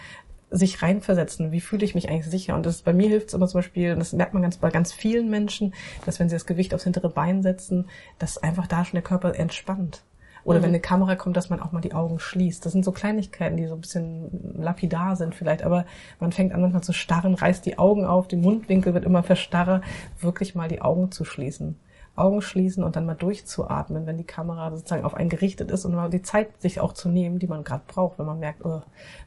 sich 0.52 0.82
reinversetzen. 0.82 1.52
Wie 1.52 1.62
fühle 1.62 1.86
ich 1.86 1.96
mich 1.96 2.10
eigentlich 2.10 2.26
sicher? 2.26 2.56
Und 2.56 2.66
das 2.66 2.82
bei 2.82 2.94
mir 2.94 3.08
hilft 3.08 3.30
es 3.30 3.34
immer 3.34 3.48
zum 3.48 3.60
Beispiel, 3.60 3.96
das 3.96 4.14
merkt 4.14 4.34
man 4.34 4.42
ganz 4.42 4.58
bei 4.58 4.70
ganz 4.70 4.94
vielen 4.94 5.30
Menschen, 5.30 5.74
dass 6.06 6.20
wenn 6.20 6.30
sie 6.30 6.36
das 6.36 6.46
Gewicht 6.46 6.74
aufs 6.74 6.84
hintere 6.84 7.10
Bein 7.10 7.44
setzen, 7.44 7.88
dass 8.18 8.38
einfach 8.38 8.68
da 8.68 8.84
schon 8.84 8.98
der 8.98 9.04
Körper 9.04 9.36
entspannt. 9.36 10.04
Oder 10.44 10.60
mhm. 10.60 10.64
wenn 10.64 10.70
eine 10.70 10.80
Kamera 10.80 11.16
kommt, 11.16 11.38
dass 11.38 11.50
man 11.50 11.60
auch 11.60 11.72
mal 11.72 11.82
die 11.82 11.94
Augen 11.94 12.20
schließt. 12.20 12.66
Das 12.66 12.72
sind 12.72 12.86
so 12.86 12.92
Kleinigkeiten, 12.92 13.58
die 13.58 13.68
so 13.68 13.76
ein 13.76 13.82
bisschen 13.82 14.56
lapidar 14.58 15.16
sind 15.16 15.36
vielleicht, 15.36 15.64
aber 15.64 15.86
man 16.20 16.32
fängt 16.32 16.54
an 16.54 16.62
manchmal 16.62 16.84
zu 16.84 16.94
starren, 16.94 17.36
reißt 17.36 17.66
die 17.66 17.78
Augen 17.78 18.06
auf, 18.06 18.28
die 18.28 18.38
Mundwinkel 18.38 18.94
wird 18.94 19.06
immer 19.06 19.24
verstarrer, 19.24 19.82
wirklich 20.20 20.56
mal 20.56 20.70
die 20.70 20.82
Augen 20.82 21.12
zu 21.12 21.26
schließen. 21.26 21.78
Augen 22.20 22.42
schließen 22.42 22.84
und 22.84 22.96
dann 22.96 23.06
mal 23.06 23.16
durchzuatmen, 23.16 24.06
wenn 24.06 24.18
die 24.18 24.24
Kamera 24.24 24.72
sozusagen 24.72 25.06
auf 25.06 25.14
einen 25.14 25.30
gerichtet 25.30 25.72
ist 25.72 25.86
und 25.86 25.96
mal 25.96 26.10
die 26.10 26.22
Zeit 26.22 26.62
sich 26.62 26.80
auch 26.80 26.94
zu 26.94 27.10
nehmen, 27.10 27.40
die 27.40 27.48
man 27.48 27.64
gerade 27.64 27.84
braucht, 27.88 28.20
wenn 28.20 28.26
man 28.26 28.40
merkt, 28.40 28.66
oh, 28.66 28.82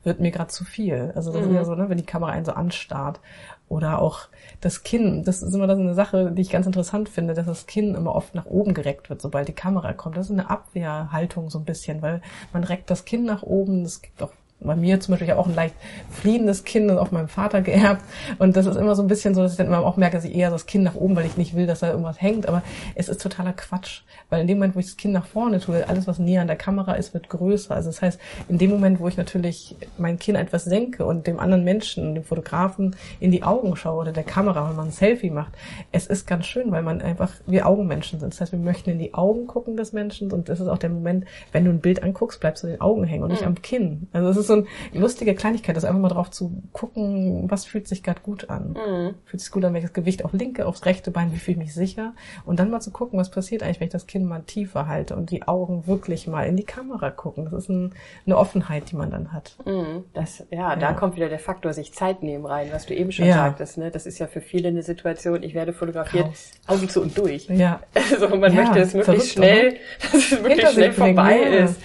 wird 0.05 0.21
mir 0.21 0.31
gerade 0.31 0.51
zu 0.51 0.65
viel. 0.65 1.13
Also 1.15 1.33
das 1.33 1.43
mhm. 1.43 1.51
ist 1.51 1.55
ja 1.57 1.65
so, 1.65 1.75
ne, 1.75 1.89
wenn 1.89 1.99
die 1.99 2.07
Kamera 2.07 2.33
einen 2.33 2.45
so 2.45 2.53
anstarrt. 2.53 3.21
Oder 3.69 4.03
auch 4.03 4.29
das 4.61 4.83
Kinn, 4.83 5.25
das 5.25 5.43
ist 5.43 5.55
immer 5.55 5.67
das 5.67 5.79
eine 5.79 5.95
Sache, 5.95 6.31
die 6.31 6.43
ich 6.43 6.51
ganz 6.51 6.67
interessant 6.67 7.09
finde, 7.09 7.33
dass 7.33 7.47
das 7.47 7.67
Kinn 7.67 7.95
immer 7.95 8.15
oft 8.15 8.35
nach 8.35 8.45
oben 8.45 8.75
gereckt 8.75 9.09
wird, 9.09 9.23
sobald 9.23 9.49
die 9.49 9.55
Kamera 9.55 9.95
kommt. 9.95 10.19
Das 10.19 10.27
ist 10.27 10.33
eine 10.33 10.51
Abwehrhaltung 10.51 11.49
so 11.49 11.59
ein 11.59 11.65
bisschen, 11.65 12.03
weil 12.03 12.21
man 12.53 12.65
reckt 12.65 12.91
das 12.91 13.07
Kinn 13.07 13.25
nach 13.25 13.43
oben, 13.43 13.83
es 13.83 14.03
gibt 14.03 14.23
auch 14.23 14.33
bei 14.65 14.77
mir 14.77 15.01
zum 15.01 15.13
Beispiel, 15.13 15.27
ich 15.27 15.31
habe 15.31 15.41
auch 15.41 15.49
ein 15.49 15.55
leicht 15.55 15.75
fliehendes 16.11 16.65
Kind 16.65 16.91
und 16.91 16.99
auf 16.99 17.13
meinem 17.13 17.29
Vater 17.29 17.63
geerbt. 17.63 18.03
Und 18.39 18.57
das 18.57 18.67
ist 18.67 18.77
immer 18.77 18.95
so 18.95 19.03
ein 19.03 19.09
bisschen 19.09 19.35
so, 19.35 19.43
dass 19.43 19.53
ich 19.53 19.59
dann 19.59 19.67
immer 19.67 19.85
auch 19.85 19.97
merke, 19.97 20.17
dass 20.17 20.25
ich 20.25 20.35
eher 20.35 20.51
das 20.51 20.67
Kind 20.67 20.85
nach 20.85 20.95
oben, 20.95 21.17
weil 21.17 21.27
ich 21.27 21.37
nicht 21.37 21.55
will, 21.55 21.67
dass 21.67 21.81
da 21.81 21.91
irgendwas 21.91 22.21
hängt. 22.21 22.49
Aber 22.49 22.63
es 22.95 23.09
ist 23.09 23.21
totaler 23.21 23.53
Quatsch. 23.53 24.03
Weil 24.31 24.43
in 24.43 24.47
dem 24.47 24.59
Moment, 24.59 24.75
wo 24.75 24.81
ich 24.81 24.87
das 24.87 24.97
Kind 24.97 25.15
nach 25.15 25.27
vorne 25.27 25.61
tue, 25.61 25.89
alles, 25.89 26.07
was 26.07 26.19
näher 26.19 26.41
an 26.41 26.47
der 26.47 26.57
Kamera 26.57 26.95
ist, 26.95 27.15
wird 27.15 27.29
größer. 27.29 27.75
Also 27.75 27.91
das 27.91 28.03
heißt, 28.03 28.21
in 28.49 28.59
dem 28.59 28.71
Moment, 28.71 29.01
wo 29.01 29.09
ich 29.09 29.17
natürlich 29.17 29.77
mein 29.99 30.19
Kind 30.19 30.39
etwas 30.39 30.65
senke 30.65 31.05
und 31.05 31.27
dem 31.27 31.39
anderen 31.39 31.65
Menschen, 31.65 32.15
dem 32.15 32.25
Fotografen 32.25 32.97
in 33.21 33.31
die 33.31 33.43
Augen 33.43 33.77
schaue 33.77 34.01
oder 34.01 34.13
der 34.13 34.25
Kamera, 34.25 34.69
wenn 34.69 34.77
man 34.77 34.87
ein 34.87 34.93
Selfie 34.93 35.31
macht, 35.31 35.53
es 35.91 36.07
ist 36.07 36.27
ganz 36.27 36.47
schön, 36.47 36.71
weil 36.71 36.83
man 36.83 37.01
einfach, 37.03 37.33
wir 37.47 37.67
Augenmenschen 37.67 38.21
sind. 38.21 38.33
Das 38.33 38.41
heißt, 38.41 38.53
wir 38.53 38.59
möchten 38.59 38.91
in 38.91 38.99
die 38.99 39.15
Augen 39.15 39.47
gucken 39.47 39.77
des 39.77 39.93
Menschen 39.93 40.33
und 40.33 40.49
das 40.49 40.61
ist 40.61 40.69
auch 40.69 40.79
der 40.79 40.91
Moment, 40.91 41.25
wenn 41.53 41.65
du 41.65 41.71
ein 41.71 41.81
Bild 41.81 42.03
anguckst, 42.03 42.41
bleibst 42.41 42.63
du 42.63 42.69
in 42.69 42.75
den 42.75 42.81
Augen 42.81 43.05
hängen 43.05 43.25
und 43.25 43.31
nicht 43.31 43.43
mhm. 43.43 43.49
am 43.49 43.63
Kinn. 43.63 44.09
Also 44.13 44.29
es 44.29 44.37
ist 44.37 44.47
so 44.47 44.52
eine 44.55 44.67
lustige 44.93 45.35
Kleinigkeit, 45.35 45.77
das 45.77 45.85
einfach 45.85 46.01
mal 46.01 46.09
drauf 46.09 46.31
zu 46.31 46.63
gucken, 46.73 47.51
was 47.51 47.67
fühlt 47.67 47.87
sich 47.87 48.03
gerade 48.03 48.21
gut 48.23 48.49
an. 48.49 48.71
Mhm. 48.71 49.15
Fühlt 49.27 49.41
sich 49.41 49.51
gut 49.51 49.65
an, 49.65 49.75
welches 49.75 49.93
Gewicht 49.93 50.25
auf 50.25 50.33
linke, 50.33 50.67
aufs 50.67 50.87
rechte 50.87 51.11
Bein, 51.11 51.33
wie 51.33 51.39
fühle 51.39 51.59
ich 51.59 51.65
mich 51.65 51.75
sicher? 51.75 52.15
Und 52.47 52.59
dann 52.59 52.71
mal 52.71 52.81
zu 52.81 52.91
gucken, 52.91 53.19
was 53.19 53.31
passiert 53.31 53.63
eigentlich, 53.63 53.81
wenn 53.81 53.89
ich 53.89 53.93
das 53.93 54.07
Kinn 54.07 54.25
mal 54.25 54.43
tiefer 54.43 54.87
halte 54.87 55.17
und 55.17 55.31
die 55.31 55.47
Augen 55.47 55.87
wirklich 55.87 56.27
mal 56.27 56.45
in 56.45 56.57
die 56.57 56.65
Kamera 56.65 57.11
gucken. 57.11 57.45
Das 57.45 57.65
ist 57.65 57.69
ein, 57.69 57.93
eine 58.27 58.39
Offenheit, 58.39 58.91
die 58.91 58.97
man 58.97 59.11
dann 59.11 59.33
hat. 59.33 59.57
Mhm. 59.67 60.05
Das, 60.15 60.45
ja, 60.51 60.63
ja, 60.63 60.77
da 60.77 60.93
kommt 60.93 61.17
wieder 61.17 61.29
der 61.29 61.41
Faktor 61.41 61.73
sich 61.73 61.93
Zeit 61.93 62.23
nehmen 62.23 62.47
rein, 62.47 62.69
was 62.71 62.87
du 62.87 62.95
eben 62.95 63.11
schon 63.11 63.27
ja. 63.27 63.35
sagtest. 63.35 63.79
Ne? 63.79 63.91
Das 63.91 64.07
ist 64.07 64.21
ja 64.21 64.29
für 64.29 64.41
viele 64.41 64.69
eine 64.69 64.83
Situation, 64.83 65.43
ich 65.43 65.55
werde 65.55 65.73
fotografiert, 65.73 66.27
Chaos. 66.27 66.51
Augen 66.69 66.89
zu 66.89 67.03
und 67.03 67.19
durch. 67.19 67.49
Ja. 67.49 67.81
Also 68.13 68.29
man 68.29 68.53
ja, 68.53 68.63
möchte 68.63 68.81
es 68.81 68.95
möglichst 68.95 69.31
schnell, 69.31 69.69
oder? 69.69 69.77
dass 70.13 70.15
es 70.15 70.31
wirklich 70.31 70.69
schnell 70.69 70.93
vorbei 70.93 71.39
ist. 71.41 71.81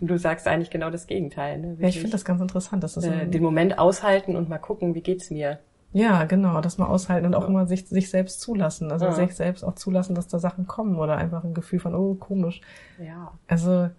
Du 0.00 0.16
sagst 0.16 0.48
eigentlich 0.48 0.70
genau 0.70 0.90
das 0.90 1.06
Gegenteil. 1.06 1.58
Ne? 1.58 1.76
Ja, 1.78 1.88
ich 1.88 1.98
finde 1.98 2.12
das 2.12 2.24
ganz 2.24 2.40
interessant. 2.40 2.82
Dass 2.82 2.94
das 2.94 3.04
äh, 3.04 3.26
den 3.26 3.42
Moment 3.42 3.78
aushalten 3.78 4.36
und 4.36 4.48
mal 4.48 4.58
gucken, 4.58 4.94
wie 4.94 5.02
geht's 5.02 5.30
mir. 5.30 5.58
Ja, 5.92 6.24
genau, 6.24 6.60
das 6.60 6.78
mal 6.78 6.86
aushalten 6.86 7.26
und 7.26 7.34
auch 7.34 7.48
immer 7.48 7.66
sich, 7.66 7.88
sich 7.88 8.10
selbst 8.10 8.40
zulassen. 8.40 8.92
Also 8.92 9.06
ja. 9.06 9.12
sich 9.12 9.34
selbst 9.34 9.64
auch 9.64 9.74
zulassen, 9.74 10.14
dass 10.14 10.28
da 10.28 10.38
Sachen 10.38 10.66
kommen 10.66 10.96
oder 10.96 11.16
einfach 11.16 11.42
ein 11.42 11.54
Gefühl 11.54 11.80
von, 11.80 11.94
oh, 11.94 12.14
komisch. 12.14 12.60
Ja. 12.98 13.32
Also 13.48 13.90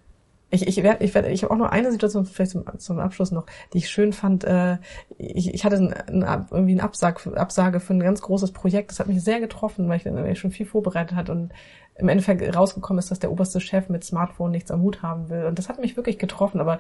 ich, 0.52 0.68
ich 0.68 0.84
werde, 0.84 1.04
ich 1.04 1.16
werde, 1.16 1.30
ich 1.30 1.44
habe 1.44 1.54
auch 1.54 1.58
noch 1.58 1.72
eine 1.72 1.92
Situation 1.92 2.26
vielleicht 2.26 2.52
zum, 2.52 2.66
zum 2.78 3.00
Abschluss 3.00 3.32
noch, 3.32 3.46
die 3.74 3.80
ich 3.80 3.90
schön 3.90 4.14
fand. 4.14 4.44
Äh, 4.44 4.78
ich, 5.18 5.54
ich 5.54 5.66
hatte 5.66 5.78
ein, 5.78 5.94
ein, 5.94 6.46
irgendwie 6.52 6.74
eine 6.74 6.84
Absag, 6.84 7.26
Absage 7.36 7.80
für 7.80 7.94
ein 7.94 8.02
ganz 8.02 8.22
großes 8.22 8.52
Projekt. 8.52 8.92
Das 8.92 9.00
hat 9.00 9.08
mich 9.08 9.24
sehr 9.24 9.40
getroffen, 9.40 9.88
weil 9.88 9.98
ich 9.98 10.04
dann 10.04 10.36
schon 10.36 10.52
viel 10.52 10.66
vorbereitet 10.66 11.16
hatte 11.16 11.32
und 11.32 11.54
im 11.96 12.10
Endeffekt 12.10 12.56
rausgekommen 12.56 13.00
ist, 13.00 13.12
dass 13.12 13.20
der 13.20 13.32
oberste 13.32 13.62
Chef 13.62 13.90
mit 13.90 14.04
Smartphone 14.04 14.52
nichts 14.52 14.72
am 14.72 14.82
Hut 14.82 15.02
haben 15.02 15.30
will. 15.30 15.46
Und 15.46 15.60
das 15.60 15.70
hat 15.70 15.80
mich 15.80 15.96
wirklich 15.96 16.18
getroffen. 16.18 16.60
Aber 16.60 16.80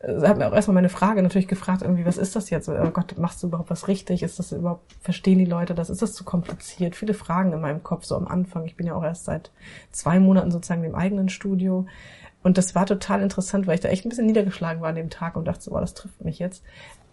äh, 0.00 0.20
hat 0.26 0.38
mir 0.38 0.48
auch 0.48 0.54
erstmal 0.54 0.76
meine 0.76 0.88
Frage 0.88 1.22
natürlich 1.22 1.48
gefragt, 1.48 1.82
irgendwie, 1.82 2.06
was 2.06 2.18
ist 2.18 2.36
das 2.36 2.50
jetzt? 2.50 2.68
Oh 2.68 2.90
Gott, 2.90 3.18
machst 3.18 3.42
du 3.42 3.48
überhaupt 3.48 3.70
was 3.70 3.88
richtig? 3.88 4.22
Ist 4.22 4.38
das 4.38 4.52
überhaupt, 4.52 4.92
verstehen 5.00 5.38
die 5.38 5.44
Leute 5.44 5.74
das? 5.74 5.90
Ist 5.90 6.02
das 6.02 6.14
zu 6.14 6.24
kompliziert? 6.24 6.96
Viele 6.96 7.14
Fragen 7.14 7.52
in 7.52 7.60
meinem 7.60 7.82
Kopf 7.82 8.04
so 8.04 8.16
am 8.16 8.28
Anfang. 8.28 8.64
Ich 8.64 8.76
bin 8.76 8.86
ja 8.86 8.94
auch 8.94 9.04
erst 9.04 9.24
seit 9.24 9.50
zwei 9.90 10.20
Monaten 10.20 10.50
sozusagen 10.50 10.84
im 10.84 10.94
eigenen 10.94 11.28
Studio. 11.28 11.86
Und 12.42 12.58
das 12.58 12.74
war 12.74 12.86
total 12.86 13.22
interessant, 13.22 13.66
weil 13.66 13.74
ich 13.74 13.80
da 13.80 13.88
echt 13.88 14.04
ein 14.04 14.08
bisschen 14.08 14.26
niedergeschlagen 14.26 14.80
war 14.80 14.88
an 14.88 14.94
dem 14.94 15.10
Tag 15.10 15.36
und 15.36 15.46
dachte 15.46 15.62
so, 15.62 15.72
oh, 15.72 15.80
das 15.80 15.94
trifft 15.94 16.24
mich 16.24 16.38
jetzt. 16.38 16.62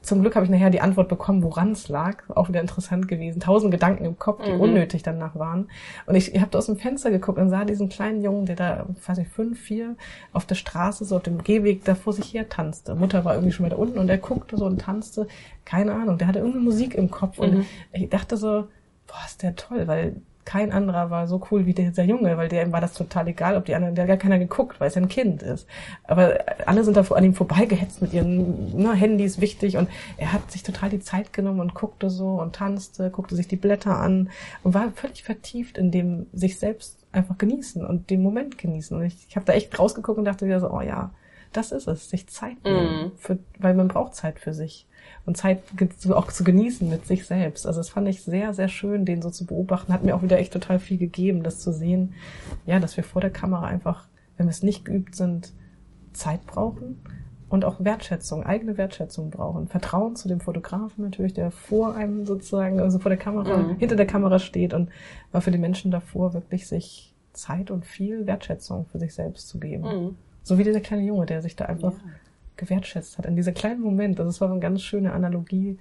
Zum 0.02 0.22
Glück 0.22 0.36
habe 0.36 0.46
ich 0.46 0.52
nachher 0.52 0.70
die 0.70 0.80
Antwort 0.80 1.10
bekommen, 1.10 1.44
woran 1.44 1.74
es 1.74 1.90
lag. 1.90 2.24
Auch 2.30 2.48
wieder 2.48 2.62
interessant 2.62 3.10
gewesen. 3.10 3.42
Tausend 3.42 3.72
Gedanken 3.72 4.06
im 4.06 4.18
Kopf, 4.18 4.42
die 4.46 4.54
mhm. 4.54 4.62
unnötig 4.62 5.04
danach 5.04 5.36
waren. 5.36 5.70
Und 6.06 6.16
ich, 6.16 6.34
ich 6.34 6.40
habe 6.40 6.52
da 6.52 6.60
aus 6.60 6.68
dem 6.68 6.78
Fenster 6.78 7.12
geguckt 7.12 7.38
und 7.38 7.50
sah 7.50 7.66
diesen 7.66 7.90
kleinen 7.90 8.24
Jungen, 8.24 8.46
der 8.46 8.56
da, 8.56 8.86
weiß 9.06 9.18
ich, 9.18 9.28
fünf, 9.28 9.60
vier, 9.60 9.98
auf 10.32 10.46
der 10.46 10.56
Straße, 10.56 11.04
so 11.04 11.18
auf 11.18 11.24
dem 11.24 11.44
Gehweg 11.44 11.84
da 11.84 11.94
vor 11.94 12.14
sich 12.14 12.34
her 12.34 12.48
tanzte. 12.48 12.96
Mutter 12.96 13.26
war 13.26 13.34
irgendwie 13.34 13.52
schon 13.52 13.70
da 13.70 13.76
unten 13.76 14.00
und 14.00 14.08
er 14.08 14.18
guckte 14.18 14.56
so 14.56 14.66
und 14.66 14.80
tanzte. 14.80 15.28
Keine 15.66 15.94
Ahnung, 15.94 16.18
der 16.18 16.28
hatte 16.28 16.40
irgendeine 16.40 16.64
Musik 16.64 16.96
im 16.96 17.12
Kopf. 17.12 17.40
Und 17.40 17.54
mhm. 17.56 17.66
ich 17.92 18.10
dachte 18.10 18.38
so, 18.38 18.68
boah, 19.08 19.26
ist 19.26 19.44
der 19.44 19.58
toll, 19.58 19.88
weil 19.88 20.16
kein 20.48 20.72
anderer 20.72 21.10
war 21.10 21.28
so 21.28 21.42
cool 21.52 21.66
wie 21.66 21.74
dieser 21.74 22.06
Junge, 22.06 22.38
weil 22.38 22.48
dem 22.48 22.72
war 22.72 22.80
das 22.80 22.94
total 22.94 23.28
egal, 23.28 23.58
ob 23.58 23.66
die 23.66 23.76
anderen, 23.76 23.96
der 23.96 24.04
hat 24.04 24.08
gar 24.08 24.18
keiner 24.18 24.40
geguckt, 24.40 24.80
weil 24.80 24.88
es 24.88 24.96
ein 24.96 25.10
Kind 25.10 25.44
ist. 25.44 25.68
Aber 26.06 26.38
alle 26.66 26.86
sind 26.86 26.96
da 26.96 27.02
an 27.02 27.26
ihm 27.26 27.34
vorbeigehetzt 27.34 28.02
mit 28.02 28.14
ihren 28.14 28.78
ne, 28.78 28.94
Handys 28.94 29.42
wichtig 29.42 29.76
und 29.76 29.90
er 30.16 30.32
hat 30.32 30.50
sich 30.50 30.64
total 30.64 30.90
die 30.90 31.02
Zeit 31.02 31.34
genommen 31.34 31.60
und 31.60 31.74
guckte 31.74 32.10
so 32.10 32.40
und 32.40 32.56
tanzte, 32.56 33.12
guckte 33.12 33.36
sich 33.36 33.50
die 33.50 33.58
Blätter 33.58 33.98
an 33.98 34.30
und 34.64 34.74
war 34.74 34.90
völlig 34.96 35.22
vertieft 35.22 35.78
in 35.78 35.92
dem 35.92 36.28
sich 36.32 36.58
selbst 36.58 36.98
einfach 37.12 37.38
genießen 37.38 37.86
und 37.86 38.10
den 38.10 38.24
Moment 38.24 38.58
genießen. 38.58 38.96
Und 38.96 39.04
ich, 39.04 39.28
ich 39.28 39.36
habe 39.36 39.46
da 39.46 39.52
echt 39.52 39.78
rausgeguckt 39.78 40.18
und 40.18 40.24
dachte 40.24 40.46
wieder 40.46 40.62
so, 40.62 40.72
oh 40.72 40.80
ja, 40.82 41.12
das 41.54 41.72
ist 41.72 41.88
es, 41.88 42.10
sich 42.10 42.28
Zeit 42.28 42.64
nehmen, 42.64 43.08
mm. 43.08 43.12
für, 43.18 43.40
weil 43.60 43.74
man 43.74 43.88
braucht 43.88 44.16
Zeit 44.16 44.40
für 44.40 44.54
sich 44.54 44.88
und 45.26 45.38
Zeit 45.38 45.62
auch 46.10 46.32
zu 46.32 46.44
genießen 46.44 46.90
mit 46.90 47.06
sich 47.06 47.26
selbst. 47.26 47.68
Also 47.68 47.80
das 47.80 47.90
fand 47.90 48.08
ich 48.08 48.24
sehr, 48.24 48.54
sehr 48.54 48.68
schön, 48.68 49.06
den 49.06 49.22
so 49.22 49.30
zu 49.30 49.46
beobachten. 49.46 49.94
Hat 49.94 50.04
mir 50.04 50.16
auch 50.16 50.24
wieder 50.24 50.40
echt 50.40 50.54
total 50.54 50.80
viel 50.80 50.98
gegeben, 50.98 51.44
das 51.44 51.60
zu 51.60 51.72
sehen, 51.72 52.14
ja, 52.66 52.80
dass 52.80 52.98
wir 52.98 53.04
vor 53.04 53.22
der 53.22 53.32
Kamera 53.32 53.68
einfach, 53.68 54.08
wenn 54.38 54.48
wir 54.48 54.52
es 54.52 54.64
nicht 54.64 54.86
geübt 54.86 55.16
sind, 55.16 55.54
Zeit 56.14 56.46
brauchen 56.46 57.02
und 57.50 57.66
auch 57.66 57.84
Wertschätzung, 57.84 58.44
eigene 58.44 58.78
Wertschätzung 58.78 59.30
brauchen. 59.30 59.68
Vertrauen 59.68 60.16
zu 60.16 60.28
dem 60.28 60.40
Fotografen 60.40 61.04
natürlich, 61.04 61.34
der 61.34 61.52
vor 61.52 61.96
einem 61.96 62.26
sozusagen, 62.26 62.80
also 62.80 63.00
vor 63.00 63.10
der 63.10 63.20
Kamera, 63.20 63.58
mhm. 63.58 63.78
hinter 63.78 63.96
der 63.96 64.08
Kamera 64.08 64.40
steht 64.40 64.74
und 64.74 64.90
war 65.32 65.42
für 65.42 65.52
die 65.52 65.58
Menschen 65.58 65.92
davor 65.92 66.34
wirklich 66.34 66.68
sich 66.68 67.14
Zeit 67.34 67.72
und 67.72 67.86
viel 67.86 68.26
Wertschätzung 68.26 68.86
für 68.86 69.00
sich 69.00 69.14
selbst 69.14 69.48
zu 69.48 69.60
geben. 69.60 69.84
Mhm. 69.84 70.16
So 70.48 70.58
wie 70.58 70.64
dieser 70.64 70.80
kleine 70.80 71.04
Junge, 71.04 71.26
der 71.26 71.42
sich 71.42 71.56
da 71.56 71.66
einfach 71.66 71.94
ja 71.94 72.12
gewertschätzt 72.58 73.18
hat. 73.18 73.26
In 73.26 73.36
dieser 73.36 73.54
kleinen 73.54 73.82
Moment, 73.82 74.20
also 74.20 74.30
es 74.30 74.42
war 74.42 74.52
eine 74.52 74.60
ganz 74.60 74.82
schöne 74.82 75.14
Analogie, 75.14 75.78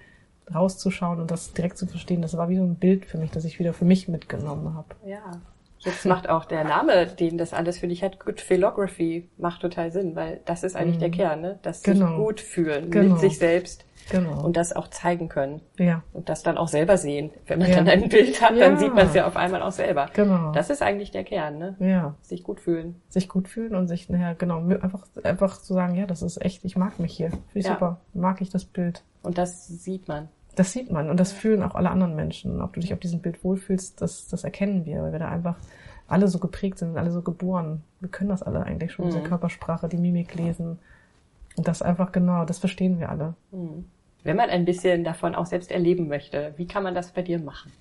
rauszuschauen 0.55 1.21
und 1.21 1.31
das 1.31 1.53
direkt 1.55 1.77
zu 1.77 1.87
verstehen. 1.87 2.23
Das 2.23 2.37
war 2.37 2.49
wie 2.49 2.57
so 2.57 2.63
ein 2.63 2.77
Bild 2.77 3.05
für 3.07 3.19
mich, 3.19 3.33
das 3.33 3.45
ich 3.45 3.59
wieder 3.59 3.73
für 3.73 3.85
mich 3.85 4.07
mitgenommen 4.07 4.75
habe. 4.75 4.89
Ja. 5.05 5.41
Jetzt 5.87 6.05
macht 6.05 6.29
auch 6.29 6.45
der 6.45 6.65
Name, 6.65 7.07
den 7.07 7.39
das 7.39 7.53
alles 7.55 7.79
für 7.79 7.89
dich 7.89 8.03
hat, 8.03 8.21
Good 8.21 8.41
Philography, 8.41 9.31
macht 9.39 9.63
total 9.63 9.91
Sinn, 9.91 10.15
weil 10.17 10.41
das 10.45 10.63
ist 10.63 10.77
eigentlich 10.77 10.97
mhm. 10.97 11.01
der 11.01 11.11
Kern, 11.11 11.41
ne? 11.41 11.59
Das 11.63 11.83
genau. 11.83 12.09
sich 12.09 12.17
gut 12.17 12.41
fühlen 12.41 12.91
genau. 12.91 13.15
mit 13.15 13.21
sich 13.21 13.39
selbst 13.39 13.87
Genau. 14.11 14.45
Und 14.45 14.57
das 14.57 14.75
auch 14.75 14.89
zeigen 14.89 15.29
können. 15.29 15.61
Ja. 15.79 16.03
Und 16.13 16.29
das 16.29 16.43
dann 16.43 16.59
auch 16.59 16.69
selber 16.69 16.97
sehen. 16.97 17.31
Wenn 17.47 17.59
man 17.59 17.69
ja. 17.69 17.77
dann 17.77 17.89
ein 17.89 18.09
Bild 18.09 18.41
hat, 18.41 18.51
dann 18.51 18.75
ja. 18.75 18.77
sieht 18.77 18.95
man 18.95 19.07
es 19.07 19.15
ja 19.15 19.27
auf 19.27 19.37
einmal 19.37 19.63
auch 19.63 19.73
selber. 19.73 20.09
Genau. 20.13 20.53
Das 20.53 20.71
ist 20.71 20.83
eigentlich 20.83 21.11
der 21.11 21.25
Kern, 21.25 21.59
ne? 21.59 21.77
Ja. 21.81 22.15
Sich 22.23 22.43
gut 22.43 22.61
fühlen. 22.61 23.01
Sich 23.09 23.29
gut 23.29 23.49
fühlen 23.49 23.75
und 23.75 23.89
sich, 23.89 24.09
naja, 24.09 24.35
genau, 24.35 24.59
einfach, 24.59 25.07
einfach 25.25 25.61
zu 25.61 25.75
sagen, 25.75 25.97
ja, 25.97 26.07
das 26.07 26.23
ist 26.23 26.43
echt, 26.45 26.65
ich 26.65 26.77
mag 26.77 26.99
mich 27.01 27.17
hier. 27.17 27.31
Finde 27.31 27.43
ich 27.55 27.67
ja. 27.67 27.73
super. 27.73 28.01
Mag 28.15 28.41
ich 28.41 28.51
das 28.51 28.65
Bild. 28.65 29.03
Und 29.23 29.39
das 29.39 29.67
sieht 29.67 30.07
man. 30.09 30.29
Das 30.57 30.73
sieht 30.73 30.91
man 30.91 31.11
und 31.11 31.21
das 31.21 31.33
fühlen 31.33 31.63
auch 31.63 31.75
alle 31.75 31.91
anderen 31.91 32.17
Menschen. 32.17 32.61
Ob 32.61 32.73
du 32.73 32.81
dich 32.81 32.93
auf 32.93 32.99
diesem 32.99 33.21
Bild 33.21 33.45
wohlfühlst, 33.45 34.01
das, 34.01 34.27
das 34.29 34.43
erkennen 34.43 34.85
wir, 34.85 35.03
weil 35.03 35.13
wir 35.13 35.19
da 35.21 35.29
einfach 35.29 35.57
alle 36.09 36.29
so 36.29 36.39
geprägt 36.39 36.79
sind, 36.79 36.97
alle 36.97 37.13
so 37.13 37.23
geboren. 37.23 37.83
Wir 38.01 38.09
können 38.09 38.31
das 38.31 38.43
alle 38.43 38.65
eigentlich 38.65 38.93
schon, 38.93 39.07
mhm. 39.07 39.11
diese 39.11 39.23
Körpersprache, 39.23 39.89
die 39.89 39.97
Mimik 39.97 40.35
lesen. 40.35 40.79
Und 41.57 41.69
das 41.69 41.83
einfach 41.83 42.11
genau, 42.11 42.45
das 42.45 42.59
verstehen 42.59 42.99
wir 42.99 43.11
alle. 43.11 43.35
Mhm 43.53 43.85
wenn 44.27 44.37
man 44.37 44.51
ein 44.51 44.65
bisschen 44.65 45.05
davon 45.05 45.35
auch 45.35 45.47
selbst 45.47 45.71
erleben 45.71 46.09
möchte, 46.09 46.53
wie 46.57 46.67
kann 46.67 46.83
man 46.83 46.95
das 46.95 47.13
bei 47.13 47.23
dir 47.23 47.39
machen? 47.39 47.73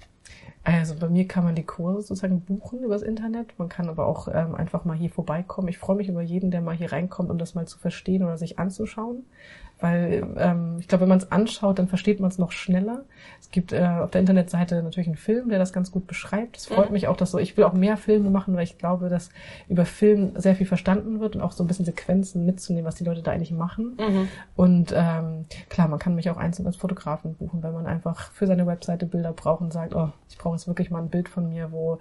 Also 0.64 0.96
bei 0.96 1.10
mir 1.10 1.28
kann 1.28 1.44
man 1.44 1.56
die 1.56 1.64
Kurse 1.64 2.08
sozusagen 2.08 2.42
buchen 2.42 2.84
übers 2.84 3.02
Internet. 3.02 3.58
Man 3.58 3.70
kann 3.70 3.90
aber 3.90 4.08
auch 4.08 4.28
ähm, 4.28 4.56
einfach 4.56 4.86
mal 4.86 4.96
hier 4.96 5.10
vorbeikommen. 5.10 5.68
Ich 5.68 5.78
freue 5.78 5.96
mich 5.96 6.08
über 6.08 6.22
jeden, 6.22 6.50
der 6.50 6.62
mal 6.62 6.76
hier 6.76 6.92
reinkommt, 6.92 7.30
um 7.30 7.38
das 7.38 7.56
mal 7.56 7.68
zu 7.68 7.78
verstehen 7.78 8.24
oder 8.24 8.38
sich 8.38 8.58
anzuschauen. 8.58 9.26
Weil 9.80 10.26
ähm, 10.38 10.78
ich 10.80 10.88
glaube, 10.88 11.02
wenn 11.02 11.10
man 11.10 11.18
es 11.18 11.32
anschaut, 11.32 11.80
dann 11.80 11.88
versteht 11.88 12.20
man 12.22 12.32
es 12.32 12.38
noch 12.38 12.52
schneller. 12.54 13.04
Es 13.42 13.52
gibt 13.52 13.74
äh, 13.74 13.86
auf 13.86 14.10
der 14.10 14.22
Internetseite 14.22 14.82
natürlich 14.82 15.08
einen 15.08 15.18
Film, 15.18 15.50
der 15.50 15.60
das 15.60 15.74
ganz 15.74 15.92
gut 15.92 16.08
beschreibt. 16.08 16.58
Es 16.58 16.68
freut 16.68 16.88
mhm. 16.88 16.94
mich 16.94 17.08
auch, 17.08 17.18
dass 17.18 17.32
so, 17.32 17.40
ich 17.40 17.58
will 17.58 17.66
auch 17.66 17.74
mehr 17.74 17.98
Filme 17.98 18.30
machen, 18.30 18.56
weil 18.56 18.64
ich 18.64 18.78
glaube, 18.78 19.10
dass 19.10 19.30
über 19.68 19.86
Film 19.86 20.32
sehr 20.36 20.56
viel 20.56 20.66
verstanden 20.66 21.20
wird 21.20 21.36
und 21.36 21.42
auch 21.42 21.52
so 21.52 21.64
ein 21.64 21.68
bisschen 21.68 21.86
Sequenzen 21.86 22.46
mitzunehmen, 22.46 22.86
was 22.86 22.96
die 22.96 23.04
Leute 23.04 23.22
da 23.22 23.32
eigentlich 23.32 23.52
machen. 23.52 23.98
Mhm. 24.00 24.28
Und 24.56 24.94
ähm, 24.96 25.46
klar, 25.70 25.90
man 25.90 26.00
kann 26.00 26.16
mich 26.16 26.30
auch 26.30 26.38
einzeln 26.38 26.66
als 26.68 26.78
Fotografen 26.78 27.36
buchen, 27.36 27.62
wenn 27.62 27.74
man 27.74 27.86
einfach 27.86 28.32
für 28.32 28.48
seine 28.48 28.66
Webseite 28.66 29.06
Bilder 29.06 29.34
braucht 29.34 29.62
und 29.62 29.74
sagt, 29.74 29.94
oh, 29.94 30.10
ich 30.30 30.38
brauche 30.38 30.56
jetzt 30.56 30.68
wirklich 30.68 30.90
mal 30.90 31.02
ein 31.02 31.10
Bild 31.10 31.28
von 31.28 31.50
mir, 31.50 31.72
wo 31.72 32.00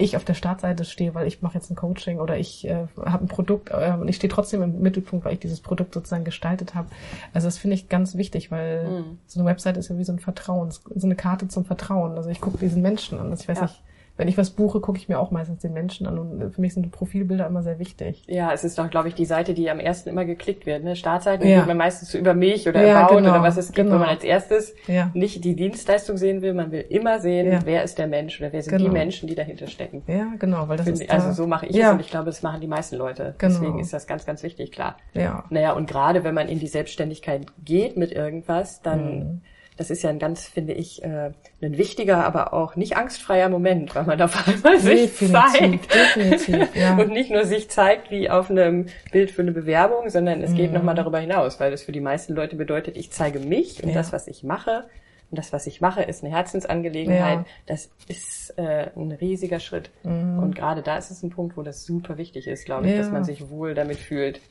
ich 0.00 0.16
auf 0.16 0.24
der 0.24 0.34
Startseite 0.34 0.84
stehe, 0.84 1.14
weil 1.14 1.26
ich 1.26 1.42
mache 1.42 1.54
jetzt 1.54 1.70
ein 1.70 1.76
Coaching 1.76 2.18
oder 2.20 2.38
ich 2.38 2.66
äh, 2.66 2.86
habe 3.04 3.24
ein 3.24 3.28
Produkt 3.28 3.70
äh, 3.70 3.92
und 3.92 4.08
ich 4.08 4.16
stehe 4.16 4.32
trotzdem 4.32 4.62
im 4.62 4.80
Mittelpunkt, 4.80 5.24
weil 5.24 5.34
ich 5.34 5.40
dieses 5.40 5.60
Produkt 5.60 5.94
sozusagen 5.94 6.24
gestaltet 6.24 6.74
habe. 6.74 6.88
Also 7.32 7.46
das 7.46 7.58
finde 7.58 7.74
ich 7.74 7.88
ganz 7.88 8.16
wichtig, 8.16 8.50
weil 8.50 8.88
mhm. 8.88 9.18
so 9.26 9.40
eine 9.40 9.48
Webseite 9.48 9.78
ist 9.78 9.88
ja 9.88 9.98
wie 9.98 10.04
so 10.04 10.12
ein 10.12 10.18
Vertrauen, 10.18 10.70
so 10.70 11.06
eine 11.06 11.16
Karte 11.16 11.48
zum 11.48 11.64
Vertrauen. 11.64 12.16
Also 12.16 12.30
ich 12.30 12.40
gucke 12.40 12.58
diesen 12.58 12.82
Menschen 12.82 13.18
an. 13.18 13.30
Also 13.30 13.42
ich 13.42 13.48
weiß 13.48 13.58
ja. 13.58 13.64
nicht, 13.64 13.82
wenn 14.20 14.28
ich 14.28 14.36
was 14.36 14.50
buche, 14.50 14.80
gucke 14.80 14.98
ich 14.98 15.08
mir 15.08 15.18
auch 15.18 15.30
meistens 15.30 15.62
den 15.62 15.72
Menschen 15.72 16.06
an 16.06 16.18
und 16.18 16.52
für 16.54 16.60
mich 16.60 16.74
sind 16.74 16.90
Profilbilder 16.90 17.46
immer 17.46 17.62
sehr 17.62 17.78
wichtig. 17.78 18.22
Ja, 18.26 18.52
es 18.52 18.64
ist 18.64 18.78
doch, 18.78 18.90
glaube 18.90 19.08
ich, 19.08 19.14
die 19.14 19.24
Seite, 19.24 19.54
die 19.54 19.70
am 19.70 19.80
ersten 19.80 20.10
immer 20.10 20.26
geklickt 20.26 20.66
wird. 20.66 20.84
Ne? 20.84 20.94
Startseiten 20.94 21.48
ja. 21.48 21.64
man 21.64 21.78
meistens 21.78 22.14
über 22.14 22.34
mich 22.34 22.68
oder 22.68 22.86
ja, 22.86 23.06
About 23.06 23.16
genau, 23.16 23.30
oder 23.30 23.42
was 23.42 23.56
es 23.56 23.68
gibt, 23.68 23.76
genau. 23.76 23.92
wenn 23.92 24.00
man 24.00 24.08
als 24.10 24.22
erstes 24.22 24.74
ja. 24.86 25.10
nicht 25.14 25.42
die 25.42 25.56
Dienstleistung 25.56 26.18
sehen 26.18 26.42
will, 26.42 26.52
man 26.52 26.70
will 26.70 26.84
immer 26.90 27.18
sehen, 27.20 27.50
ja. 27.50 27.60
wer 27.64 27.82
ist 27.82 27.96
der 27.96 28.08
Mensch 28.08 28.38
oder 28.40 28.52
wer 28.52 28.62
sind 28.62 28.76
genau. 28.76 28.90
die 28.90 28.92
Menschen, 28.92 29.26
die 29.26 29.34
dahinter 29.34 29.68
stecken. 29.68 30.02
Ja, 30.06 30.34
genau, 30.38 30.68
weil 30.68 30.76
das 30.76 30.84
Find, 30.84 31.00
ist 31.00 31.10
Also 31.10 31.32
so 31.32 31.46
mache 31.46 31.64
ich 31.64 31.74
es 31.74 31.90
und 31.90 32.00
ich 32.00 32.10
glaube, 32.10 32.26
das 32.26 32.42
machen 32.42 32.60
die 32.60 32.68
meisten 32.68 32.96
Leute. 32.96 33.34
Genau. 33.38 33.54
Deswegen 33.54 33.78
ist 33.78 33.94
das 33.94 34.06
ganz, 34.06 34.26
ganz 34.26 34.42
wichtig, 34.42 34.70
klar. 34.70 34.98
Ja. 35.14 35.44
Naja, 35.48 35.72
und 35.72 35.88
gerade 35.88 36.24
wenn 36.24 36.34
man 36.34 36.48
in 36.48 36.58
die 36.58 36.68
Selbstständigkeit 36.68 37.46
geht 37.64 37.96
mit 37.96 38.12
irgendwas, 38.12 38.82
dann 38.82 39.18
mhm 39.18 39.40
das 39.80 39.88
ist 39.88 40.02
ja 40.02 40.10
ein 40.10 40.18
ganz, 40.18 40.46
finde 40.46 40.74
ich, 40.74 41.02
äh, 41.02 41.30
ein 41.62 41.78
wichtiger, 41.78 42.26
aber 42.26 42.52
auch 42.52 42.76
nicht 42.76 42.98
angstfreier 42.98 43.48
Moment, 43.48 43.94
weil 43.94 44.04
man 44.04 44.20
auf 44.20 44.46
einmal 44.46 44.78
sich 44.78 45.18
definitiv, 45.18 45.32
zeigt. 45.32 45.94
Definitiv, 45.94 46.76
ja. 46.76 46.96
Und 46.98 47.08
nicht 47.08 47.30
nur 47.30 47.46
sich 47.46 47.70
zeigt 47.70 48.10
wie 48.10 48.28
auf 48.28 48.50
einem 48.50 48.88
Bild 49.10 49.30
für 49.30 49.40
eine 49.40 49.52
Bewerbung, 49.52 50.10
sondern 50.10 50.42
es 50.42 50.52
geht 50.54 50.68
mhm. 50.68 50.76
nochmal 50.76 50.96
darüber 50.96 51.18
hinaus, 51.18 51.60
weil 51.60 51.70
das 51.70 51.82
für 51.82 51.92
die 51.92 52.02
meisten 52.02 52.34
Leute 52.34 52.56
bedeutet, 52.56 52.98
ich 52.98 53.10
zeige 53.10 53.38
mich 53.38 53.82
und 53.82 53.88
ja. 53.88 53.94
das, 53.94 54.12
was 54.12 54.26
ich 54.26 54.44
mache. 54.44 54.84
Und 55.30 55.38
das, 55.38 55.50
was 55.50 55.66
ich 55.66 55.80
mache, 55.80 56.02
ist 56.02 56.22
eine 56.22 56.34
Herzensangelegenheit. 56.34 57.38
Ja. 57.38 57.44
Das 57.64 57.88
ist 58.06 58.52
äh, 58.58 58.90
ein 58.94 59.12
riesiger 59.12 59.60
Schritt. 59.60 59.90
Mhm. 60.02 60.40
Und 60.40 60.56
gerade 60.56 60.82
da 60.82 60.98
ist 60.98 61.10
es 61.10 61.22
ein 61.22 61.30
Punkt, 61.30 61.56
wo 61.56 61.62
das 61.62 61.86
super 61.86 62.18
wichtig 62.18 62.48
ist, 62.48 62.66
glaube 62.66 62.90
ich, 62.90 62.96
dass 62.98 63.10
man 63.10 63.24
sich 63.24 63.48
wohl 63.48 63.72
damit 63.72 63.96
fühlt 63.96 64.42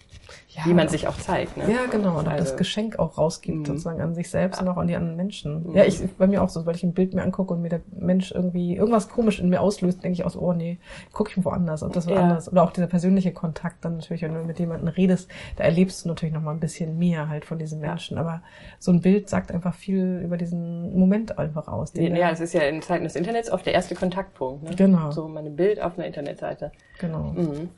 ja, 0.52 0.66
wie 0.66 0.74
man 0.74 0.88
sich 0.88 1.08
auch 1.08 1.16
zeigt. 1.16 1.58
Ne? 1.58 1.72
Ja, 1.72 1.86
genau. 1.92 2.18
Und 2.18 2.28
also, 2.28 2.44
das 2.44 2.58
Geschenk 2.58 2.98
auch 2.98 3.20
rausgibt, 3.20 3.60
mhm. 3.60 3.66
sozusagen 3.66 4.02
an 4.02 4.16
sich 4.16 4.32
selbst 4.32 4.60
ja. 4.60 4.66
und 4.66 4.72
auch 4.72 4.78
an 4.78 4.88
die 4.88 4.96
anderen 4.96 5.16
Menschen. 5.16 5.68
Mhm. 5.68 5.76
Ja, 5.76 5.84
ich 5.84 6.02
bei 6.18 6.26
mir 6.26 6.42
auch 6.42 6.50
so, 6.50 6.66
weil 6.66 6.76
ich 6.76 6.84
ein 6.84 6.94
Bild 6.94 7.14
mir 7.14 7.22
angucke 7.22 7.54
und 7.54 7.62
mir 7.62 7.70
der 7.70 7.82
Mensch 7.92 8.32
irgendwie 8.32 8.76
irgendwas 8.76 9.10
komisch 9.10 9.40
in 9.40 9.50
mir 9.50 9.62
auslöst, 9.62 10.04
denke 10.04 10.14
ich 10.14 10.26
aus, 10.26 10.36
oh 10.36 10.54
nee, 10.54 10.80
gucke 11.14 11.32
ich 11.36 11.46
woanders 11.46 11.84
und 11.84 11.96
das 11.96 12.08
woanders. 12.08 12.48
Ja. 12.48 12.52
Oder 12.52 12.64
auch 12.64 12.72
dieser 12.72 12.88
persönliche 12.88 13.32
Kontakt 13.32 13.86
dann 13.86 13.98
natürlich, 13.98 14.24
wenn 14.24 14.34
du 14.34 14.44
mit 14.44 14.58
jemandem 14.58 14.88
redest, 14.88 15.30
da 15.56 15.66
erlebst 15.66 16.04
du 16.04 16.10
natürlich 16.10 16.34
noch 16.34 16.42
mal 16.42 16.52
ein 16.52 16.60
bisschen 16.60 16.98
mehr 16.98 17.30
halt 17.30 17.46
von 17.46 17.60
diesem 17.60 17.80
Menschen. 17.80 18.18
Aber 18.18 18.42
so 18.80 18.92
ein 18.92 19.02
Bild 19.02 19.30
sagt 19.30 19.52
einfach 19.52 19.76
viel 19.76 20.20
über 20.24 20.38
diesen 20.38 20.98
Moment 20.98 21.38
einfach 21.38 21.68
aus. 21.68 21.94
Ja, 21.94 22.10
ja, 22.16 22.32
es 22.32 22.40
ist 22.40 22.54
ja 22.54 22.62
in 22.62 22.82
Zeiten 22.82 23.04
des 23.04 23.16
Internets 23.16 23.52
oft 23.52 23.68
der 23.68 23.74
erste 23.74 23.94
Kontaktpunkt. 23.94 24.64
Ne? 24.64 24.76
Genau. 24.76 25.12
So 25.12 25.28
mein 25.28 25.56
Bild 25.56 25.80
auf 25.80 25.96
einer 25.98 26.08
Internetseite. 26.08 26.72
Genau. 26.98 27.34
Mhm. 27.34 27.70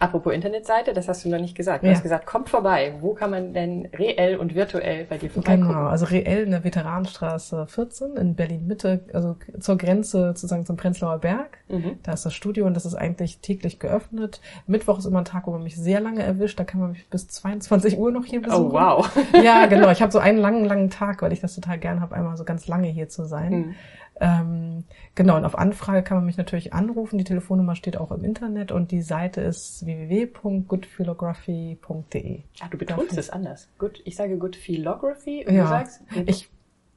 Apropos 0.00 0.32
Internetseite, 0.32 0.92
das 0.92 1.08
hast 1.08 1.24
du 1.24 1.28
noch 1.28 1.40
nicht 1.40 1.56
gesagt. 1.56 1.82
Du 1.82 1.88
ja. 1.88 1.94
hast 1.94 2.04
gesagt, 2.04 2.24
kommt 2.24 2.48
vorbei. 2.48 2.94
Wo 3.00 3.14
kann 3.14 3.30
man 3.30 3.52
denn 3.52 3.88
reell 3.92 4.36
und 4.36 4.54
virtuell 4.54 5.04
bei 5.04 5.18
dir 5.18 5.28
vorbeikommen? 5.28 5.68
Genau, 5.68 5.86
also 5.88 6.04
reell 6.06 6.44
in 6.44 6.52
der 6.52 6.62
Veteranenstraße 6.62 7.66
14 7.66 8.16
in 8.16 8.36
Berlin 8.36 8.68
Mitte, 8.68 9.00
also 9.12 9.36
zur 9.58 9.76
Grenze 9.76 10.28
sozusagen 10.28 10.64
zum 10.64 10.76
Prenzlauer 10.76 11.18
Berg. 11.18 11.58
Mhm. 11.68 11.98
Da 12.04 12.12
ist 12.12 12.24
das 12.24 12.32
Studio 12.32 12.66
und 12.66 12.74
das 12.74 12.86
ist 12.86 12.94
eigentlich 12.94 13.40
täglich 13.40 13.80
geöffnet. 13.80 14.40
Mittwoch 14.68 14.98
ist 14.98 15.06
immer 15.06 15.18
ein 15.18 15.24
Tag, 15.24 15.48
wo 15.48 15.50
man 15.50 15.64
mich 15.64 15.76
sehr 15.76 15.98
lange 15.98 16.22
erwischt. 16.22 16.60
Da 16.60 16.64
kann 16.64 16.80
man 16.80 16.92
mich 16.92 17.08
bis 17.08 17.26
22 17.26 17.98
Uhr 17.98 18.12
noch 18.12 18.24
hier 18.24 18.40
besuchen. 18.40 18.70
Oh 18.70 18.72
wow. 18.72 19.10
ja, 19.42 19.66
genau. 19.66 19.90
Ich 19.90 20.00
habe 20.00 20.12
so 20.12 20.20
einen 20.20 20.38
langen, 20.38 20.64
langen 20.64 20.90
Tag, 20.90 21.22
weil 21.22 21.32
ich 21.32 21.40
das 21.40 21.56
total 21.56 21.78
gern 21.78 22.00
habe, 22.00 22.14
einmal 22.14 22.36
so 22.36 22.44
ganz 22.44 22.68
lange 22.68 22.86
hier 22.86 23.08
zu 23.08 23.24
sein. 23.24 23.50
Mhm. 23.50 23.74
Ähm, 24.20 24.82
genau, 25.14 25.36
und 25.36 25.44
auf 25.44 25.56
Anfrage 25.56 26.02
kann 26.02 26.16
man 26.16 26.26
mich 26.26 26.36
natürlich 26.36 26.72
anrufen. 26.72 27.18
Die 27.18 27.24
Telefonnummer 27.24 27.76
steht 27.76 27.96
auch 27.96 28.10
im 28.10 28.24
Internet 28.24 28.72
und 28.72 28.90
die 28.90 29.02
Seite 29.02 29.40
ist 29.40 29.86
www.goodphilography.de. 29.86 32.40
Ah, 32.60 32.66
du 32.70 32.78
betonst 32.78 33.16
es 33.16 33.30
anders. 33.30 33.68
Good, 33.78 34.02
ich 34.04 34.16
sage 34.16 34.36
Good 34.36 34.56
Philography 34.56 35.46
und 35.46 35.54
ja, 35.54 35.62
du 35.62 35.68
sagst 35.68 36.00
good 36.12 36.28
ich, 36.28 36.50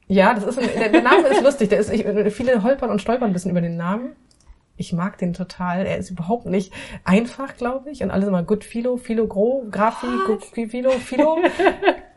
Ja, 0.07 0.33
das 0.33 0.45
ist 0.45 0.59
der, 0.59 0.89
der 0.89 1.01
Name 1.01 1.27
ist 1.27 1.43
lustig. 1.43 1.69
Der 1.69 1.79
ist, 1.79 1.91
ich, 1.91 2.05
viele 2.33 2.63
holpern 2.63 2.89
und 2.89 3.01
stolpern 3.01 3.29
ein 3.29 3.33
bisschen 3.33 3.51
über 3.51 3.61
den 3.61 3.77
Namen. 3.77 4.15
Ich 4.77 4.93
mag 4.93 5.17
den 5.17 5.33
total. 5.33 5.85
Er 5.85 5.97
ist 5.97 6.09
überhaupt 6.09 6.45
nicht 6.45 6.73
einfach, 7.03 7.55
glaube 7.55 7.91
ich. 7.91 8.03
Und 8.03 8.11
alles 8.11 8.27
immer 8.27 8.43
Good 8.43 8.63
Philo, 8.63 8.97
Philo 8.97 9.27
Gro, 9.27 9.67
Graphi, 9.69 10.07
Good 10.25 10.43
Philo, 10.43 10.91
Philo. 10.91 11.37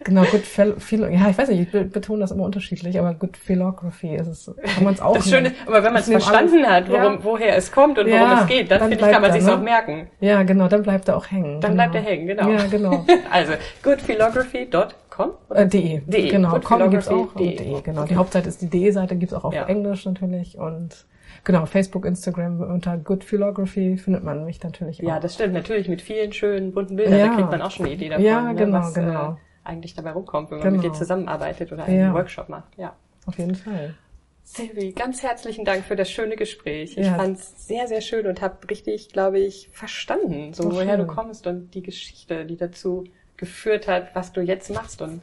Genau, 0.05 0.23
Good 0.25 0.43
Philo, 0.81 1.07
ja, 1.07 1.31
ich 1.31 1.39
weiß 1.39 1.49
nicht, 1.49 1.75
ich 1.75 1.91
betone 1.91 2.21
das 2.21 2.31
immer 2.31 2.45
unterschiedlich, 2.45 2.99
aber 2.99 3.15
Good 3.15 3.39
Philography 3.39 4.15
ist 4.15 4.27
es, 4.27 4.55
kann 4.75 4.85
man 4.85 4.93
es 4.93 5.01
auch 5.01 5.15
Das 5.15 5.29
Schöne, 5.29 5.53
aber 5.67 5.83
wenn 5.83 5.95
man 5.95 6.03
es 6.03 6.11
verstanden 6.11 6.67
hat, 6.67 6.91
worum, 6.91 7.15
ja. 7.15 7.19
woher 7.25 7.57
es 7.57 7.73
kommt 7.73 7.99
und 7.99 8.07
worum 8.07 8.21
ja, 8.21 8.43
es 8.43 8.47
geht, 8.47 8.71
dann, 8.71 8.81
dann 8.81 8.91
finde 8.91 9.07
ich, 9.07 9.11
kann 9.11 9.23
man 9.23 9.33
sich 9.33 9.43
ne? 9.43 9.55
auch 9.55 9.61
merken. 9.61 10.09
Ja, 10.21 10.43
genau, 10.43 10.69
dann 10.69 10.83
bleibt 10.83 11.09
er 11.09 11.17
auch 11.17 11.31
hängen. 11.31 11.59
Dann 11.63 11.71
genau. 11.73 11.85
bleibt 11.85 11.95
er 11.95 12.03
hängen, 12.03 12.27
genau. 12.27 12.51
Ja, 12.51 12.67
genau. 12.67 13.07
also, 13.31 13.55
goodphilography.com? 13.83 15.31
Äh, 15.55 15.67
de. 15.67 16.03
de. 16.05 16.29
Genau, 16.29 16.61
com 16.61 16.91
gibt's 16.91 17.09
auch. 17.09 17.35
De. 17.35 17.57
de. 17.57 17.81
Genau, 17.81 18.05
die 18.05 18.17
Hauptseite 18.17 18.51
ist 18.51 18.61
die 18.61 18.69
de-Seite, 18.69 19.17
gibt's 19.17 19.33
auch 19.33 19.45
auf 19.45 19.55
ja. 19.55 19.65
Englisch 19.65 20.05
natürlich 20.05 20.59
und 20.59 21.07
Genau, 21.45 21.67
Facebook, 21.67 22.07
Instagram 22.07 22.61
unter 22.61 22.97
Good 22.97 23.23
Philography 23.23 23.99
findet 23.99 24.25
man 24.25 24.45
mich 24.47 24.63
natürlich 24.63 25.01
auch. 25.03 25.09
Ja, 25.09 25.21
das 25.21 25.35
stimmt. 25.35 25.53
Natürlich 25.53 25.89
mit 25.89 26.01
vielen 26.01 26.33
schönen 26.33 26.73
bunten 26.73 26.97
Bildern. 26.97 27.19
Ja. 27.19 27.27
Da 27.29 27.35
kriegt 27.35 27.51
man 27.51 27.63
auch 27.63 27.71
schon 27.71 27.87
eine 27.87 27.95
Idee 27.95 28.09
davon, 28.09 28.25
ja, 28.25 28.41
ne, 28.41 28.55
genau, 28.55 28.79
was 28.79 28.95
genau. 28.95 29.33
Äh, 29.33 29.37
eigentlich 29.65 29.95
dabei 29.95 30.13
rumkommt, 30.13 30.51
wenn 30.51 30.59
man 30.59 30.65
genau. 30.65 30.77
mit 30.77 30.85
dir 30.85 30.89
genau. 30.89 30.99
zusammenarbeitet 30.99 31.73
oder 31.73 31.85
einen 31.85 31.99
ja. 32.01 32.15
Workshop 32.15 32.49
macht. 32.49 32.77
Ja, 32.79 32.95
auf 33.27 33.39
jeden 33.39 33.55
Fall. 33.55 33.95
Silvi, 34.43 34.93
ganz 34.93 35.23
herzlichen 35.23 35.65
Dank 35.65 35.85
für 35.85 35.97
das 35.97 36.11
schöne 36.11 36.37
Gespräch. 36.37 36.97
Ich 36.99 37.07
ja. 37.07 37.15
fand 37.15 37.39
es 37.39 37.67
sehr, 37.67 37.89
sehr 37.89 38.03
schön 38.03 38.27
und 38.27 38.43
habe 38.43 38.57
richtig, 38.69 39.09
glaube 39.09 39.39
ich, 39.39 39.71
verstanden, 39.73 40.53
so 40.53 40.71
woher 40.71 40.97
schön. 40.97 41.07
du 41.07 41.13
kommst 41.13 41.47
und 41.47 41.75
die 41.75 41.83
Geschichte, 41.83 42.45
die 42.45 42.57
dazu 42.57 43.05
geführt 43.37 43.89
hat, 43.89 44.15
was 44.15 44.33
du 44.33 44.41
jetzt 44.41 44.71
machst. 44.73 45.01
Und 45.01 45.23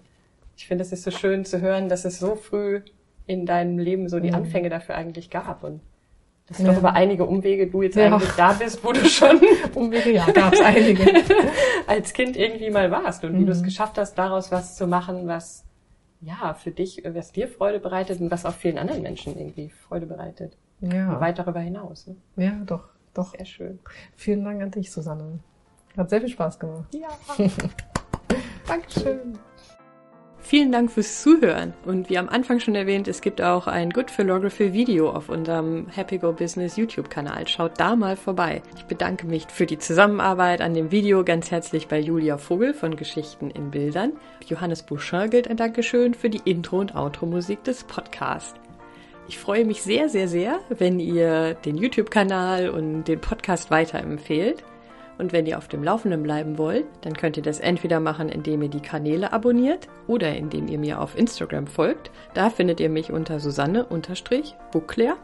ich 0.58 0.68
finde, 0.68 0.84
es 0.84 0.92
ist 0.92 1.04
so 1.04 1.12
schön 1.12 1.46
zu 1.46 1.62
hören, 1.62 1.88
dass 1.88 2.04
es 2.04 2.20
so 2.20 2.36
früh 2.36 2.82
in 3.28 3.46
deinem 3.46 3.78
Leben 3.78 4.10
so 4.10 4.20
die. 4.20 4.34
Anfänge 4.34 4.70
dafür 4.70 4.96
eigentlich 4.96 5.30
gab. 5.30 5.64
Und 5.64 5.82
dass 6.48 6.60
ja. 6.60 6.72
doch 6.72 6.80
über 6.80 6.94
einige 6.94 7.26
Umwege 7.26 7.68
du 7.68 7.82
jetzt 7.82 7.96
ja. 7.96 8.08
eigentlich 8.08 8.32
da 8.32 8.54
bist, 8.54 8.84
wo 8.84 8.92
du 8.92 9.06
schon 9.06 9.40
Umwege, 9.76 10.12
ja, 10.12 10.30
gab 10.32 10.54
es 10.54 10.62
einige. 10.62 11.04
als 11.88 12.14
Kind 12.14 12.36
irgendwie 12.36 12.70
mal 12.70 12.92
warst 12.92 13.24
und 13.24 13.34
mhm. 13.34 13.40
wie 13.40 13.46
du 13.46 13.52
es 13.52 13.64
geschafft 13.64 13.98
hast, 13.98 14.16
daraus 14.16 14.52
was 14.52 14.76
zu 14.76 14.88
machen, 14.88 15.28
was 15.28 15.66
ja 16.22 16.54
für 16.54 16.72
dich, 16.72 17.04
was 17.06 17.32
dir 17.32 17.48
Freude 17.48 17.80
bereitet 17.80 18.20
und 18.20 18.32
was 18.32 18.46
auch 18.46 18.54
vielen 18.54 18.78
anderen 18.78 19.02
Menschen 19.02 19.38
irgendwie 19.38 19.70
Freude 19.70 20.06
bereitet. 20.06 20.58
Ja. 20.82 21.14
Und 21.14 21.22
weit 21.22 21.40
darüber 21.40 21.60
hinaus. 21.60 22.08
Ne? 22.08 22.16
Ja, 22.36 22.52
doch, 22.66 22.90
doch. 23.14 23.32
Sehr 23.36 23.46
schön. 23.46 23.80
Vielen 24.16 24.44
Dank 24.44 24.62
an 24.62 24.72
dich, 24.72 24.92
Susanne. 24.92 25.40
Hat 25.96 26.10
sehr 26.10 26.22
viel 26.22 26.30
Spaß 26.30 26.60
gemacht. 26.60 26.94
Ja. 26.94 27.10
Dankeschön. 28.68 29.38
Vielen 30.44 30.72
Dank 30.72 30.92
fürs 30.92 31.22
Zuhören. 31.22 31.74
Und 31.86 32.10
wie 32.10 32.18
am 32.18 32.28
Anfang 32.28 32.60
schon 32.60 32.76
erwähnt, 32.76 33.08
es 33.08 33.22
gibt 33.22 33.42
auch 33.42 33.68
ein 33.68 33.92
Good 33.92 34.12
Philography 34.12 34.74
Video 34.74 35.10
auf 35.10 35.30
unserem 35.30 35.88
Happy 35.88 36.18
Go 36.18 36.34
Business 36.34 36.76
YouTube-Kanal. 36.76 37.48
Schaut 37.48 37.80
da 37.80 37.96
mal 37.96 38.18
vorbei. 38.18 38.62
Ich 38.76 38.84
bedanke 38.86 39.28
mich 39.28 39.46
für 39.48 39.66
die 39.66 39.78
Zusammenarbeit 39.78 40.60
an 40.60 40.74
dem 40.74 40.92
Video 40.92 41.24
ganz 41.24 41.52
herzlich 41.52 41.88
bei 41.88 42.00
Julia 42.00 42.38
Vogel 42.38 42.74
von 42.74 42.96
Geschichten 42.96 43.52
in 43.52 43.72
Bildern. 43.72 44.14
Johannes 44.46 44.84
Boucher 44.84 45.28
gilt 45.28 45.48
ein 45.48 45.58
Dankeschön 45.58 46.14
für 46.14 46.30
die 46.30 46.42
Intro- 46.44 46.80
und 46.80 46.96
Outro-Musik 46.96 47.64
des 47.64 47.84
Podcasts. 47.84 48.60
Ich 49.28 49.38
freue 49.38 49.64
mich 49.64 49.82
sehr, 49.84 50.10
sehr, 50.10 50.28
sehr, 50.28 50.60
wenn 50.70 51.00
ihr 51.00 51.54
den 51.54 51.78
YouTube-Kanal 51.78 52.70
und 52.70 53.06
den 53.06 53.22
Podcast 53.22 53.72
weiterempfehlt. 53.72 54.64
Und 55.22 55.32
wenn 55.34 55.46
ihr 55.46 55.60
auf 55.60 55.68
dem 55.68 55.84
Laufenden 55.84 56.24
bleiben 56.24 56.58
wollt, 56.58 56.86
dann 57.02 57.14
könnt 57.14 57.38
ihr 57.38 57.44
das 57.44 57.60
entweder 57.60 58.00
machen, 58.00 58.28
indem 58.28 58.64
ihr 58.64 58.70
die 58.70 58.82
Kanäle 58.82 59.32
abonniert 59.32 59.88
oder 60.08 60.36
indem 60.36 60.68
ihr 60.68 60.80
mir 60.80 61.00
auf 61.00 61.16
Instagram 61.16 61.68
folgt. 61.68 62.10
Da 62.34 62.50
findet 62.50 62.80
ihr 62.80 62.90
mich 62.90 63.12
unter 63.12 63.40
Susanne-Buckler. 63.40 65.18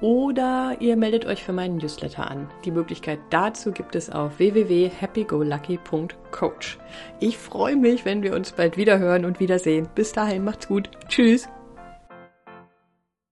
Oder 0.00 0.76
ihr 0.78 0.96
meldet 0.96 1.26
euch 1.26 1.42
für 1.42 1.52
meinen 1.52 1.78
Newsletter 1.78 2.30
an. 2.30 2.48
Die 2.64 2.70
Möglichkeit 2.70 3.18
dazu 3.30 3.72
gibt 3.72 3.96
es 3.96 4.08
auf 4.08 4.38
www.happygolucky.coach. 4.38 6.78
Ich 7.18 7.38
freue 7.38 7.74
mich, 7.74 8.04
wenn 8.04 8.22
wir 8.22 8.36
uns 8.36 8.52
bald 8.52 8.76
wieder 8.76 9.00
hören 9.00 9.24
und 9.24 9.40
wiedersehen. 9.40 9.88
Bis 9.96 10.12
dahin, 10.12 10.44
macht's 10.44 10.68
gut. 10.68 10.90
Tschüss. 11.08 11.48